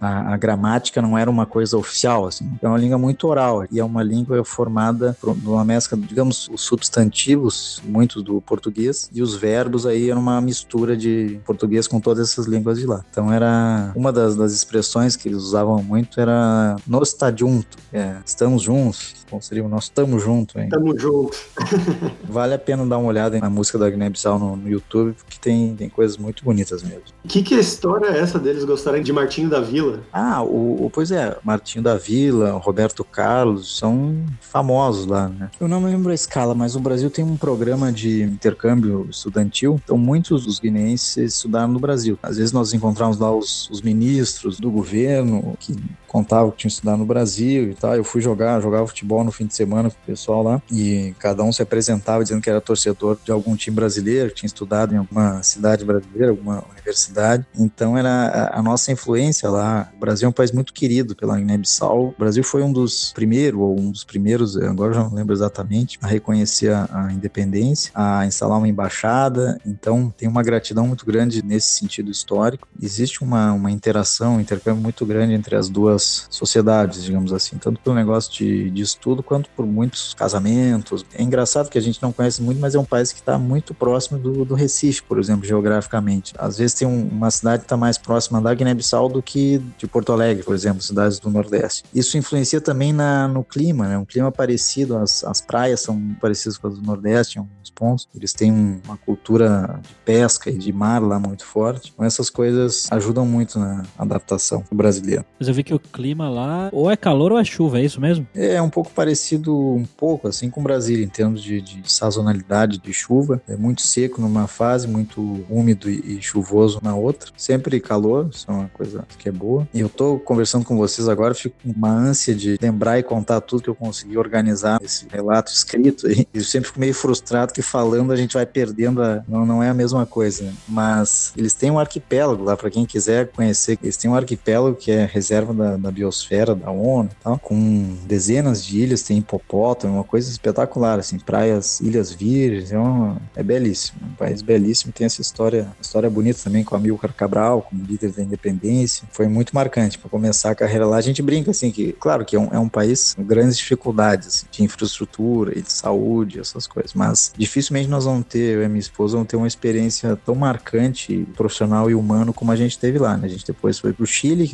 a, 0.00 0.34
a 0.34 0.36
gramática 0.36 1.02
não 1.02 1.16
era 1.16 1.30
uma 1.30 1.46
coisa 1.46 1.76
oficial, 1.76 2.26
assim. 2.26 2.50
É 2.62 2.68
uma 2.68 2.78
língua 2.78 2.98
muito 2.98 3.26
oral 3.26 3.64
e 3.70 3.80
é 3.80 3.84
uma 3.84 4.02
língua 4.02 4.44
formada 4.44 5.16
por 5.20 5.30
uma 5.30 5.64
mescla, 5.64 5.98
digamos, 5.98 6.48
os 6.52 6.62
substantivos, 6.62 7.82
muitos 7.84 8.22
do 8.22 8.40
português, 8.40 9.10
e 9.12 9.22
os 9.22 9.34
verbos 9.34 9.86
aí 9.86 10.10
eram 10.10 10.20
uma 10.20 10.40
mistura 10.40 10.96
de 10.96 11.40
português 11.44 11.86
com 11.86 12.00
todas 12.00 12.30
essas 12.30 12.46
línguas 12.46 12.78
de 12.78 12.86
lá. 12.86 13.04
Então 13.10 13.32
era 13.32 13.92
uma 13.94 14.12
das, 14.12 14.36
das 14.36 14.52
expressões 14.52 15.16
que 15.16 15.28
eles 15.28 15.38
usavam 15.38 15.82
muito 15.82 16.20
era 16.20 16.76
no 16.86 17.00
está 17.02 17.34
junto, 17.34 17.78
é, 17.92 18.16
estamos 18.24 18.62
juntos, 18.62 19.24
como 19.28 19.42
seria 19.42 19.64
o 19.64 19.68
nosso 19.68 19.88
estamos 19.88 20.22
junto, 20.22 20.58
hein? 20.58 20.68
Tamo 20.68 20.98
junto. 20.98 21.36
vale 22.24 22.54
a 22.54 22.58
pena 22.58 22.86
dar 22.86 22.98
uma 22.98 23.08
olhada 23.08 23.38
na 23.38 23.50
música 23.50 23.78
da 23.78 23.88
Guiné 23.88 24.10
Bissau 24.10 24.38
no, 24.38 24.56
no, 24.56 24.68
YouTube, 24.68 25.14
porque 25.14 25.38
tem, 25.40 25.74
tem 25.74 25.88
coisas 25.88 26.16
muito 26.16 26.44
bonitas 26.44 26.82
mesmo. 26.82 27.02
Que 27.26 27.42
que 27.42 27.54
história 27.54 28.06
é 28.06 28.18
essa 28.18 28.38
deles 28.38 28.64
gostarem 28.64 29.02
de 29.02 29.12
Martinho 29.30 29.48
da 29.48 29.60
Vila? 29.60 30.00
Ah, 30.12 30.42
o, 30.42 30.86
o 30.86 30.90
pois 30.90 31.12
é, 31.12 31.38
Martinho 31.44 31.84
da 31.84 31.96
Vila, 31.96 32.50
Roberto 32.58 33.04
Carlos, 33.04 33.78
são 33.78 34.24
famosos 34.40 35.06
lá, 35.06 35.28
né? 35.28 35.48
Eu 35.60 35.68
não 35.68 35.80
me 35.80 35.86
lembro 35.86 36.10
a 36.10 36.14
escala, 36.14 36.52
mas 36.52 36.74
o 36.74 36.80
Brasil 36.80 37.08
tem 37.08 37.24
um 37.24 37.36
programa 37.36 37.92
de 37.92 38.22
intercâmbio 38.22 39.06
estudantil, 39.08 39.80
então 39.84 39.96
muitos 39.96 40.46
dos 40.46 40.58
guineenses 40.58 41.16
estudaram 41.16 41.68
no 41.68 41.78
Brasil. 41.78 42.18
Às 42.20 42.38
vezes 42.38 42.50
nós 42.50 42.74
encontramos 42.74 43.20
lá 43.20 43.30
os, 43.30 43.70
os 43.70 43.80
ministros 43.80 44.58
do 44.58 44.68
governo 44.68 45.56
que 45.60 45.76
contavam 46.08 46.50
que 46.50 46.56
tinham 46.56 46.70
estudado 46.70 46.98
no 46.98 47.06
Brasil 47.06 47.70
e 47.70 47.74
tal. 47.74 47.94
Eu 47.94 48.02
fui 48.02 48.20
jogar, 48.20 48.60
jogava 48.60 48.84
futebol 48.88 49.22
no 49.22 49.30
fim 49.30 49.46
de 49.46 49.54
semana 49.54 49.90
com 49.90 49.96
o 49.96 50.06
pessoal 50.06 50.42
lá 50.42 50.62
e 50.72 51.14
cada 51.20 51.44
um 51.44 51.52
se 51.52 51.62
apresentava 51.62 52.24
dizendo 52.24 52.42
que 52.42 52.50
era 52.50 52.60
torcedor 52.60 53.16
de 53.24 53.30
algum 53.30 53.54
time 53.54 53.76
brasileiro, 53.76 54.30
que 54.30 54.36
tinha 54.36 54.48
estudado 54.48 54.92
em 54.92 54.98
alguma 54.98 55.40
cidade 55.44 55.84
brasileira, 55.84 56.30
alguma 56.30 56.64
universidade. 56.72 57.46
Então 57.56 57.96
era 57.96 58.10
a, 58.10 58.58
a 58.58 58.62
nossa 58.62 58.90
influência 58.90 59.19
lá. 59.48 59.90
O 59.96 60.00
Brasil 60.00 60.26
é 60.26 60.28
um 60.28 60.32
país 60.32 60.52
muito 60.52 60.72
querido 60.72 61.14
pela 61.14 61.36
Guiné-Bissau. 61.36 62.08
O 62.08 62.14
Brasil 62.18 62.42
foi 62.42 62.62
um 62.62 62.72
dos 62.72 63.12
primeiros, 63.12 63.60
ou 63.60 63.78
um 63.78 63.90
dos 63.90 64.04
primeiros, 64.04 64.56
agora 64.56 64.92
já 64.92 65.02
não 65.02 65.14
lembro 65.14 65.34
exatamente, 65.34 65.98
a 66.02 66.06
reconhecer 66.06 66.72
a, 66.72 66.88
a 66.92 67.12
independência, 67.12 67.90
a 67.94 68.26
instalar 68.26 68.58
uma 68.58 68.68
embaixada. 68.68 69.60
Então 69.66 70.12
tem 70.16 70.28
uma 70.28 70.42
gratidão 70.42 70.86
muito 70.86 71.04
grande 71.04 71.44
nesse 71.44 71.78
sentido 71.78 72.10
histórico. 72.10 72.66
Existe 72.80 73.22
uma, 73.22 73.52
uma 73.52 73.70
interação, 73.70 74.36
um 74.36 74.40
intercâmbio 74.40 74.82
muito 74.82 75.04
grande 75.04 75.34
entre 75.34 75.56
as 75.56 75.68
duas 75.68 76.26
sociedades, 76.30 77.02
digamos 77.02 77.32
assim, 77.32 77.56
tanto 77.58 77.80
pelo 77.80 77.96
negócio 77.96 78.32
de, 78.32 78.70
de 78.70 78.82
estudo 78.82 79.22
quanto 79.22 79.50
por 79.50 79.66
muitos 79.66 80.14
casamentos. 80.14 81.04
É 81.14 81.22
engraçado 81.22 81.68
que 81.68 81.78
a 81.78 81.82
gente 81.82 82.02
não 82.02 82.12
conhece 82.12 82.42
muito, 82.42 82.60
mas 82.60 82.74
é 82.74 82.78
um 82.78 82.84
país 82.84 83.12
que 83.12 83.20
está 83.20 83.38
muito 83.38 83.74
próximo 83.74 84.18
do, 84.18 84.44
do 84.44 84.54
Recife, 84.54 85.02
por 85.02 85.18
exemplo, 85.18 85.46
geograficamente. 85.46 86.32
Às 86.38 86.58
vezes 86.58 86.74
tem 86.74 86.86
um, 86.86 87.08
uma 87.08 87.30
cidade 87.30 87.60
que 87.60 87.64
está 87.64 87.76
mais 87.76 87.98
próxima 87.98 88.40
da 88.40 88.54
Guiné-Bissau 88.54 89.08
do 89.10 89.22
que 89.22 89.60
de 89.76 89.86
Porto 89.86 90.12
Alegre, 90.12 90.42
por 90.42 90.54
exemplo, 90.54 90.82
cidades 90.82 91.18
do 91.18 91.30
Nordeste. 91.30 91.84
Isso 91.94 92.16
influencia 92.16 92.60
também 92.60 92.92
na, 92.92 93.28
no 93.28 93.44
clima, 93.44 93.88
né? 93.88 93.98
Um 93.98 94.04
clima 94.04 94.30
parecido, 94.32 94.96
as, 94.96 95.24
as 95.24 95.40
praias 95.40 95.80
são 95.80 96.16
parecidas 96.20 96.56
com 96.56 96.68
as 96.68 96.76
do 96.76 96.82
Nordeste 96.82 97.36
em 97.36 97.40
alguns 97.40 97.70
pontos. 97.70 98.08
Eles 98.14 98.32
têm 98.32 98.52
um, 98.52 98.80
uma 98.84 98.96
cultura 98.96 99.80
de 99.82 99.94
pesca 100.04 100.50
e 100.50 100.58
de 100.58 100.72
mar 100.72 101.02
lá 101.02 101.18
muito 101.18 101.44
forte. 101.44 101.92
Então 101.92 102.04
essas 102.04 102.30
coisas 102.30 102.88
ajudam 102.90 103.26
muito 103.26 103.58
na 103.58 103.84
adaptação 103.98 104.64
do 104.70 104.76
brasileiro. 104.76 105.24
Mas 105.38 105.48
eu 105.48 105.54
vi 105.54 105.62
que 105.62 105.74
o 105.74 105.78
clima 105.78 106.28
lá 106.28 106.68
ou 106.72 106.90
é 106.90 106.96
calor 106.96 107.32
ou 107.32 107.38
é 107.38 107.44
chuva, 107.44 107.78
é 107.78 107.84
isso 107.84 108.00
mesmo? 108.00 108.26
É 108.34 108.60
um 108.60 108.70
pouco 108.70 108.90
parecido, 108.90 109.56
um 109.56 109.84
pouco 109.84 110.28
assim 110.28 110.50
com 110.50 110.60
o 110.60 110.64
Brasil, 110.64 111.00
em 111.00 111.08
termos 111.08 111.42
de, 111.42 111.60
de 111.60 111.90
sazonalidade 111.90 112.78
de 112.78 112.92
chuva. 112.92 113.40
É 113.48 113.56
muito 113.56 113.82
seco 113.82 114.20
numa 114.20 114.46
fase, 114.46 114.86
muito 114.86 115.44
úmido 115.48 115.90
e, 115.90 116.18
e 116.18 116.22
chuvoso 116.22 116.80
na 116.82 116.94
outra. 116.94 117.30
Sempre 117.36 117.80
calor, 117.80 118.28
isso 118.32 118.46
é 118.48 118.52
uma 118.52 118.68
coisa 118.68 118.99
que 119.18 119.28
é 119.28 119.32
boa. 119.32 119.66
E 119.72 119.80
eu 119.80 119.88
tô 119.88 120.18
conversando 120.18 120.64
com 120.64 120.76
vocês 120.76 121.08
agora, 121.08 121.34
fico 121.34 121.56
com 121.62 121.70
uma 121.70 121.90
ânsia 121.90 122.34
de 122.34 122.58
lembrar 122.60 122.98
e 122.98 123.02
contar 123.02 123.40
tudo 123.40 123.62
que 123.62 123.70
eu 123.70 123.74
consegui 123.74 124.16
organizar 124.16 124.80
nesse 124.80 125.06
relato 125.08 125.52
escrito. 125.52 126.10
E 126.10 126.26
eu 126.34 126.44
sempre 126.44 126.68
fico 126.68 126.80
meio 126.80 126.94
frustrado 126.94 127.52
que 127.52 127.62
falando 127.62 128.12
a 128.12 128.16
gente 128.16 128.34
vai 128.34 128.46
perdendo 128.46 129.02
a... 129.02 129.22
Não, 129.28 129.44
não 129.44 129.62
é 129.62 129.68
a 129.68 129.74
mesma 129.74 130.06
coisa, 130.06 130.44
né? 130.44 130.52
Mas 130.68 131.32
eles 131.36 131.54
têm 131.54 131.70
um 131.70 131.78
arquipélago 131.78 132.42
lá, 132.44 132.56
para 132.56 132.70
quem 132.70 132.84
quiser 132.84 133.28
conhecer. 133.28 133.78
Eles 133.82 133.96
têm 133.96 134.10
um 134.10 134.14
arquipélago 134.14 134.76
que 134.76 134.90
é 134.90 135.04
reserva 135.04 135.52
da, 135.52 135.76
da 135.76 135.90
biosfera 135.90 136.54
da 136.54 136.70
ONU 136.70 137.10
tal, 137.22 137.38
com 137.38 137.96
dezenas 138.06 138.64
de 138.64 138.80
ilhas, 138.80 139.02
tem 139.02 139.18
hipopótamo, 139.18 139.94
uma 139.94 140.04
coisa 140.04 140.30
espetacular, 140.30 140.98
assim, 140.98 141.18
praias, 141.18 141.80
ilhas 141.80 142.12
virgens, 142.12 142.72
é, 142.72 142.78
uma, 142.78 143.20
é 143.34 143.42
belíssimo, 143.42 144.00
um 144.04 144.14
país 144.14 144.42
belíssimo, 144.42 144.92
tem 144.92 145.06
essa 145.06 145.20
história, 145.20 145.68
história 145.80 146.08
bonita 146.10 146.40
também 146.42 146.64
com 146.64 146.74
Amilcar 146.74 147.12
Cabral, 147.14 147.62
como 147.62 147.84
líder 147.84 148.12
da 148.12 148.22
independência, 148.22 148.79
foi 149.10 149.26
muito 149.28 149.54
marcante 149.54 149.98
para 149.98 150.08
começar 150.08 150.50
a 150.50 150.54
carreira 150.54 150.86
lá. 150.86 150.96
A 150.96 151.00
gente 151.00 151.22
brinca 151.22 151.50
assim 151.50 151.70
que, 151.70 151.92
claro 151.92 152.24
que 152.24 152.36
é 152.36 152.40
um, 152.40 152.48
é 152.52 152.58
um 152.58 152.68
país 152.68 153.14
com 153.14 153.24
grandes 153.24 153.56
dificuldades 153.56 154.28
assim, 154.28 154.46
de 154.50 154.62
infraestrutura 154.64 155.58
e 155.58 155.62
de 155.62 155.72
saúde, 155.72 156.40
essas 156.40 156.66
coisas, 156.66 156.94
mas 156.94 157.32
dificilmente 157.36 157.88
nós 157.88 158.04
vamos 158.04 158.26
ter, 158.26 158.56
eu 158.56 158.62
e 158.62 158.68
minha 158.68 158.80
esposa 158.80 159.16
vamos 159.16 159.28
ter 159.28 159.36
uma 159.36 159.46
experiência 159.46 160.16
tão 160.24 160.34
marcante, 160.34 161.26
profissional 161.36 161.90
e 161.90 161.94
humano 161.94 162.32
como 162.32 162.52
a 162.52 162.56
gente 162.56 162.78
teve 162.78 162.98
lá, 162.98 163.16
né? 163.16 163.26
A 163.26 163.30
gente 163.30 163.46
depois 163.46 163.78
foi 163.78 163.92
pro 163.92 164.06
Chile, 164.06 164.50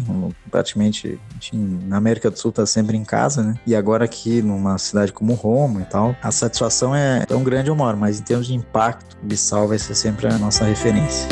praticamente 0.50 1.18
na 1.52 1.96
América 1.96 2.30
do 2.30 2.38
Sul 2.38 2.52
tá 2.52 2.66
sempre 2.66 2.96
em 2.96 3.04
casa, 3.04 3.42
né? 3.42 3.54
E 3.66 3.74
agora 3.74 4.04
aqui 4.04 4.42
numa 4.42 4.78
cidade 4.78 5.12
como 5.12 5.34
Roma 5.34 5.82
e 5.82 5.84
tal, 5.84 6.16
a 6.22 6.30
satisfação 6.30 6.94
é 6.94 7.24
tão 7.26 7.42
grande 7.42 7.70
ou 7.70 7.76
maior, 7.76 7.96
mas 7.96 8.20
em 8.20 8.22
termos 8.22 8.46
de 8.46 8.54
impacto, 8.54 9.16
Bissau 9.22 9.68
vai 9.68 9.78
ser 9.78 9.94
sempre 9.94 10.26
a 10.26 10.38
nossa 10.38 10.64
referência. 10.64 11.26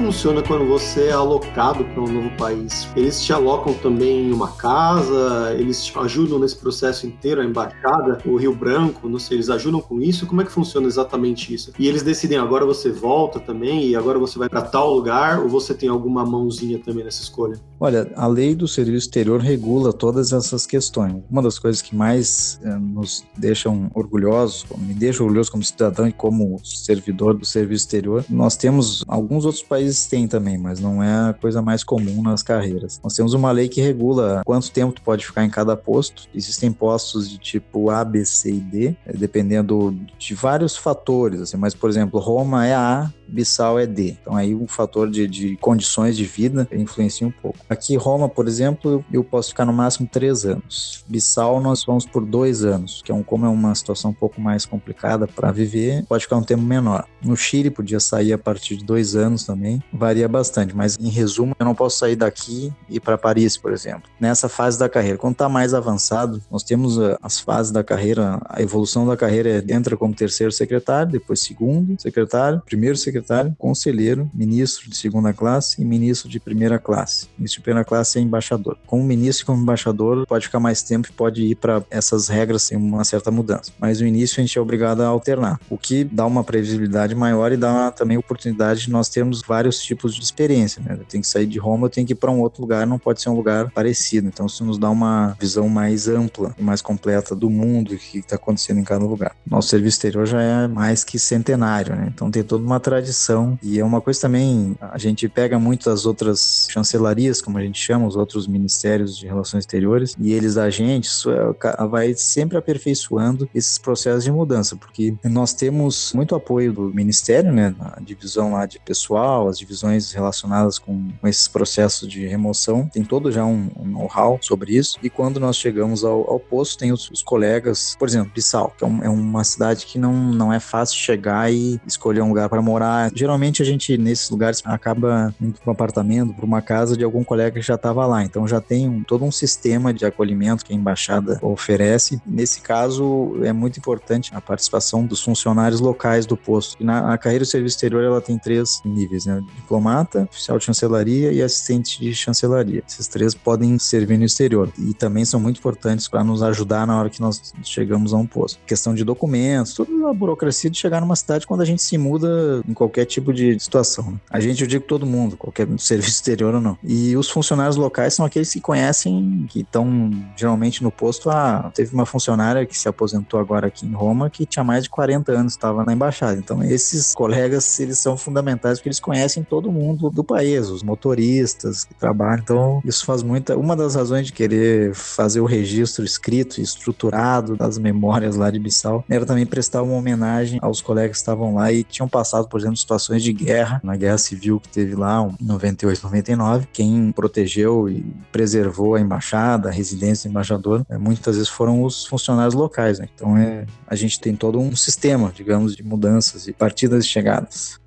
Funciona 0.00 0.42
quando 0.42 0.66
você 0.66 1.08
é 1.08 1.12
alocado 1.12 1.84
para 1.84 2.02
um 2.02 2.10
novo 2.10 2.30
país? 2.38 2.88
Eles 2.96 3.22
te 3.22 3.34
alocam 3.34 3.74
também 3.74 4.28
em 4.28 4.32
uma 4.32 4.48
casa? 4.52 5.54
Eles 5.58 5.84
te 5.84 5.98
ajudam 5.98 6.38
nesse 6.38 6.56
processo 6.56 7.06
inteiro? 7.06 7.42
A 7.42 7.44
embaixada, 7.44 8.18
o 8.24 8.36
Rio 8.36 8.54
Branco, 8.54 9.10
não 9.10 9.18
sei, 9.18 9.36
eles 9.36 9.50
ajudam 9.50 9.78
com 9.78 10.00
isso? 10.00 10.26
Como 10.26 10.40
é 10.40 10.44
que 10.44 10.50
funciona 10.50 10.86
exatamente 10.86 11.52
isso? 11.52 11.74
E 11.78 11.86
eles 11.86 12.02
decidem 12.02 12.38
agora 12.38 12.64
você 12.64 12.90
volta 12.90 13.38
também 13.38 13.88
e 13.88 13.94
agora 13.94 14.18
você 14.18 14.38
vai 14.38 14.48
para 14.48 14.62
tal 14.62 14.90
lugar 14.94 15.40
ou 15.40 15.50
você 15.50 15.74
tem 15.74 15.90
alguma 15.90 16.24
mãozinha 16.24 16.78
também 16.78 17.04
nessa 17.04 17.22
escolha? 17.22 17.60
Olha, 17.78 18.10
a 18.16 18.26
lei 18.26 18.54
do 18.54 18.66
serviço 18.66 19.06
exterior 19.06 19.40
regula 19.40 19.92
todas 19.92 20.32
essas 20.32 20.66
questões. 20.66 21.22
Uma 21.30 21.42
das 21.42 21.58
coisas 21.58 21.82
que 21.82 21.94
mais 21.94 22.58
eh, 22.64 22.74
nos 22.78 23.22
deixam 23.36 23.90
orgulhosos, 23.94 24.64
me 24.78 24.94
deixa 24.94 25.22
orgulhoso 25.22 25.52
como 25.52 25.62
cidadão 25.62 26.08
e 26.08 26.12
como 26.12 26.58
servidor 26.64 27.34
do 27.34 27.44
serviço 27.44 27.84
exterior, 27.84 28.24
nós 28.30 28.56
temos 28.56 29.04
alguns 29.06 29.44
outros 29.44 29.62
países 29.62 29.89
têm 30.06 30.26
também, 30.26 30.58
mas 30.58 30.80
não 30.80 31.02
é 31.02 31.30
a 31.30 31.32
coisa 31.32 31.62
mais 31.62 31.84
comum 31.84 32.22
nas 32.22 32.42
carreiras. 32.42 33.00
Nós 33.02 33.14
temos 33.14 33.34
uma 33.34 33.50
lei 33.50 33.68
que 33.68 33.80
regula 33.80 34.42
quanto 34.44 34.70
tempo 34.70 34.92
tu 34.92 35.02
pode 35.02 35.24
ficar 35.26 35.44
em 35.44 35.50
cada 35.50 35.76
posto. 35.76 36.28
Existem 36.34 36.72
postos 36.72 37.28
de 37.28 37.38
tipo 37.38 37.90
A, 37.90 38.04
B, 38.04 38.24
C 38.24 38.52
e 38.52 38.60
D, 38.60 38.96
eh, 39.06 39.12
dependendo 39.14 39.96
de 40.18 40.34
vários 40.34 40.76
fatores, 40.76 41.40
assim, 41.40 41.56
mas 41.56 41.74
por 41.74 41.90
exemplo, 41.90 42.20
Roma 42.20 42.66
é 42.66 42.74
A, 42.74 43.10
Bissau 43.30 43.78
é 43.78 43.86
D. 43.86 44.16
Então 44.20 44.36
aí 44.36 44.54
um 44.54 44.66
fator 44.66 45.08
de, 45.08 45.26
de 45.26 45.56
condições 45.56 46.16
de 46.16 46.24
vida 46.24 46.68
influencia 46.72 47.26
um 47.26 47.30
pouco. 47.30 47.58
Aqui 47.68 47.96
Roma, 47.96 48.28
por 48.28 48.48
exemplo, 48.48 49.04
eu 49.12 49.22
posso 49.22 49.50
ficar 49.50 49.64
no 49.64 49.72
máximo 49.72 50.08
três 50.10 50.44
anos. 50.44 51.04
Bissau 51.06 51.60
nós 51.60 51.84
vamos 51.84 52.04
por 52.04 52.24
dois 52.24 52.64
anos, 52.64 53.02
que 53.02 53.12
é 53.12 53.14
um, 53.14 53.22
como 53.22 53.46
é 53.46 53.48
uma 53.48 53.74
situação 53.74 54.10
um 54.10 54.14
pouco 54.14 54.40
mais 54.40 54.66
complicada 54.66 55.26
para 55.26 55.52
viver, 55.52 56.04
pode 56.06 56.24
ficar 56.24 56.36
um 56.36 56.42
tempo 56.42 56.62
menor. 56.62 57.06
No 57.22 57.36
Chile 57.36 57.70
podia 57.70 58.00
sair 58.00 58.32
a 58.32 58.38
partir 58.38 58.76
de 58.76 58.84
dois 58.84 59.14
anos 59.14 59.44
também, 59.44 59.79
varia 59.92 60.28
bastante, 60.28 60.74
mas 60.74 60.96
em 60.98 61.08
resumo 61.08 61.54
eu 61.58 61.64
não 61.64 61.74
posso 61.74 61.98
sair 61.98 62.16
daqui 62.16 62.72
e 62.88 62.98
para 62.98 63.18
Paris, 63.18 63.56
por 63.56 63.72
exemplo. 63.72 64.02
Nessa 64.18 64.48
fase 64.48 64.78
da 64.78 64.88
carreira, 64.88 65.18
quando 65.18 65.32
está 65.32 65.48
mais 65.48 65.74
avançado, 65.74 66.42
nós 66.50 66.62
temos 66.62 66.98
uh, 66.98 67.16
as 67.22 67.40
fases 67.40 67.72
da 67.72 67.84
carreira, 67.84 68.40
a 68.48 68.60
evolução 68.62 69.06
da 69.06 69.16
carreira 69.16 69.48
é, 69.48 69.74
entra 69.74 69.96
como 69.96 70.14
terceiro 70.14 70.52
secretário, 70.52 71.12
depois 71.12 71.40
segundo 71.40 72.00
secretário, 72.00 72.62
primeiro 72.66 72.96
secretário 72.96 73.30
secretário, 73.30 73.54
conselheiro, 73.58 74.30
ministro 74.34 74.88
de 74.88 74.96
segunda 74.96 75.32
classe 75.32 75.80
e 75.80 75.84
ministro 75.84 76.28
de 76.28 76.40
primeira 76.40 76.78
classe. 76.78 77.28
Ministro 77.36 77.60
de 77.60 77.64
primeira 77.64 77.84
classe 77.84 78.18
é 78.18 78.22
embaixador. 78.22 78.76
Como 78.86 79.04
ministro 79.04 79.44
e 79.44 79.46
como 79.46 79.62
embaixador, 79.62 80.26
pode 80.26 80.46
ficar 80.46 80.60
mais 80.60 80.82
tempo 80.82 81.08
e 81.08 81.12
pode 81.12 81.42
ir 81.42 81.54
para 81.56 81.82
essas 81.90 82.28
regras 82.28 82.62
sem 82.62 82.76
uma 82.76 83.04
certa 83.04 83.30
mudança. 83.30 83.72
Mas 83.78 84.00
no 84.00 84.06
início 84.06 84.40
a 84.40 84.44
gente 84.44 84.58
é 84.58 84.60
obrigado 84.60 85.02
a 85.02 85.06
alternar, 85.06 85.60
o 85.68 85.76
que 85.76 86.04
dá 86.04 86.26
uma 86.26 86.42
previsibilidade 86.42 87.14
maior 87.14 87.52
e 87.52 87.56
dá 87.56 87.90
também 87.90 88.16
oportunidade 88.16 88.82
de 88.82 88.90
nós 88.90 89.08
termos 89.08 89.42
vários 89.42 89.69
tipos 89.78 90.14
de 90.14 90.22
experiência. 90.22 90.82
Né? 90.82 90.96
Eu 90.98 91.04
tenho 91.04 91.22
que 91.22 91.28
sair 91.28 91.46
de 91.46 91.58
Roma, 91.58 91.86
eu 91.86 91.90
tenho 91.90 92.06
que 92.06 92.12
ir 92.12 92.16
para 92.16 92.30
um 92.30 92.40
outro 92.40 92.62
lugar, 92.62 92.86
não 92.86 92.98
pode 92.98 93.20
ser 93.20 93.28
um 93.30 93.34
lugar 93.34 93.70
parecido. 93.70 94.28
Então 94.28 94.46
isso 94.46 94.64
nos 94.64 94.78
dá 94.78 94.90
uma 94.90 95.36
visão 95.40 95.68
mais 95.68 96.08
ampla 96.08 96.54
e 96.58 96.62
mais 96.62 96.82
completa 96.82 97.34
do 97.34 97.50
mundo 97.50 97.92
e 97.92 97.96
o 97.96 97.98
que 97.98 98.18
está 98.18 98.36
acontecendo 98.36 98.80
em 98.80 98.84
cada 98.84 99.04
lugar. 99.04 99.34
Nosso 99.46 99.68
serviço 99.68 99.96
exterior 99.96 100.26
já 100.26 100.40
é 100.40 100.66
mais 100.66 101.04
que 101.04 101.18
centenário, 101.18 101.94
né? 101.94 102.10
então 102.12 102.30
tem 102.30 102.42
toda 102.42 102.64
uma 102.64 102.80
tradição. 102.80 103.58
E 103.62 103.78
é 103.78 103.84
uma 103.84 104.00
coisa 104.00 104.20
também, 104.20 104.76
a 104.80 104.98
gente 104.98 105.28
pega 105.28 105.58
muito 105.58 105.90
as 105.90 106.06
outras 106.06 106.66
chancelarias, 106.70 107.40
como 107.40 107.58
a 107.58 107.62
gente 107.62 107.78
chama, 107.78 108.06
os 108.06 108.16
outros 108.16 108.46
ministérios 108.46 109.16
de 109.16 109.26
relações 109.26 109.62
exteriores, 109.62 110.14
e 110.18 110.32
eles 110.32 110.56
agentes, 110.56 111.24
é, 111.26 111.86
vai 111.86 112.14
sempre 112.14 112.56
aperfeiçoando 112.56 113.48
esses 113.54 113.78
processos 113.78 114.24
de 114.24 114.32
mudança, 114.32 114.76
porque 114.76 115.14
nós 115.24 115.52
temos 115.52 116.12
muito 116.14 116.34
apoio 116.34 116.72
do 116.72 116.94
ministério, 116.94 117.52
né, 117.52 117.74
na 117.78 117.98
divisão 118.00 118.52
lá 118.52 118.66
de 118.66 118.78
pessoal, 118.80 119.48
as 119.50 119.58
divisões 119.58 120.12
relacionadas 120.12 120.78
com, 120.78 121.10
com 121.20 121.28
esses 121.28 121.48
processos 121.48 122.08
de 122.08 122.26
remoção, 122.26 122.88
tem 122.92 123.04
todo 123.04 123.30
já 123.30 123.44
um, 123.44 123.70
um 123.76 123.84
know-how 123.84 124.38
sobre 124.40 124.76
isso, 124.76 124.98
e 125.02 125.10
quando 125.10 125.38
nós 125.38 125.56
chegamos 125.56 126.04
ao, 126.04 126.30
ao 126.30 126.40
posto, 126.40 126.78
tem 126.78 126.92
os, 126.92 127.10
os 127.10 127.22
colegas, 127.22 127.94
por 127.98 128.08
exemplo, 128.08 128.32
Bissau, 128.34 128.72
que 128.76 128.84
é, 128.84 128.86
um, 128.86 129.04
é 129.04 129.08
uma 129.08 129.44
cidade 129.44 129.86
que 129.86 129.98
não, 129.98 130.14
não 130.14 130.52
é 130.52 130.60
fácil 130.60 130.96
chegar 130.96 131.52
e 131.52 131.80
escolher 131.86 132.22
um 132.22 132.28
lugar 132.28 132.48
para 132.48 132.62
morar 132.62 133.10
Geralmente 133.14 133.62
a 133.62 133.64
gente, 133.64 133.96
nesses 133.96 134.30
lugares, 134.30 134.62
acaba 134.64 135.34
indo 135.40 135.58
para 135.60 135.70
um 135.70 135.72
apartamento, 135.72 136.34
para 136.34 136.44
uma 136.44 136.62
casa 136.62 136.96
de 136.96 137.04
algum 137.04 137.24
colega 137.24 137.58
que 137.58 137.66
já 137.66 137.74
estava 137.74 138.06
lá. 138.06 138.24
Então 138.24 138.46
já 138.46 138.60
tem 138.60 138.88
um, 138.88 139.02
todo 139.02 139.24
um 139.24 139.32
sistema 139.32 139.92
de 139.92 140.04
acolhimento 140.04 140.64
que 140.64 140.72
a 140.72 140.76
embaixada 140.76 141.38
oferece. 141.42 142.20
Nesse 142.26 142.60
caso, 142.60 143.38
é 143.42 143.52
muito 143.52 143.78
importante 143.78 144.30
a 144.34 144.40
participação 144.40 145.04
dos 145.04 145.22
funcionários 145.22 145.80
locais 145.80 146.26
do 146.26 146.36
posto. 146.36 146.76
E 146.80 146.84
na 146.84 147.16
carreira 147.18 147.44
do 147.44 147.48
serviço 147.48 147.76
exterior, 147.76 148.02
ela 148.02 148.20
tem 148.20 148.38
três 148.38 148.80
níveis, 148.84 149.26
né? 149.26 149.39
Diplomata, 149.56 150.28
oficial 150.30 150.58
de 150.58 150.64
chancelaria 150.64 151.32
e 151.32 151.42
assistente 151.42 152.00
de 152.00 152.14
chancelaria. 152.14 152.82
Esses 152.86 153.06
três 153.06 153.34
podem 153.34 153.78
servir 153.78 154.18
no 154.18 154.24
exterior 154.24 154.70
e 154.78 154.94
também 154.94 155.24
são 155.24 155.40
muito 155.40 155.58
importantes 155.58 156.08
para 156.08 156.24
nos 156.24 156.42
ajudar 156.42 156.86
na 156.86 156.98
hora 156.98 157.10
que 157.10 157.20
nós 157.20 157.52
chegamos 157.62 158.12
a 158.12 158.16
um 158.16 158.26
posto. 158.26 158.58
Questão 158.66 158.94
de 158.94 159.04
documentos, 159.04 159.74
toda 159.74 159.90
a 160.08 160.12
burocracia 160.12 160.70
de 160.70 160.78
chegar 160.78 161.00
numa 161.00 161.16
cidade 161.16 161.46
quando 161.46 161.60
a 161.60 161.64
gente 161.64 161.82
se 161.82 161.96
muda 161.96 162.62
em 162.66 162.74
qualquer 162.74 163.04
tipo 163.04 163.32
de 163.32 163.58
situação. 163.58 164.12
Né? 164.12 164.20
A 164.30 164.40
gente, 164.40 164.62
eu 164.62 164.68
digo 164.68 164.84
todo 164.84 165.06
mundo, 165.06 165.36
qualquer 165.36 165.68
serviço 165.78 166.10
exterior 166.10 166.54
ou 166.54 166.60
não. 166.60 166.78
E 166.82 167.16
os 167.16 167.30
funcionários 167.30 167.76
locais 167.76 168.14
são 168.14 168.24
aqueles 168.24 168.52
que 168.52 168.60
conhecem, 168.60 169.46
que 169.48 169.60
estão 169.60 170.10
geralmente 170.36 170.82
no 170.82 170.90
posto. 170.90 171.30
Ah, 171.30 171.70
teve 171.74 171.94
uma 171.94 172.06
funcionária 172.06 172.66
que 172.66 172.76
se 172.76 172.88
aposentou 172.88 173.38
agora 173.38 173.66
aqui 173.66 173.86
em 173.86 173.92
Roma 173.92 174.30
que 174.30 174.46
tinha 174.46 174.64
mais 174.64 174.84
de 174.84 174.90
40 174.90 175.32
anos, 175.32 175.52
estava 175.52 175.84
na 175.84 175.92
embaixada. 175.92 176.38
Então, 176.38 176.62
esses 176.62 177.14
colegas, 177.14 177.78
eles 177.80 177.98
são 177.98 178.16
fundamentais 178.16 178.78
porque 178.78 178.88
eles 178.88 179.00
conhecem 179.00 179.29
todo 179.42 179.70
mundo 179.70 180.10
do 180.10 180.24
país, 180.24 180.68
os 180.68 180.82
motoristas 180.82 181.84
que 181.84 181.94
trabalham. 181.94 182.40
Então, 182.42 182.82
isso 182.84 183.04
faz 183.04 183.22
muita. 183.22 183.56
Uma 183.56 183.76
das 183.76 183.94
razões 183.94 184.26
de 184.26 184.32
querer 184.32 184.94
fazer 184.94 185.40
o 185.40 185.44
registro 185.44 186.04
escrito 186.04 186.60
e 186.60 186.62
estruturado 186.62 187.56
das 187.56 187.78
memórias 187.78 188.36
lá 188.36 188.50
de 188.50 188.58
Bissau 188.58 189.04
era 189.08 189.26
também 189.26 189.46
prestar 189.46 189.82
uma 189.82 189.94
homenagem 189.94 190.58
aos 190.62 190.80
colegas 190.80 191.12
que 191.12 191.16
estavam 191.18 191.54
lá 191.54 191.72
e 191.72 191.84
tinham 191.84 192.08
passado, 192.08 192.48
por 192.48 192.60
exemplo, 192.60 192.76
situações 192.76 193.22
de 193.22 193.32
guerra, 193.32 193.80
na 193.84 193.96
guerra 193.96 194.18
civil 194.18 194.60
que 194.60 194.68
teve 194.68 194.94
lá, 194.94 195.28
em 195.40 195.44
98, 195.44 196.02
99, 196.02 196.68
quem 196.72 197.12
protegeu 197.12 197.88
e 197.88 198.04
preservou 198.32 198.94
a 198.94 199.00
embaixada, 199.00 199.68
a 199.68 199.72
residência 199.72 200.28
do 200.28 200.32
embaixador, 200.32 200.84
é, 200.88 200.98
muitas 200.98 201.36
vezes 201.36 201.48
foram 201.48 201.82
os 201.82 202.06
funcionários 202.06 202.54
locais, 202.54 202.98
né? 202.98 203.08
Então 203.14 203.36
é, 203.36 203.66
a 203.86 203.94
gente 203.94 204.20
tem 204.20 204.34
todo 204.34 204.58
um 204.58 204.74
sistema, 204.74 205.32
digamos, 205.34 205.76
de 205.76 205.82
mudanças 205.82 206.46
e 206.46 206.52
partidas 206.52 207.04
e 207.04 207.08
chegadas. 207.08 207.80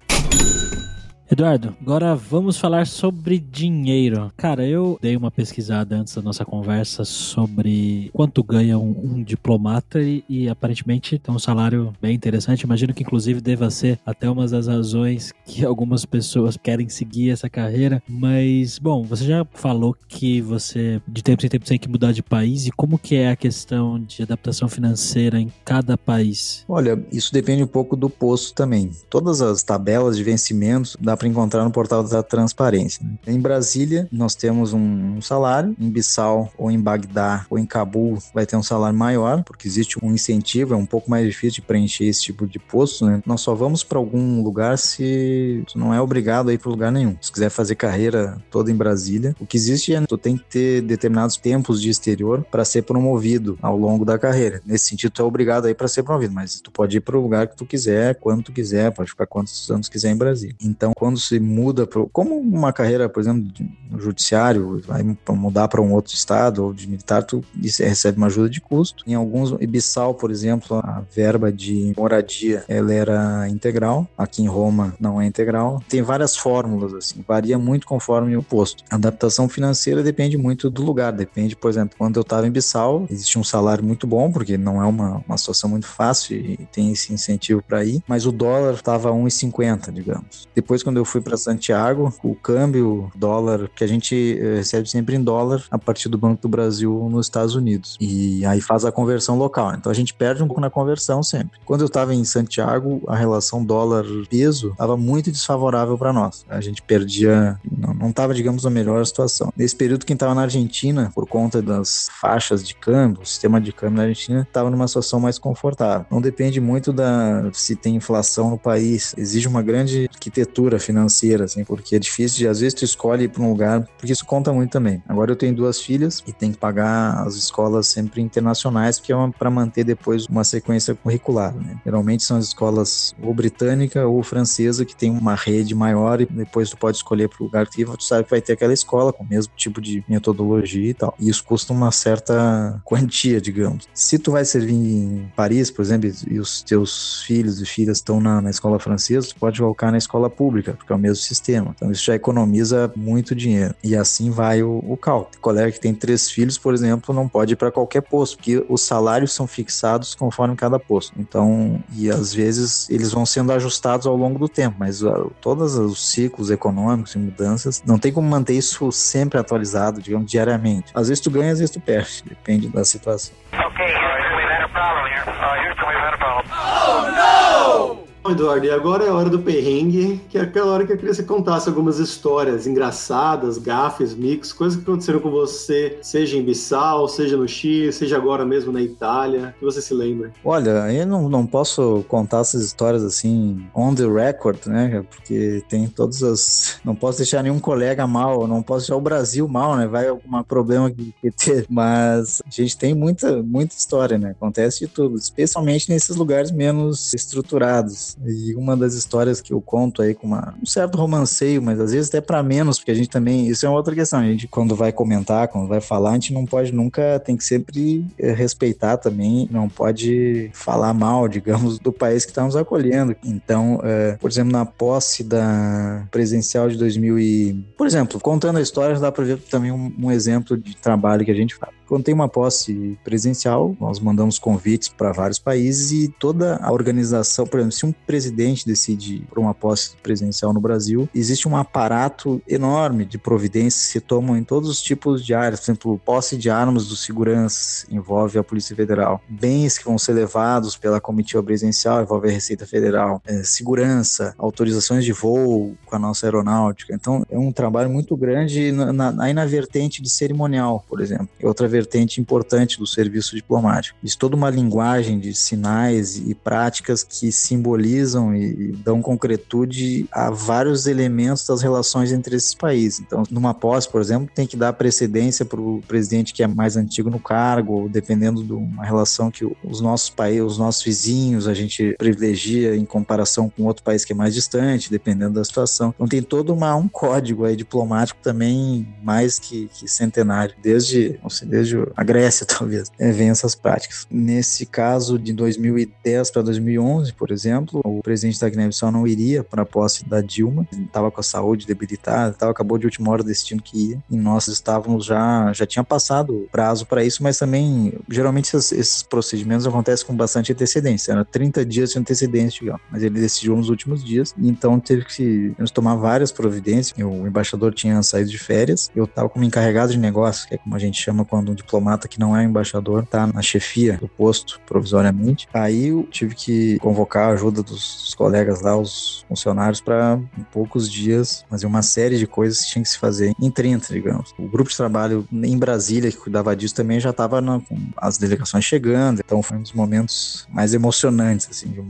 Eduardo, 1.33 1.75
agora 1.81 2.15
vamos 2.15 2.59
falar 2.59 2.85
sobre 2.85 3.39
dinheiro. 3.39 4.31
Cara, 4.37 4.67
eu 4.67 4.99
dei 5.01 5.17
uma 5.17 5.31
pesquisada 5.31 5.95
antes 5.95 6.13
da 6.13 6.21
nossa 6.21 6.45
conversa 6.45 7.03
sobre 7.03 8.11
quanto 8.13 8.43
ganha 8.43 8.77
um, 8.77 8.91
um 9.03 9.23
diplomata 9.23 9.99
e, 9.99 10.23
e, 10.29 10.47
aparentemente 10.47 11.17
tem 11.17 11.33
um 11.33 11.39
salário 11.39 11.91
bem 11.99 12.13
interessante. 12.13 12.61
Imagino 12.61 12.93
que 12.93 13.01
inclusive 13.01 13.41
deva 13.41 13.71
ser 13.71 13.99
até 14.05 14.29
uma 14.29 14.45
das 14.45 14.67
razões 14.67 15.33
que 15.43 15.65
algumas 15.65 16.05
pessoas 16.05 16.55
querem 16.55 16.87
seguir 16.87 17.31
essa 17.31 17.49
carreira. 17.49 17.99
Mas, 18.07 18.77
bom, 18.77 19.01
você 19.01 19.25
já 19.25 19.43
falou 19.55 19.97
que 20.07 20.39
você 20.39 21.01
de 21.07 21.23
tempo 21.23 21.43
em 21.43 21.49
tempo 21.49 21.65
tem 21.65 21.79
que 21.79 21.89
mudar 21.89 22.11
de 22.11 22.21
país 22.21 22.67
e 22.67 22.71
como 22.71 22.99
que 22.99 23.15
é 23.15 23.31
a 23.31 23.35
questão 23.35 23.99
de 23.99 24.21
adaptação 24.21 24.69
financeira 24.69 25.39
em 25.39 25.51
cada 25.65 25.97
país? 25.97 26.63
Olha, 26.69 27.03
isso 27.11 27.33
depende 27.33 27.63
um 27.63 27.67
pouco 27.67 27.95
do 27.95 28.07
posto 28.07 28.53
também. 28.53 28.91
Todas 29.09 29.41
as 29.41 29.63
tabelas 29.63 30.15
de 30.15 30.23
vencimentos 30.23 30.95
dá 31.01 31.17
para 31.23 31.29
encontrar 31.29 31.63
no 31.63 31.71
portal 31.71 32.03
da 32.03 32.21
transparência. 32.21 33.01
Né? 33.03 33.13
Em 33.27 33.39
Brasília, 33.39 34.09
nós 34.11 34.35
temos 34.35 34.73
um, 34.73 35.21
salário, 35.21 35.73
em 35.79 35.89
Bissau 35.89 36.51
ou 36.57 36.69
em 36.69 36.79
Bagdá 36.79 37.45
ou 37.49 37.57
em 37.57 37.65
Cabul 37.65 38.17
vai 38.33 38.45
ter 38.45 38.57
um 38.57 38.63
salário 38.63 38.97
maior, 38.97 39.41
porque 39.43 39.67
existe 39.67 39.97
um 40.03 40.13
incentivo, 40.13 40.73
é 40.73 40.77
um 40.77 40.85
pouco 40.85 41.09
mais 41.09 41.25
difícil 41.25 41.61
de 41.61 41.61
preencher 41.61 42.05
esse 42.05 42.21
tipo 42.21 42.45
de 42.45 42.59
posto, 42.59 43.05
né? 43.05 43.21
Nós 43.25 43.39
só 43.39 43.55
vamos 43.55 43.83
para 43.83 43.97
algum 43.97 44.43
lugar 44.43 44.77
se 44.77 45.63
tu 45.67 45.79
não 45.79 45.93
é 45.93 46.01
obrigado 46.01 46.49
a 46.49 46.53
ir 46.53 46.57
para 46.57 46.69
lugar 46.69 46.91
nenhum. 46.91 47.15
Se 47.21 47.31
quiser 47.31 47.49
fazer 47.49 47.75
carreira 47.75 48.37
toda 48.51 48.69
em 48.69 48.75
Brasília, 48.75 49.33
o 49.39 49.45
que 49.45 49.55
existe 49.55 49.95
é 49.95 50.01
tu 50.01 50.17
tem 50.17 50.35
que 50.35 50.43
ter 50.43 50.81
determinados 50.81 51.37
tempos 51.37 51.81
de 51.81 51.89
exterior 51.89 52.45
para 52.51 52.65
ser 52.65 52.81
promovido 52.81 53.57
ao 53.61 53.77
longo 53.77 54.03
da 54.03 54.19
carreira. 54.19 54.61
Nesse 54.65 54.89
sentido, 54.89 55.11
tu 55.11 55.21
é 55.21 55.25
obrigado 55.25 55.65
a 55.65 55.69
ir 55.69 55.75
para 55.75 55.87
ser 55.87 56.03
promovido, 56.03 56.33
mas 56.33 56.59
tu 56.59 56.69
pode 56.69 56.97
ir 56.97 57.01
para 57.01 57.17
o 57.17 57.21
lugar 57.21 57.47
que 57.47 57.55
tu 57.55 57.65
quiser, 57.65 58.15
quando 58.15 58.43
tu 58.43 58.51
quiser, 58.51 58.91
pode 58.91 59.09
ficar 59.09 59.25
quantos 59.25 59.71
anos 59.71 59.87
quiser 59.87 60.11
em 60.11 60.17
Brasília. 60.17 60.55
Então, 60.61 60.91
quando 60.95 61.12
se 61.17 61.39
muda 61.39 61.85
para 61.87 62.03
como 62.11 62.37
uma 62.37 62.73
carreira, 62.73 63.09
por 63.09 63.19
exemplo, 63.19 63.51
no 63.89 63.99
judiciário, 63.99 64.81
vai 64.85 65.03
mudar 65.29 65.67
para 65.67 65.81
um 65.81 65.93
outro 65.93 66.13
estado 66.13 66.63
ou 66.63 66.73
de 66.73 66.87
militar, 66.87 67.23
tu 67.23 67.43
recebe 67.61 68.17
uma 68.17 68.27
ajuda 68.27 68.49
de 68.49 68.59
custo. 68.59 69.03
Em 69.07 69.13
alguns, 69.13 69.51
Ibissal, 69.61 70.13
por 70.13 70.31
exemplo, 70.31 70.77
a 70.77 71.03
verba 71.13 71.51
de 71.51 71.93
moradia, 71.95 72.63
ela 72.67 72.93
era 72.93 73.47
integral. 73.49 74.07
Aqui 74.17 74.41
em 74.41 74.47
Roma 74.47 74.95
não 74.99 75.21
é 75.21 75.25
integral. 75.25 75.81
Tem 75.87 76.01
várias 76.01 76.35
fórmulas 76.35 76.93
assim, 76.93 77.23
varia 77.27 77.57
muito 77.57 77.85
conforme 77.85 78.35
o 78.35 78.43
posto. 78.43 78.83
A 78.89 78.95
adaptação 78.95 79.47
financeira 79.47 80.01
depende 80.01 80.37
muito 80.37 80.69
do 80.69 80.83
lugar, 80.83 81.11
depende, 81.11 81.55
por 81.55 81.69
exemplo, 81.69 81.95
quando 81.97 82.17
eu 82.17 82.21
estava 82.21 82.47
em 82.47 82.51
Bissau, 82.51 83.05
existia 83.09 83.39
um 83.39 83.43
salário 83.43 83.83
muito 83.83 84.07
bom, 84.07 84.31
porque 84.31 84.57
não 84.57 84.81
é 84.81 84.85
uma, 84.85 85.23
uma 85.27 85.37
situação 85.37 85.69
muito 85.69 85.87
fácil 85.87 86.37
e 86.37 86.57
tem 86.71 86.91
esse 86.91 87.13
incentivo 87.13 87.61
para 87.61 87.83
ir, 87.83 88.03
mas 88.07 88.25
o 88.25 88.31
dólar 88.31 88.73
estava 88.73 89.11
1,50, 89.11 89.91
digamos. 89.91 90.47
Depois 90.55 90.81
quando 90.83 90.92
eu 90.97 91.05
fui 91.05 91.21
para 91.21 91.37
Santiago, 91.37 92.13
o 92.23 92.35
câmbio 92.35 93.11
dólar 93.15 93.69
que 93.75 93.83
a 93.83 93.87
gente 93.87 94.37
eh, 94.39 94.57
recebe 94.57 94.89
sempre 94.89 95.15
em 95.15 95.23
dólar 95.23 95.63
a 95.69 95.77
partir 95.77 96.09
do 96.09 96.17
Banco 96.17 96.41
do 96.41 96.49
Brasil 96.49 97.07
nos 97.09 97.25
Estados 97.25 97.55
Unidos. 97.55 97.97
E 97.99 98.45
aí 98.45 98.61
faz 98.61 98.85
a 98.85 98.91
conversão 98.91 99.37
local. 99.37 99.73
Então 99.73 99.91
a 99.91 99.95
gente 99.95 100.13
perde 100.13 100.43
um 100.43 100.47
pouco 100.47 100.61
na 100.61 100.69
conversão 100.69 101.21
sempre. 101.23 101.59
Quando 101.65 101.81
eu 101.81 101.87
estava 101.87 102.13
em 102.13 102.23
Santiago, 102.23 103.01
a 103.07 103.15
relação 103.15 103.63
dólar-peso 103.63 104.71
estava 104.71 104.97
muito 104.97 105.31
desfavorável 105.31 105.97
para 105.97 106.13
nós. 106.13 106.45
A 106.49 106.61
gente 106.61 106.81
perdia, 106.81 107.59
não 107.99 108.09
estava, 108.09 108.33
digamos, 108.33 108.63
na 108.63 108.69
melhor 108.69 109.05
situação. 109.05 109.51
Nesse 109.55 109.75
período, 109.75 110.05
quem 110.05 110.13
estava 110.13 110.35
na 110.35 110.41
Argentina, 110.41 111.11
por 111.13 111.27
conta 111.27 111.61
das 111.61 112.09
faixas 112.19 112.65
de 112.65 112.75
câmbio, 112.75 113.21
o 113.21 113.25
sistema 113.25 113.59
de 113.59 113.71
câmbio 113.71 113.97
na 113.97 114.03
Argentina, 114.03 114.41
estava 114.41 114.69
numa 114.69 114.87
situação 114.87 115.19
mais 115.19 115.37
confortável. 115.37 116.05
Não 116.09 116.21
depende 116.21 116.59
muito 116.59 116.93
da 116.93 117.49
se 117.53 117.75
tem 117.75 117.95
inflação 117.95 118.49
no 118.49 118.57
país. 118.57 119.13
Exige 119.17 119.47
uma 119.47 119.61
grande 119.61 120.09
arquitetura 120.11 120.79
financeira 120.83 121.45
assim, 121.45 121.63
porque 121.63 121.95
é 121.95 121.99
difícil 121.99 122.37
de, 122.39 122.47
às 122.47 122.59
vezes, 122.59 122.73
tu 122.73 122.85
escolhe 122.85 123.25
ir 123.25 123.29
pra 123.29 123.41
um 123.41 123.49
lugar, 123.49 123.87
porque 123.97 124.11
isso 124.11 124.25
conta 124.25 124.51
muito 124.53 124.71
também. 124.71 125.01
Agora 125.07 125.31
eu 125.31 125.35
tenho 125.35 125.55
duas 125.55 125.81
filhas 125.81 126.23
e 126.27 126.33
tenho 126.33 126.53
que 126.53 126.59
pagar 126.59 127.25
as 127.25 127.35
escolas 127.35 127.87
sempre 127.87 128.21
internacionais, 128.21 128.99
que 128.99 129.11
é 129.11 129.15
para 129.37 129.49
manter 129.49 129.83
depois 129.83 130.25
uma 130.25 130.43
sequência 130.43 130.95
curricular, 130.95 131.55
né? 131.55 131.79
Geralmente 131.85 132.23
são 132.23 132.37
as 132.37 132.45
escolas 132.45 133.15
ou 133.21 133.33
britânica 133.33 134.05
ou 134.05 134.21
francesa, 134.23 134.85
que 134.85 134.95
tem 134.95 135.09
uma 135.11 135.35
rede 135.35 135.73
maior 135.75 136.21
e 136.21 136.25
depois 136.25 136.69
tu 136.69 136.77
pode 136.77 136.97
escolher 136.97 137.29
pro 137.29 137.43
lugar 137.43 137.67
que 137.67 137.85
tu 137.85 138.03
sabe 138.03 138.23
que 138.23 138.31
vai 138.31 138.41
ter 138.41 138.53
aquela 138.53 138.73
escola 138.73 139.13
com 139.13 139.23
o 139.23 139.27
mesmo 139.27 139.53
tipo 139.55 139.81
de 139.81 140.03
metodologia 140.07 140.89
e 140.89 140.93
tal. 140.93 141.15
E 141.19 141.29
isso 141.29 141.43
custa 141.43 141.73
uma 141.73 141.91
certa 141.91 142.81
quantia, 142.83 143.39
digamos. 143.39 143.87
Se 143.93 144.17
tu 144.17 144.31
vai 144.31 144.45
servir 144.45 144.73
em 144.73 145.31
Paris, 145.35 145.69
por 145.71 145.81
exemplo, 145.81 146.09
e 146.29 146.39
os 146.39 146.61
teus 146.63 147.23
filhos 147.23 147.61
e 147.61 147.65
filhas 147.65 147.97
estão 147.97 148.19
na, 148.19 148.41
na 148.41 148.49
escola 148.49 148.79
francesa, 148.79 149.29
tu 149.29 149.35
pode 149.35 149.59
colocar 149.59 149.91
na 149.91 149.97
escola 149.97 150.29
pública, 150.29 150.72
porque 150.75 150.91
é 150.91 150.95
o 150.95 150.99
mesmo 150.99 151.17
sistema. 151.17 151.73
Então 151.75 151.91
isso 151.91 152.03
já 152.03 152.15
economiza 152.15 152.91
muito 152.95 153.35
dinheiro. 153.35 153.75
E 153.83 153.95
assim 153.95 154.29
vai 154.29 154.63
o, 154.63 154.83
o 154.87 154.97
cálculo. 154.97 155.31
O 155.37 155.41
colega 155.41 155.71
que 155.71 155.79
tem 155.79 155.93
três 155.93 156.29
filhos, 156.29 156.57
por 156.57 156.73
exemplo, 156.73 157.13
não 157.13 157.27
pode 157.27 157.53
ir 157.53 157.55
para 157.55 157.71
qualquer 157.71 158.01
posto, 158.01 158.37
porque 158.37 158.63
os 158.69 158.81
salários 158.81 159.33
são 159.33 159.47
fixados 159.47 160.15
conforme 160.15 160.55
cada 160.55 160.79
posto. 160.79 161.13
Então, 161.17 161.83
e 161.95 162.09
às 162.09 162.33
vezes 162.33 162.89
eles 162.89 163.11
vão 163.11 163.25
sendo 163.25 163.51
ajustados 163.51 164.07
ao 164.07 164.15
longo 164.15 164.39
do 164.39 164.49
tempo, 164.49 164.75
mas 164.79 165.01
uh, 165.01 165.31
todos 165.41 165.75
os 165.75 166.11
ciclos 166.11 166.49
econômicos 166.51 167.15
e 167.15 167.17
mudanças, 167.17 167.81
não 167.85 167.97
tem 167.97 168.11
como 168.11 168.27
manter 168.27 168.53
isso 168.53 168.91
sempre 168.91 169.39
atualizado, 169.39 170.01
digamos, 170.01 170.29
diariamente. 170.29 170.91
Às 170.93 171.09
vezes 171.09 171.21
tu 171.21 171.31
ganha, 171.31 171.51
às 171.51 171.59
vezes 171.59 171.73
tu 171.73 171.79
perde, 171.79 172.23
depende 172.27 172.67
da 172.67 172.83
situação. 172.83 173.33
Okay, 173.53 173.93
Houston, 173.95 174.35
we've 174.35 174.49
had 174.49 174.63
a 174.63 174.69
problem 174.69 175.11
here. 175.11 175.23
Uh, 175.27 175.55
Houston, 175.63 175.87
we've 175.87 175.99
had 175.99 176.13
a 176.13 176.17
problem. 176.17 176.51
Oh, 176.85 177.97
no! 177.97 178.02
Eduardo, 178.31 178.65
e 178.65 178.71
agora 178.71 179.03
é 179.03 179.09
a 179.09 179.13
hora 179.13 179.29
do 179.29 179.39
perrengue, 179.39 180.21
que 180.29 180.37
é 180.37 180.41
aquela 180.41 180.71
hora 180.71 180.85
que 180.85 180.93
eu 180.93 180.97
queria 180.97 181.11
que 181.11 181.17
você 181.17 181.23
contasse 181.23 181.67
algumas 181.67 181.99
histórias 181.99 182.65
engraçadas, 182.65 183.57
gafes, 183.57 184.15
mix, 184.15 184.53
coisas 184.53 184.77
que 184.77 184.83
aconteceram 184.83 185.19
com 185.19 185.29
você, 185.29 185.97
seja 186.01 186.37
em 186.37 186.43
Bissau, 186.43 187.07
seja 187.07 187.35
no 187.35 187.47
Chile, 187.47 187.91
seja 187.91 188.15
agora 188.15 188.45
mesmo 188.45 188.71
na 188.71 188.81
Itália, 188.81 189.53
que 189.59 189.65
você 189.65 189.81
se 189.81 189.93
lembra. 189.93 190.31
Olha, 190.43 190.91
eu 190.91 191.05
não, 191.05 191.27
não 191.27 191.45
posso 191.45 192.05
contar 192.07 192.39
essas 192.39 192.63
histórias 192.63 193.03
assim 193.03 193.65
on 193.75 193.93
the 193.93 194.07
record, 194.07 194.65
né? 194.67 195.03
Porque 195.09 195.61
tem 195.67 195.87
todas 195.87 196.23
as. 196.23 196.79
Não 196.83 196.95
posso 196.95 197.17
deixar 197.17 197.43
nenhum 197.43 197.59
colega 197.59 198.07
mal, 198.07 198.47
não 198.47 198.63
posso 198.63 198.81
deixar 198.81 198.95
o 198.95 199.01
Brasil 199.01 199.47
mal, 199.47 199.75
né? 199.75 199.85
Vai 199.85 200.07
algum 200.07 200.41
problema 200.43 200.89
que, 200.89 201.13
que 201.21 201.31
ter. 201.31 201.65
Mas 201.69 202.41
a 202.45 202.49
gente 202.49 202.77
tem 202.77 202.93
muita, 202.93 203.43
muita 203.43 203.75
história, 203.75 204.17
né? 204.17 204.31
Acontece 204.31 204.79
de 204.79 204.87
tudo, 204.87 205.17
especialmente 205.17 205.89
nesses 205.89 206.15
lugares 206.15 206.51
menos 206.51 207.13
estruturados. 207.13 208.12
E 208.25 208.55
uma 208.55 208.75
das 208.75 208.93
histórias 208.93 209.41
que 209.41 209.53
eu 209.53 209.61
conto 209.61 210.01
aí 210.01 210.13
com 210.13 210.27
uma, 210.27 210.53
um 210.61 210.65
certo 210.65 210.97
romanceio, 210.97 211.61
mas 211.61 211.79
às 211.79 211.91
vezes 211.91 212.09
até 212.09 212.21
para 212.21 212.41
menos, 212.43 212.77
porque 212.77 212.91
a 212.91 212.95
gente 212.95 213.09
também. 213.09 213.47
Isso 213.47 213.65
é 213.65 213.69
outra 213.69 213.93
questão. 213.93 214.19
A 214.19 214.23
gente, 214.23 214.47
quando 214.47 214.75
vai 214.75 214.91
comentar, 214.91 215.47
quando 215.47 215.67
vai 215.67 215.81
falar, 215.81 216.11
a 216.11 216.13
gente 216.13 216.33
não 216.33 216.45
pode 216.45 216.73
nunca. 216.73 217.19
Tem 217.19 217.35
que 217.35 217.43
sempre 217.43 218.05
eh, 218.17 218.33
respeitar 218.33 218.97
também, 218.97 219.47
não 219.51 219.69
pode 219.69 220.49
falar 220.53 220.93
mal, 220.93 221.27
digamos, 221.29 221.79
do 221.79 221.91
país 221.91 222.25
que 222.25 222.31
está 222.31 222.43
nos 222.43 222.55
acolhendo. 222.55 223.15
Então, 223.23 223.79
é, 223.83 224.13
por 224.13 224.29
exemplo, 224.29 224.51
na 224.51 224.65
posse 224.65 225.23
da 225.23 226.07
presencial 226.11 226.69
de 226.69 226.77
2000 226.77 227.19
e. 227.19 227.65
Por 227.77 227.87
exemplo, 227.87 228.19
contando 228.19 228.57
a 228.57 228.61
história, 228.61 228.97
dá 228.99 229.11
para 229.11 229.23
ver 229.23 229.37
também 229.37 229.71
um, 229.71 229.93
um 229.99 230.11
exemplo 230.11 230.57
de 230.57 230.75
trabalho 230.75 231.25
que 231.25 231.31
a 231.31 231.35
gente 231.35 231.55
faz. 231.55 231.73
Quando 231.93 232.05
tem 232.05 232.13
uma 232.15 232.27
posse 232.27 232.97
presencial, 233.03 233.77
nós 233.79 233.99
mandamos 233.99 234.39
convites 234.39 234.89
para 234.89 235.11
vários 235.11 235.37
países 235.37 235.91
e 235.91 236.07
toda 236.07 236.55
a 236.55 236.71
organização, 236.71 237.45
por 237.45 237.59
exemplo, 237.59 237.75
se 237.75 237.85
um 237.85 237.91
presidente 237.91 238.65
decide 238.65 239.23
por 239.29 239.37
uma 239.37 239.53
posse 239.53 239.95
presencial 240.01 240.51
no 240.51 240.59
Brasil, 240.59 241.07
existe 241.13 241.47
um 241.47 241.55
aparato 241.55 242.41
enorme 242.47 243.05
de 243.05 243.19
providências 243.19 243.85
que 243.85 243.91
se 243.91 244.01
tomam 244.01 244.35
em 244.35 244.43
todos 244.43 244.67
os 244.67 244.81
tipos 244.81 245.23
de 245.23 245.35
áreas. 245.35 245.59
Por 245.59 245.65
exemplo, 245.65 246.01
posse 246.03 246.35
de 246.35 246.49
armas 246.49 246.87
do 246.87 246.95
segurança 246.95 247.85
envolve 247.91 248.39
a 248.39 248.43
Polícia 248.43 248.75
Federal. 248.75 249.21
Bens 249.29 249.77
que 249.77 249.85
vão 249.85 249.99
ser 249.99 250.13
levados 250.13 250.75
pela 250.75 250.99
comitiva 250.99 251.43
presencial 251.43 252.01
envolve 252.01 252.27
a 252.27 252.31
Receita 252.31 252.65
Federal. 252.65 253.21
É, 253.23 253.43
segurança, 253.43 254.33
autorizações 254.39 255.05
de 255.05 255.13
voo 255.13 255.77
com 255.85 255.95
a 255.95 255.99
nossa 255.99 256.25
aeronáutica. 256.25 256.91
Então, 256.91 257.23
é 257.29 257.37
um 257.37 257.51
trabalho 257.51 257.91
muito 257.91 258.17
grande 258.17 258.71
na, 258.71 258.91
na, 258.91 259.23
aí 259.23 259.31
na 259.31 259.45
vertente 259.45 260.01
de 260.01 260.09
cerimonial, 260.09 260.83
por 260.89 260.99
exemplo. 260.99 261.29
Outra 261.43 261.67
vertente 261.67 261.82
importante 262.19 262.77
do 262.77 262.87
serviço 262.87 263.35
diplomático. 263.35 263.97
Isso 264.03 264.17
toda 264.17 264.35
uma 264.35 264.49
linguagem 264.49 265.19
de 265.19 265.33
sinais 265.33 266.17
e 266.17 266.33
práticas 266.33 267.03
que 267.03 267.31
simbolizam 267.31 268.35
e 268.35 268.71
dão 268.83 269.01
concretude 269.01 270.05
a 270.11 270.29
vários 270.29 270.87
elementos 270.87 271.45
das 271.45 271.61
relações 271.61 272.11
entre 272.11 272.35
esses 272.35 272.53
países. 272.53 272.99
Então, 272.99 273.23
numa 273.29 273.53
posse, 273.53 273.89
por 273.89 274.01
exemplo, 274.01 274.29
tem 274.33 274.47
que 274.47 274.57
dar 274.57 274.73
precedência 274.73 275.45
para 275.45 275.59
o 275.59 275.81
presidente 275.87 276.33
que 276.33 276.43
é 276.43 276.47
mais 276.47 276.75
antigo 276.75 277.09
no 277.09 277.19
cargo, 277.19 277.89
dependendo 277.89 278.43
de 278.43 278.53
uma 278.53 278.83
relação 278.83 279.31
que 279.31 279.45
os 279.63 279.81
nossos 279.81 280.09
países, 280.09 280.43
os 280.43 280.57
nossos 280.57 280.83
vizinhos, 280.83 281.47
a 281.47 281.53
gente 281.53 281.95
privilegia 281.97 282.75
em 282.75 282.85
comparação 282.85 283.49
com 283.49 283.63
outro 283.63 283.83
país 283.83 284.05
que 284.05 284.13
é 284.13 284.15
mais 284.15 284.33
distante, 284.33 284.89
dependendo 284.89 285.33
da 285.33 285.43
situação. 285.43 285.93
Então, 285.95 286.07
tem 286.07 286.21
todo 286.21 286.53
uma, 286.53 286.75
um 286.75 286.87
código 286.87 287.45
aí 287.45 287.55
diplomático 287.55 288.19
também 288.21 288.87
mais 289.01 289.39
que, 289.39 289.69
que 289.73 289.87
centenário, 289.87 290.55
desde, 290.61 291.19
não 291.21 291.29
sei, 291.29 291.47
desde 291.47 291.62
desde 291.63 291.91
a 291.95 292.03
Grécia, 292.03 292.45
talvez, 292.47 292.91
é, 292.99 293.11
vem 293.11 293.29
essas 293.29 293.55
práticas. 293.55 294.05
Nesse 294.11 294.65
caso, 294.65 295.17
de 295.17 295.33
2010 295.33 296.31
para 296.31 296.41
2011, 296.41 297.13
por 297.13 297.31
exemplo, 297.31 297.81
o 297.83 298.01
presidente 298.01 298.39
da 298.39 298.49
Guiné-Bissau 298.49 298.91
não 298.91 299.07
iria 299.07 299.43
para 299.43 299.63
a 299.63 299.65
posse 299.65 300.07
da 300.07 300.21
Dilma, 300.21 300.67
estava 300.71 301.09
com 301.09 301.21
a 301.21 301.23
saúde 301.23 301.65
debilitada, 301.65 302.33
tava, 302.33 302.51
acabou 302.51 302.77
de 302.77 302.85
última 302.85 303.11
hora 303.11 303.23
decidindo 303.23 303.63
que 303.63 303.91
ia, 303.91 304.03
e 304.09 304.17
nós 304.17 304.47
estávamos 304.47 305.05
já, 305.05 305.51
já 305.53 305.65
tinha 305.65 305.83
passado 305.83 306.35
o 306.35 306.47
prazo 306.51 306.85
para 306.85 307.03
isso, 307.03 307.23
mas 307.23 307.37
também, 307.37 307.93
geralmente 308.09 308.45
esses, 308.55 308.71
esses, 308.71 309.03
procedimentos 309.03 309.65
acontecem 309.65 310.05
com 310.05 310.15
bastante 310.15 310.51
antecedência, 310.51 311.11
era 311.11 311.23
30 311.23 311.65
dias 311.65 311.91
de 311.91 311.99
antecedência, 311.99 312.59
digamos, 312.59 312.81
mas 312.91 313.03
ele 313.03 313.19
decidiu 313.19 313.55
nos 313.55 313.69
últimos 313.69 314.03
dias, 314.03 314.33
então 314.37 314.79
teve 314.79 315.05
que 315.05 315.53
tomar 315.73 315.95
várias 315.95 316.31
providências, 316.31 316.93
o 316.97 317.27
embaixador 317.27 317.73
tinha 317.73 318.01
saído 318.03 318.29
de 318.29 318.37
férias, 318.37 318.89
eu 318.95 319.05
estava 319.05 319.29
como 319.29 319.45
encarregado 319.45 319.91
de 319.91 319.99
negócio, 319.99 320.47
que 320.47 320.55
é 320.55 320.57
como 320.57 320.75
a 320.75 320.79
gente 320.79 320.99
chama 320.99 321.25
quando 321.25 321.52
um 321.53 321.55
diplomata 321.55 322.07
que 322.07 322.19
não 322.19 322.35
é 322.35 322.43
embaixador 322.43 323.05
tá 323.05 323.25
na 323.27 323.41
chefia 323.41 323.97
do 323.97 324.07
posto 324.07 324.59
provisoriamente. 324.65 325.47
Aí 325.53 325.87
eu 325.87 326.07
tive 326.09 326.35
que 326.35 326.77
convocar 326.79 327.29
a 327.29 327.33
ajuda 327.33 327.63
dos, 327.63 328.03
dos 328.03 328.15
colegas 328.15 328.61
lá, 328.61 328.77
os 328.77 329.25
funcionários, 329.27 329.81
para 329.81 330.19
em 330.37 330.43
poucos 330.43 330.91
dias 330.91 331.45
fazer 331.49 331.65
uma 331.65 331.81
série 331.81 332.17
de 332.17 332.27
coisas 332.27 332.61
que 332.61 332.71
tinha 332.71 332.83
que 332.83 332.89
se 332.89 332.97
fazer 332.97 333.33
em 333.39 333.49
30, 333.49 333.93
digamos. 333.93 334.33
O 334.37 334.47
grupo 334.47 334.69
de 334.69 334.77
trabalho 334.77 335.27
em 335.31 335.57
Brasília 335.57 336.11
que 336.11 336.17
cuidava 336.17 336.55
disso 336.55 336.75
também 336.75 336.99
já 336.99 337.11
estava 337.11 337.41
com 337.41 337.77
as 337.97 338.17
delegações 338.17 338.65
chegando, 338.65 339.21
então 339.23 339.41
foi 339.41 339.57
um 339.57 339.61
dos 339.61 339.73
momentos 339.73 340.47
mais 340.51 340.73
emocionantes, 340.73 341.47
assim, 341.49 341.69
de 341.69 341.81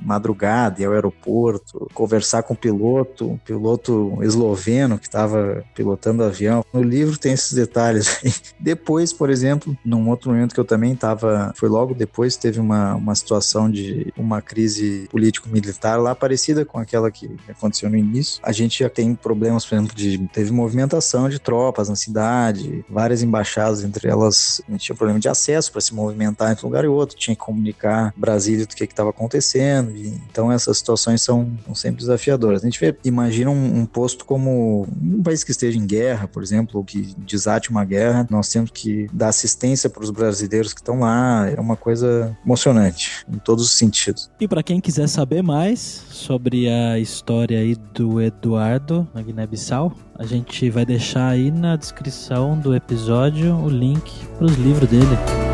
madrugada 0.00 0.80
ir 0.80 0.84
ao 0.84 0.92
aeroporto, 0.92 1.88
conversar 1.94 2.42
com 2.42 2.54
o 2.54 2.56
piloto, 2.56 3.30
um 3.30 3.38
piloto 3.38 4.18
esloveno 4.22 4.98
que 4.98 5.06
estava 5.06 5.64
pilotando 5.74 6.22
o 6.22 6.26
avião. 6.26 6.64
No 6.72 6.82
livro 6.82 7.18
tem 7.18 7.32
esses 7.32 7.52
detalhes. 7.52 8.20
Depois 8.58 9.11
por 9.12 9.30
exemplo, 9.30 9.76
num 9.84 10.08
outro 10.08 10.30
momento 10.30 10.54
que 10.54 10.60
eu 10.60 10.64
também 10.64 10.92
estava, 10.92 11.52
foi 11.56 11.68
logo 11.68 11.94
depois, 11.94 12.36
teve 12.36 12.60
uma, 12.60 12.94
uma 12.94 13.14
situação 13.14 13.70
de 13.70 14.12
uma 14.16 14.40
crise 14.40 15.08
político-militar 15.10 16.00
lá 16.00 16.14
parecida 16.14 16.64
com 16.64 16.78
aquela 16.78 17.10
que 17.10 17.30
aconteceu 17.48 17.88
no 17.90 17.96
início. 17.96 18.40
A 18.42 18.52
gente 18.52 18.80
já 18.80 18.88
tem 18.88 19.14
problemas, 19.14 19.64
por 19.64 19.74
exemplo, 19.74 19.94
de 19.94 20.18
teve 20.32 20.50
movimentação 20.52 21.28
de 21.28 21.38
tropas 21.38 21.88
na 21.88 21.96
cidade, 21.96 22.84
várias 22.88 23.22
embaixadas, 23.22 23.84
entre 23.84 24.08
elas 24.08 24.62
a 24.68 24.72
gente 24.72 24.84
tinha 24.84 24.96
problema 24.96 25.20
de 25.20 25.28
acesso 25.28 25.70
para 25.70 25.80
se 25.80 25.94
movimentar 25.94 26.52
entre 26.52 26.64
um 26.64 26.68
lugar 26.68 26.84
e 26.84 26.88
outro, 26.88 27.16
tinha 27.16 27.34
que 27.34 27.42
comunicar 27.42 28.12
Brasília 28.16 28.66
do 28.66 28.74
que 28.74 28.84
estava 28.84 29.10
acontecendo. 29.10 29.94
E, 29.96 30.08
então 30.30 30.50
essas 30.50 30.78
situações 30.78 31.22
são, 31.22 31.50
são, 31.64 31.74
sempre 31.74 32.00
desafiadoras. 32.00 32.62
A 32.62 32.64
gente 32.66 32.78
vê, 32.78 32.96
imagina 33.04 33.50
um, 33.50 33.80
um 33.80 33.86
posto 33.86 34.24
como 34.24 34.86
um 35.02 35.22
país 35.22 35.44
que 35.44 35.50
esteja 35.50 35.78
em 35.78 35.86
guerra, 35.86 36.28
por 36.28 36.42
exemplo, 36.42 36.78
ou 36.78 36.84
que 36.84 37.14
desate 37.18 37.70
uma 37.70 37.84
guerra, 37.84 38.26
nós 38.30 38.48
temos 38.48 38.70
que 38.70 39.01
dar 39.12 39.28
assistência 39.28 39.88
para 39.88 40.02
os 40.02 40.10
brasileiros 40.10 40.72
que 40.72 40.80
estão 40.80 41.00
lá. 41.00 41.48
É 41.48 41.60
uma 41.60 41.76
coisa 41.76 42.36
emocionante, 42.44 43.24
em 43.32 43.38
todos 43.38 43.64
os 43.64 43.72
sentidos. 43.72 44.30
E 44.40 44.48
para 44.48 44.62
quem 44.62 44.80
quiser 44.80 45.08
saber 45.08 45.42
mais 45.42 45.78
sobre 46.10 46.68
a 46.68 46.98
história 46.98 47.58
aí 47.58 47.76
do 47.94 48.20
Eduardo 48.20 49.08
na 49.14 49.22
Guiné-Bissau, 49.22 49.92
a 50.18 50.24
gente 50.24 50.68
vai 50.70 50.84
deixar 50.84 51.28
aí 51.28 51.50
na 51.50 51.76
descrição 51.76 52.58
do 52.58 52.74
episódio 52.74 53.54
o 53.56 53.68
link 53.68 54.26
para 54.36 54.46
os 54.46 54.54
livros 54.56 54.88
dele. 54.88 55.51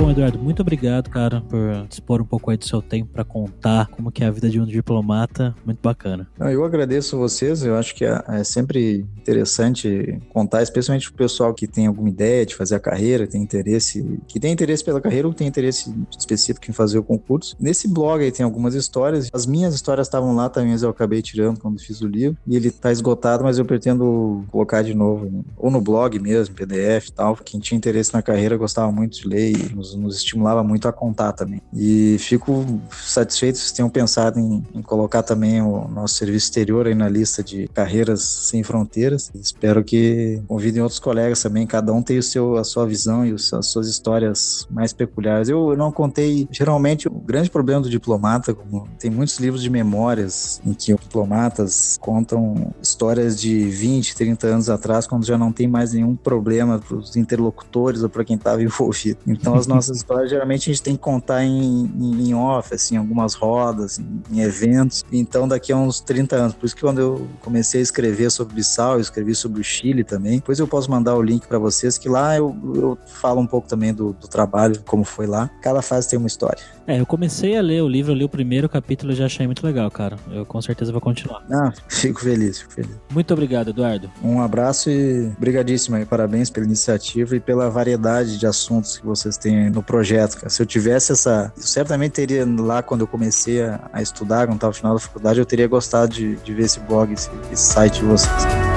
Bom, 0.00 0.10
Eduardo, 0.10 0.38
muito 0.38 0.62
obrigado, 0.62 1.10
cara, 1.10 1.42
por 1.42 1.86
dispor 1.86 2.22
um 2.22 2.24
pouco 2.24 2.50
aí 2.50 2.56
do 2.56 2.64
seu 2.64 2.80
tempo 2.80 3.10
para 3.12 3.22
contar 3.22 3.86
como 3.88 4.10
que 4.10 4.24
é 4.24 4.26
a 4.26 4.30
vida 4.30 4.48
de 4.48 4.58
um 4.58 4.64
diplomata. 4.64 5.54
Muito 5.62 5.78
bacana. 5.82 6.26
Eu 6.38 6.64
agradeço 6.64 7.18
vocês. 7.18 7.62
Eu 7.62 7.76
acho 7.76 7.94
que 7.94 8.06
é, 8.06 8.24
é 8.28 8.42
sempre 8.42 9.06
interessante 9.18 10.18
contar, 10.30 10.62
especialmente 10.62 11.10
o 11.10 11.12
pessoal 11.12 11.52
que 11.52 11.66
tem 11.66 11.86
alguma 11.86 12.08
ideia 12.08 12.46
de 12.46 12.54
fazer 12.54 12.76
a 12.76 12.80
carreira, 12.80 13.26
tem 13.26 13.42
interesse, 13.42 14.18
que 14.26 14.40
tem 14.40 14.50
interesse 14.50 14.82
pela 14.82 15.02
carreira 15.02 15.28
ou 15.28 15.34
tem 15.34 15.46
interesse 15.46 15.94
específico 16.18 16.70
em 16.70 16.72
fazer 16.72 16.98
o 16.98 17.02
concurso. 17.02 17.54
Nesse 17.60 17.86
blog 17.86 18.24
aí 18.24 18.32
tem 18.32 18.42
algumas 18.42 18.74
histórias. 18.74 19.28
As 19.34 19.44
minhas 19.44 19.74
histórias 19.74 20.06
estavam 20.06 20.34
lá 20.34 20.48
também, 20.48 20.70
mas 20.70 20.82
eu 20.82 20.88
acabei 20.88 21.20
tirando 21.20 21.60
quando 21.60 21.78
fiz 21.78 22.00
o 22.00 22.06
livro. 22.06 22.38
E 22.46 22.56
ele 22.56 22.70
tá 22.70 22.90
esgotado, 22.90 23.44
mas 23.44 23.58
eu 23.58 23.66
pretendo 23.66 24.46
colocar 24.50 24.80
de 24.80 24.94
novo, 24.94 25.44
ou 25.58 25.70
no 25.70 25.80
blog 25.80 26.18
mesmo, 26.18 26.54
PDF 26.54 27.08
e 27.08 27.12
tal. 27.12 27.36
Quem 27.36 27.60
tinha 27.60 27.76
interesse 27.76 28.14
na 28.14 28.22
carreira 28.22 28.56
gostava 28.56 28.90
muito 28.90 29.20
de 29.20 29.28
ler 29.28 29.52
e 29.52 29.74
nos, 29.74 29.89
nos 29.94 30.16
estimulava 30.16 30.62
muito 30.62 30.88
a 30.88 30.92
contar 30.92 31.32
também. 31.32 31.60
E 31.72 32.16
fico 32.18 32.64
satisfeito 32.90 33.58
se 33.58 33.74
tenham 33.74 33.88
pensado 33.88 34.38
em, 34.38 34.62
em, 34.74 34.82
colocar 34.82 35.22
também 35.22 35.60
o 35.60 35.88
nosso 35.88 36.14
serviço 36.14 36.46
exterior 36.46 36.86
aí 36.86 36.94
na 36.94 37.08
lista 37.08 37.42
de 37.42 37.68
carreiras 37.68 38.22
sem 38.22 38.62
fronteiras. 38.62 39.30
Espero 39.34 39.82
que 39.84 40.42
convidem 40.46 40.82
outros 40.82 41.00
colegas 41.00 41.42
também, 41.42 41.66
cada 41.66 41.92
um 41.92 42.02
tem 42.02 42.18
o 42.18 42.22
seu, 42.22 42.56
a 42.56 42.64
sua 42.64 42.86
visão 42.86 43.24
e 43.26 43.32
as 43.32 43.66
suas 43.66 43.86
histórias 43.88 44.66
mais 44.70 44.92
peculiares. 44.92 45.48
Eu, 45.48 45.76
não 45.76 45.92
contei, 45.92 46.48
geralmente, 46.50 47.08
o 47.08 47.12
grande 47.12 47.50
problema 47.50 47.82
do 47.82 47.90
diplomata, 47.90 48.54
como 48.54 48.88
tem 48.98 49.10
muitos 49.10 49.38
livros 49.38 49.62
de 49.62 49.70
memórias 49.70 50.60
em 50.64 50.72
que 50.72 50.94
diplomatas 50.94 51.98
contam 52.00 52.72
histórias 52.82 53.40
de 53.40 53.64
20, 53.64 54.14
30 54.14 54.46
anos 54.46 54.70
atrás, 54.70 55.06
quando 55.06 55.24
já 55.24 55.36
não 55.36 55.52
tem 55.52 55.66
mais 55.66 55.92
nenhum 55.92 56.16
problema 56.16 56.78
para 56.78 56.96
os 56.96 57.16
interlocutores 57.16 58.02
ou 58.02 58.08
para 58.08 58.24
quem 58.24 58.36
estava 58.36 58.62
envolvido. 58.62 59.18
Então, 59.26 59.54
as 59.54 59.66
nossas 59.80 59.96
histórias, 59.96 60.30
geralmente, 60.30 60.70
a 60.70 60.72
gente 60.72 60.82
tem 60.82 60.94
que 60.94 61.02
contar 61.02 61.44
em, 61.44 61.90
em, 61.98 62.34
off, 62.34 62.74
assim, 62.74 62.96
algumas 62.96 63.34
rodas, 63.34 63.98
em, 63.98 64.22
em, 64.30 64.40
eventos. 64.40 65.04
Então, 65.10 65.48
daqui 65.48 65.72
a 65.72 65.76
uns 65.76 66.00
30 66.00 66.36
anos. 66.36 66.54
Por 66.54 66.66
isso 66.66 66.74
que 66.74 66.82
quando 66.82 67.00
eu 67.00 67.28
comecei 67.40 67.80
a 67.80 67.82
escrever 67.82 68.30
sobre 68.30 68.54
Bissau, 68.54 68.94
eu 68.94 69.00
escrevi 69.00 69.34
sobre 69.34 69.60
o 69.60 69.64
Chile 69.64 70.04
também. 70.04 70.36
Depois 70.36 70.58
eu 70.58 70.68
posso 70.68 70.90
mandar 70.90 71.14
o 71.16 71.22
link 71.22 71.46
para 71.46 71.58
vocês, 71.58 71.96
que 71.96 72.08
lá 72.08 72.36
eu, 72.36 72.56
eu 72.74 72.98
falo 73.06 73.40
um 73.40 73.46
pouco 73.46 73.68
também 73.68 73.94
do, 73.94 74.12
do 74.12 74.28
trabalho, 74.28 74.80
como 74.86 75.04
foi 75.04 75.26
lá. 75.26 75.50
Cada 75.62 75.82
fase 75.82 76.08
tem 76.08 76.18
uma 76.18 76.28
história. 76.28 76.62
É, 76.86 77.00
eu 77.00 77.06
comecei 77.06 77.56
a 77.56 77.62
ler 77.62 77.82
o 77.82 77.88
livro, 77.88 78.12
eu 78.12 78.16
li 78.16 78.24
o 78.24 78.28
primeiro 78.28 78.68
capítulo 78.68 79.12
e 79.12 79.14
já 79.14 79.26
achei 79.26 79.46
muito 79.46 79.64
legal, 79.64 79.90
cara. 79.90 80.16
Eu 80.32 80.44
com 80.44 80.60
certeza 80.60 80.90
vou 80.92 81.00
continuar. 81.00 81.44
Ah, 81.50 81.72
fico 81.88 82.20
feliz, 82.20 82.60
fico 82.60 82.72
feliz. 82.72 82.90
Muito 83.12 83.32
obrigado, 83.32 83.70
Eduardo. 83.70 84.10
Um 84.22 84.42
abraço 84.42 84.90
e 84.90 85.30
brigadíssimo 85.38 85.96
aí. 85.96 86.04
Parabéns 86.04 86.50
pela 86.50 86.66
iniciativa 86.66 87.36
e 87.36 87.40
pela 87.40 87.70
variedade 87.70 88.36
de 88.36 88.46
assuntos 88.46 88.98
que 88.98 89.06
vocês 89.06 89.36
têm 89.36 89.69
no 89.74 89.82
projeto. 89.82 90.36
Cara. 90.36 90.50
Se 90.50 90.62
eu 90.62 90.66
tivesse 90.66 91.12
essa. 91.12 91.52
Eu 91.56 91.62
certamente 91.62 92.12
teria 92.12 92.46
lá 92.46 92.82
quando 92.82 93.02
eu 93.02 93.06
comecei 93.06 93.62
a, 93.62 93.88
a 93.92 94.02
estudar, 94.02 94.46
quando 94.46 94.56
estava 94.56 94.70
no 94.70 94.76
final 94.76 94.94
da 94.94 95.00
faculdade, 95.00 95.38
eu 95.38 95.46
teria 95.46 95.66
gostado 95.66 96.12
de, 96.12 96.36
de 96.36 96.54
ver 96.54 96.64
esse 96.64 96.80
blog, 96.80 97.12
esse, 97.12 97.30
esse 97.52 97.72
site 97.72 98.00
de 98.00 98.04
vocês. 98.04 98.69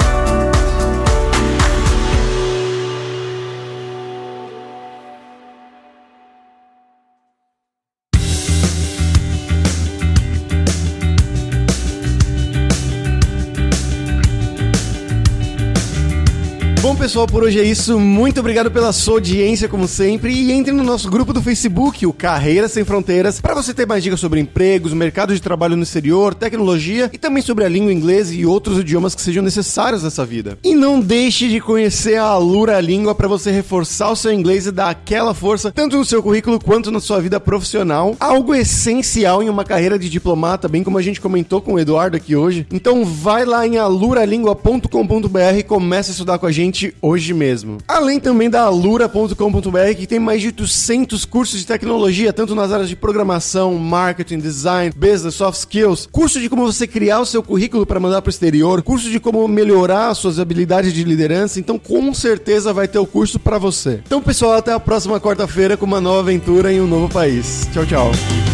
Pessoal, 16.96 17.26
por 17.26 17.42
hoje 17.42 17.58
é 17.58 17.64
isso. 17.64 17.98
Muito 17.98 18.40
obrigado 18.40 18.70
pela 18.70 18.92
sua 18.92 19.14
audiência, 19.14 19.68
como 19.68 19.88
sempre. 19.88 20.32
E 20.32 20.52
entre 20.52 20.72
no 20.72 20.82
nosso 20.82 21.10
grupo 21.10 21.32
do 21.32 21.42
Facebook, 21.42 22.06
o 22.06 22.12
Carreiras 22.12 22.72
Sem 22.72 22.84
Fronteiras, 22.84 23.40
para 23.40 23.54
você 23.54 23.74
ter 23.74 23.86
mais 23.86 24.02
dicas 24.02 24.20
sobre 24.20 24.38
empregos, 24.38 24.92
mercado 24.92 25.34
de 25.34 25.40
trabalho 25.40 25.76
no 25.76 25.82
exterior, 25.82 26.34
tecnologia 26.34 27.10
e 27.12 27.18
também 27.18 27.42
sobre 27.42 27.64
a 27.64 27.68
língua 27.68 27.92
inglesa 27.92 28.34
e 28.34 28.46
outros 28.46 28.78
idiomas 28.78 29.14
que 29.14 29.22
sejam 29.22 29.42
necessários 29.42 30.02
nessa 30.02 30.24
vida. 30.24 30.58
E 30.62 30.74
não 30.74 31.00
deixe 31.00 31.48
de 31.48 31.60
conhecer 31.60 32.16
a 32.16 32.24
Alura 32.24 32.80
Língua 32.80 33.14
para 33.14 33.28
você 33.28 33.50
reforçar 33.50 34.10
o 34.10 34.16
seu 34.16 34.32
inglês 34.32 34.66
e 34.66 34.72
dar 34.72 34.90
aquela 34.90 35.34
força, 35.34 35.72
tanto 35.72 35.96
no 35.96 36.04
seu 36.04 36.22
currículo 36.22 36.60
quanto 36.60 36.90
na 36.90 37.00
sua 37.00 37.20
vida 37.20 37.40
profissional. 37.40 38.16
Algo 38.20 38.54
essencial 38.54 39.42
em 39.42 39.48
uma 39.48 39.64
carreira 39.64 39.98
de 39.98 40.08
diplomata, 40.08 40.68
bem 40.68 40.84
como 40.84 40.98
a 40.98 41.02
gente 41.02 41.20
comentou 41.20 41.60
com 41.60 41.74
o 41.74 41.78
Eduardo 41.78 42.16
aqui 42.16 42.36
hoje. 42.36 42.66
Então 42.72 43.04
vai 43.04 43.44
lá 43.44 43.66
em 43.66 43.78
aluralingua.com.br 43.78 45.58
e 45.58 45.62
comece 45.62 46.10
a 46.10 46.12
estudar 46.12 46.38
com 46.38 46.46
a 46.46 46.52
gente 46.52 46.83
hoje 47.00 47.32
mesmo. 47.32 47.78
Além 47.86 48.18
também 48.18 48.50
da 48.50 48.62
alura.com.br, 48.62 49.94
que 49.96 50.06
tem 50.06 50.18
mais 50.18 50.40
de 50.40 50.48
800 50.48 51.24
cursos 51.24 51.60
de 51.60 51.66
tecnologia, 51.66 52.32
tanto 52.32 52.54
nas 52.54 52.72
áreas 52.72 52.88
de 52.88 52.96
programação, 52.96 53.74
marketing, 53.74 54.38
design, 54.38 54.92
business, 54.96 55.34
soft 55.34 55.60
skills, 55.60 56.08
curso 56.10 56.40
de 56.40 56.48
como 56.48 56.70
você 56.70 56.86
criar 56.86 57.20
o 57.20 57.26
seu 57.26 57.42
currículo 57.42 57.86
para 57.86 58.00
mandar 58.00 58.20
para 58.22 58.28
o 58.28 58.30
exterior, 58.30 58.82
curso 58.82 59.10
de 59.10 59.20
como 59.20 59.46
melhorar 59.46 60.08
as 60.08 60.18
suas 60.18 60.38
habilidades 60.38 60.92
de 60.92 61.04
liderança, 61.04 61.60
então 61.60 61.78
com 61.78 62.12
certeza 62.12 62.72
vai 62.72 62.88
ter 62.88 62.98
o 62.98 63.06
curso 63.06 63.38
para 63.38 63.58
você. 63.58 64.00
Então, 64.06 64.20
pessoal, 64.20 64.54
até 64.54 64.72
a 64.72 64.80
próxima 64.80 65.20
quarta-feira 65.20 65.76
com 65.76 65.86
uma 65.86 66.00
nova 66.00 66.20
aventura 66.20 66.72
em 66.72 66.80
um 66.80 66.86
novo 66.86 67.08
país. 67.08 67.68
Tchau, 67.72 67.86
tchau. 67.86 68.53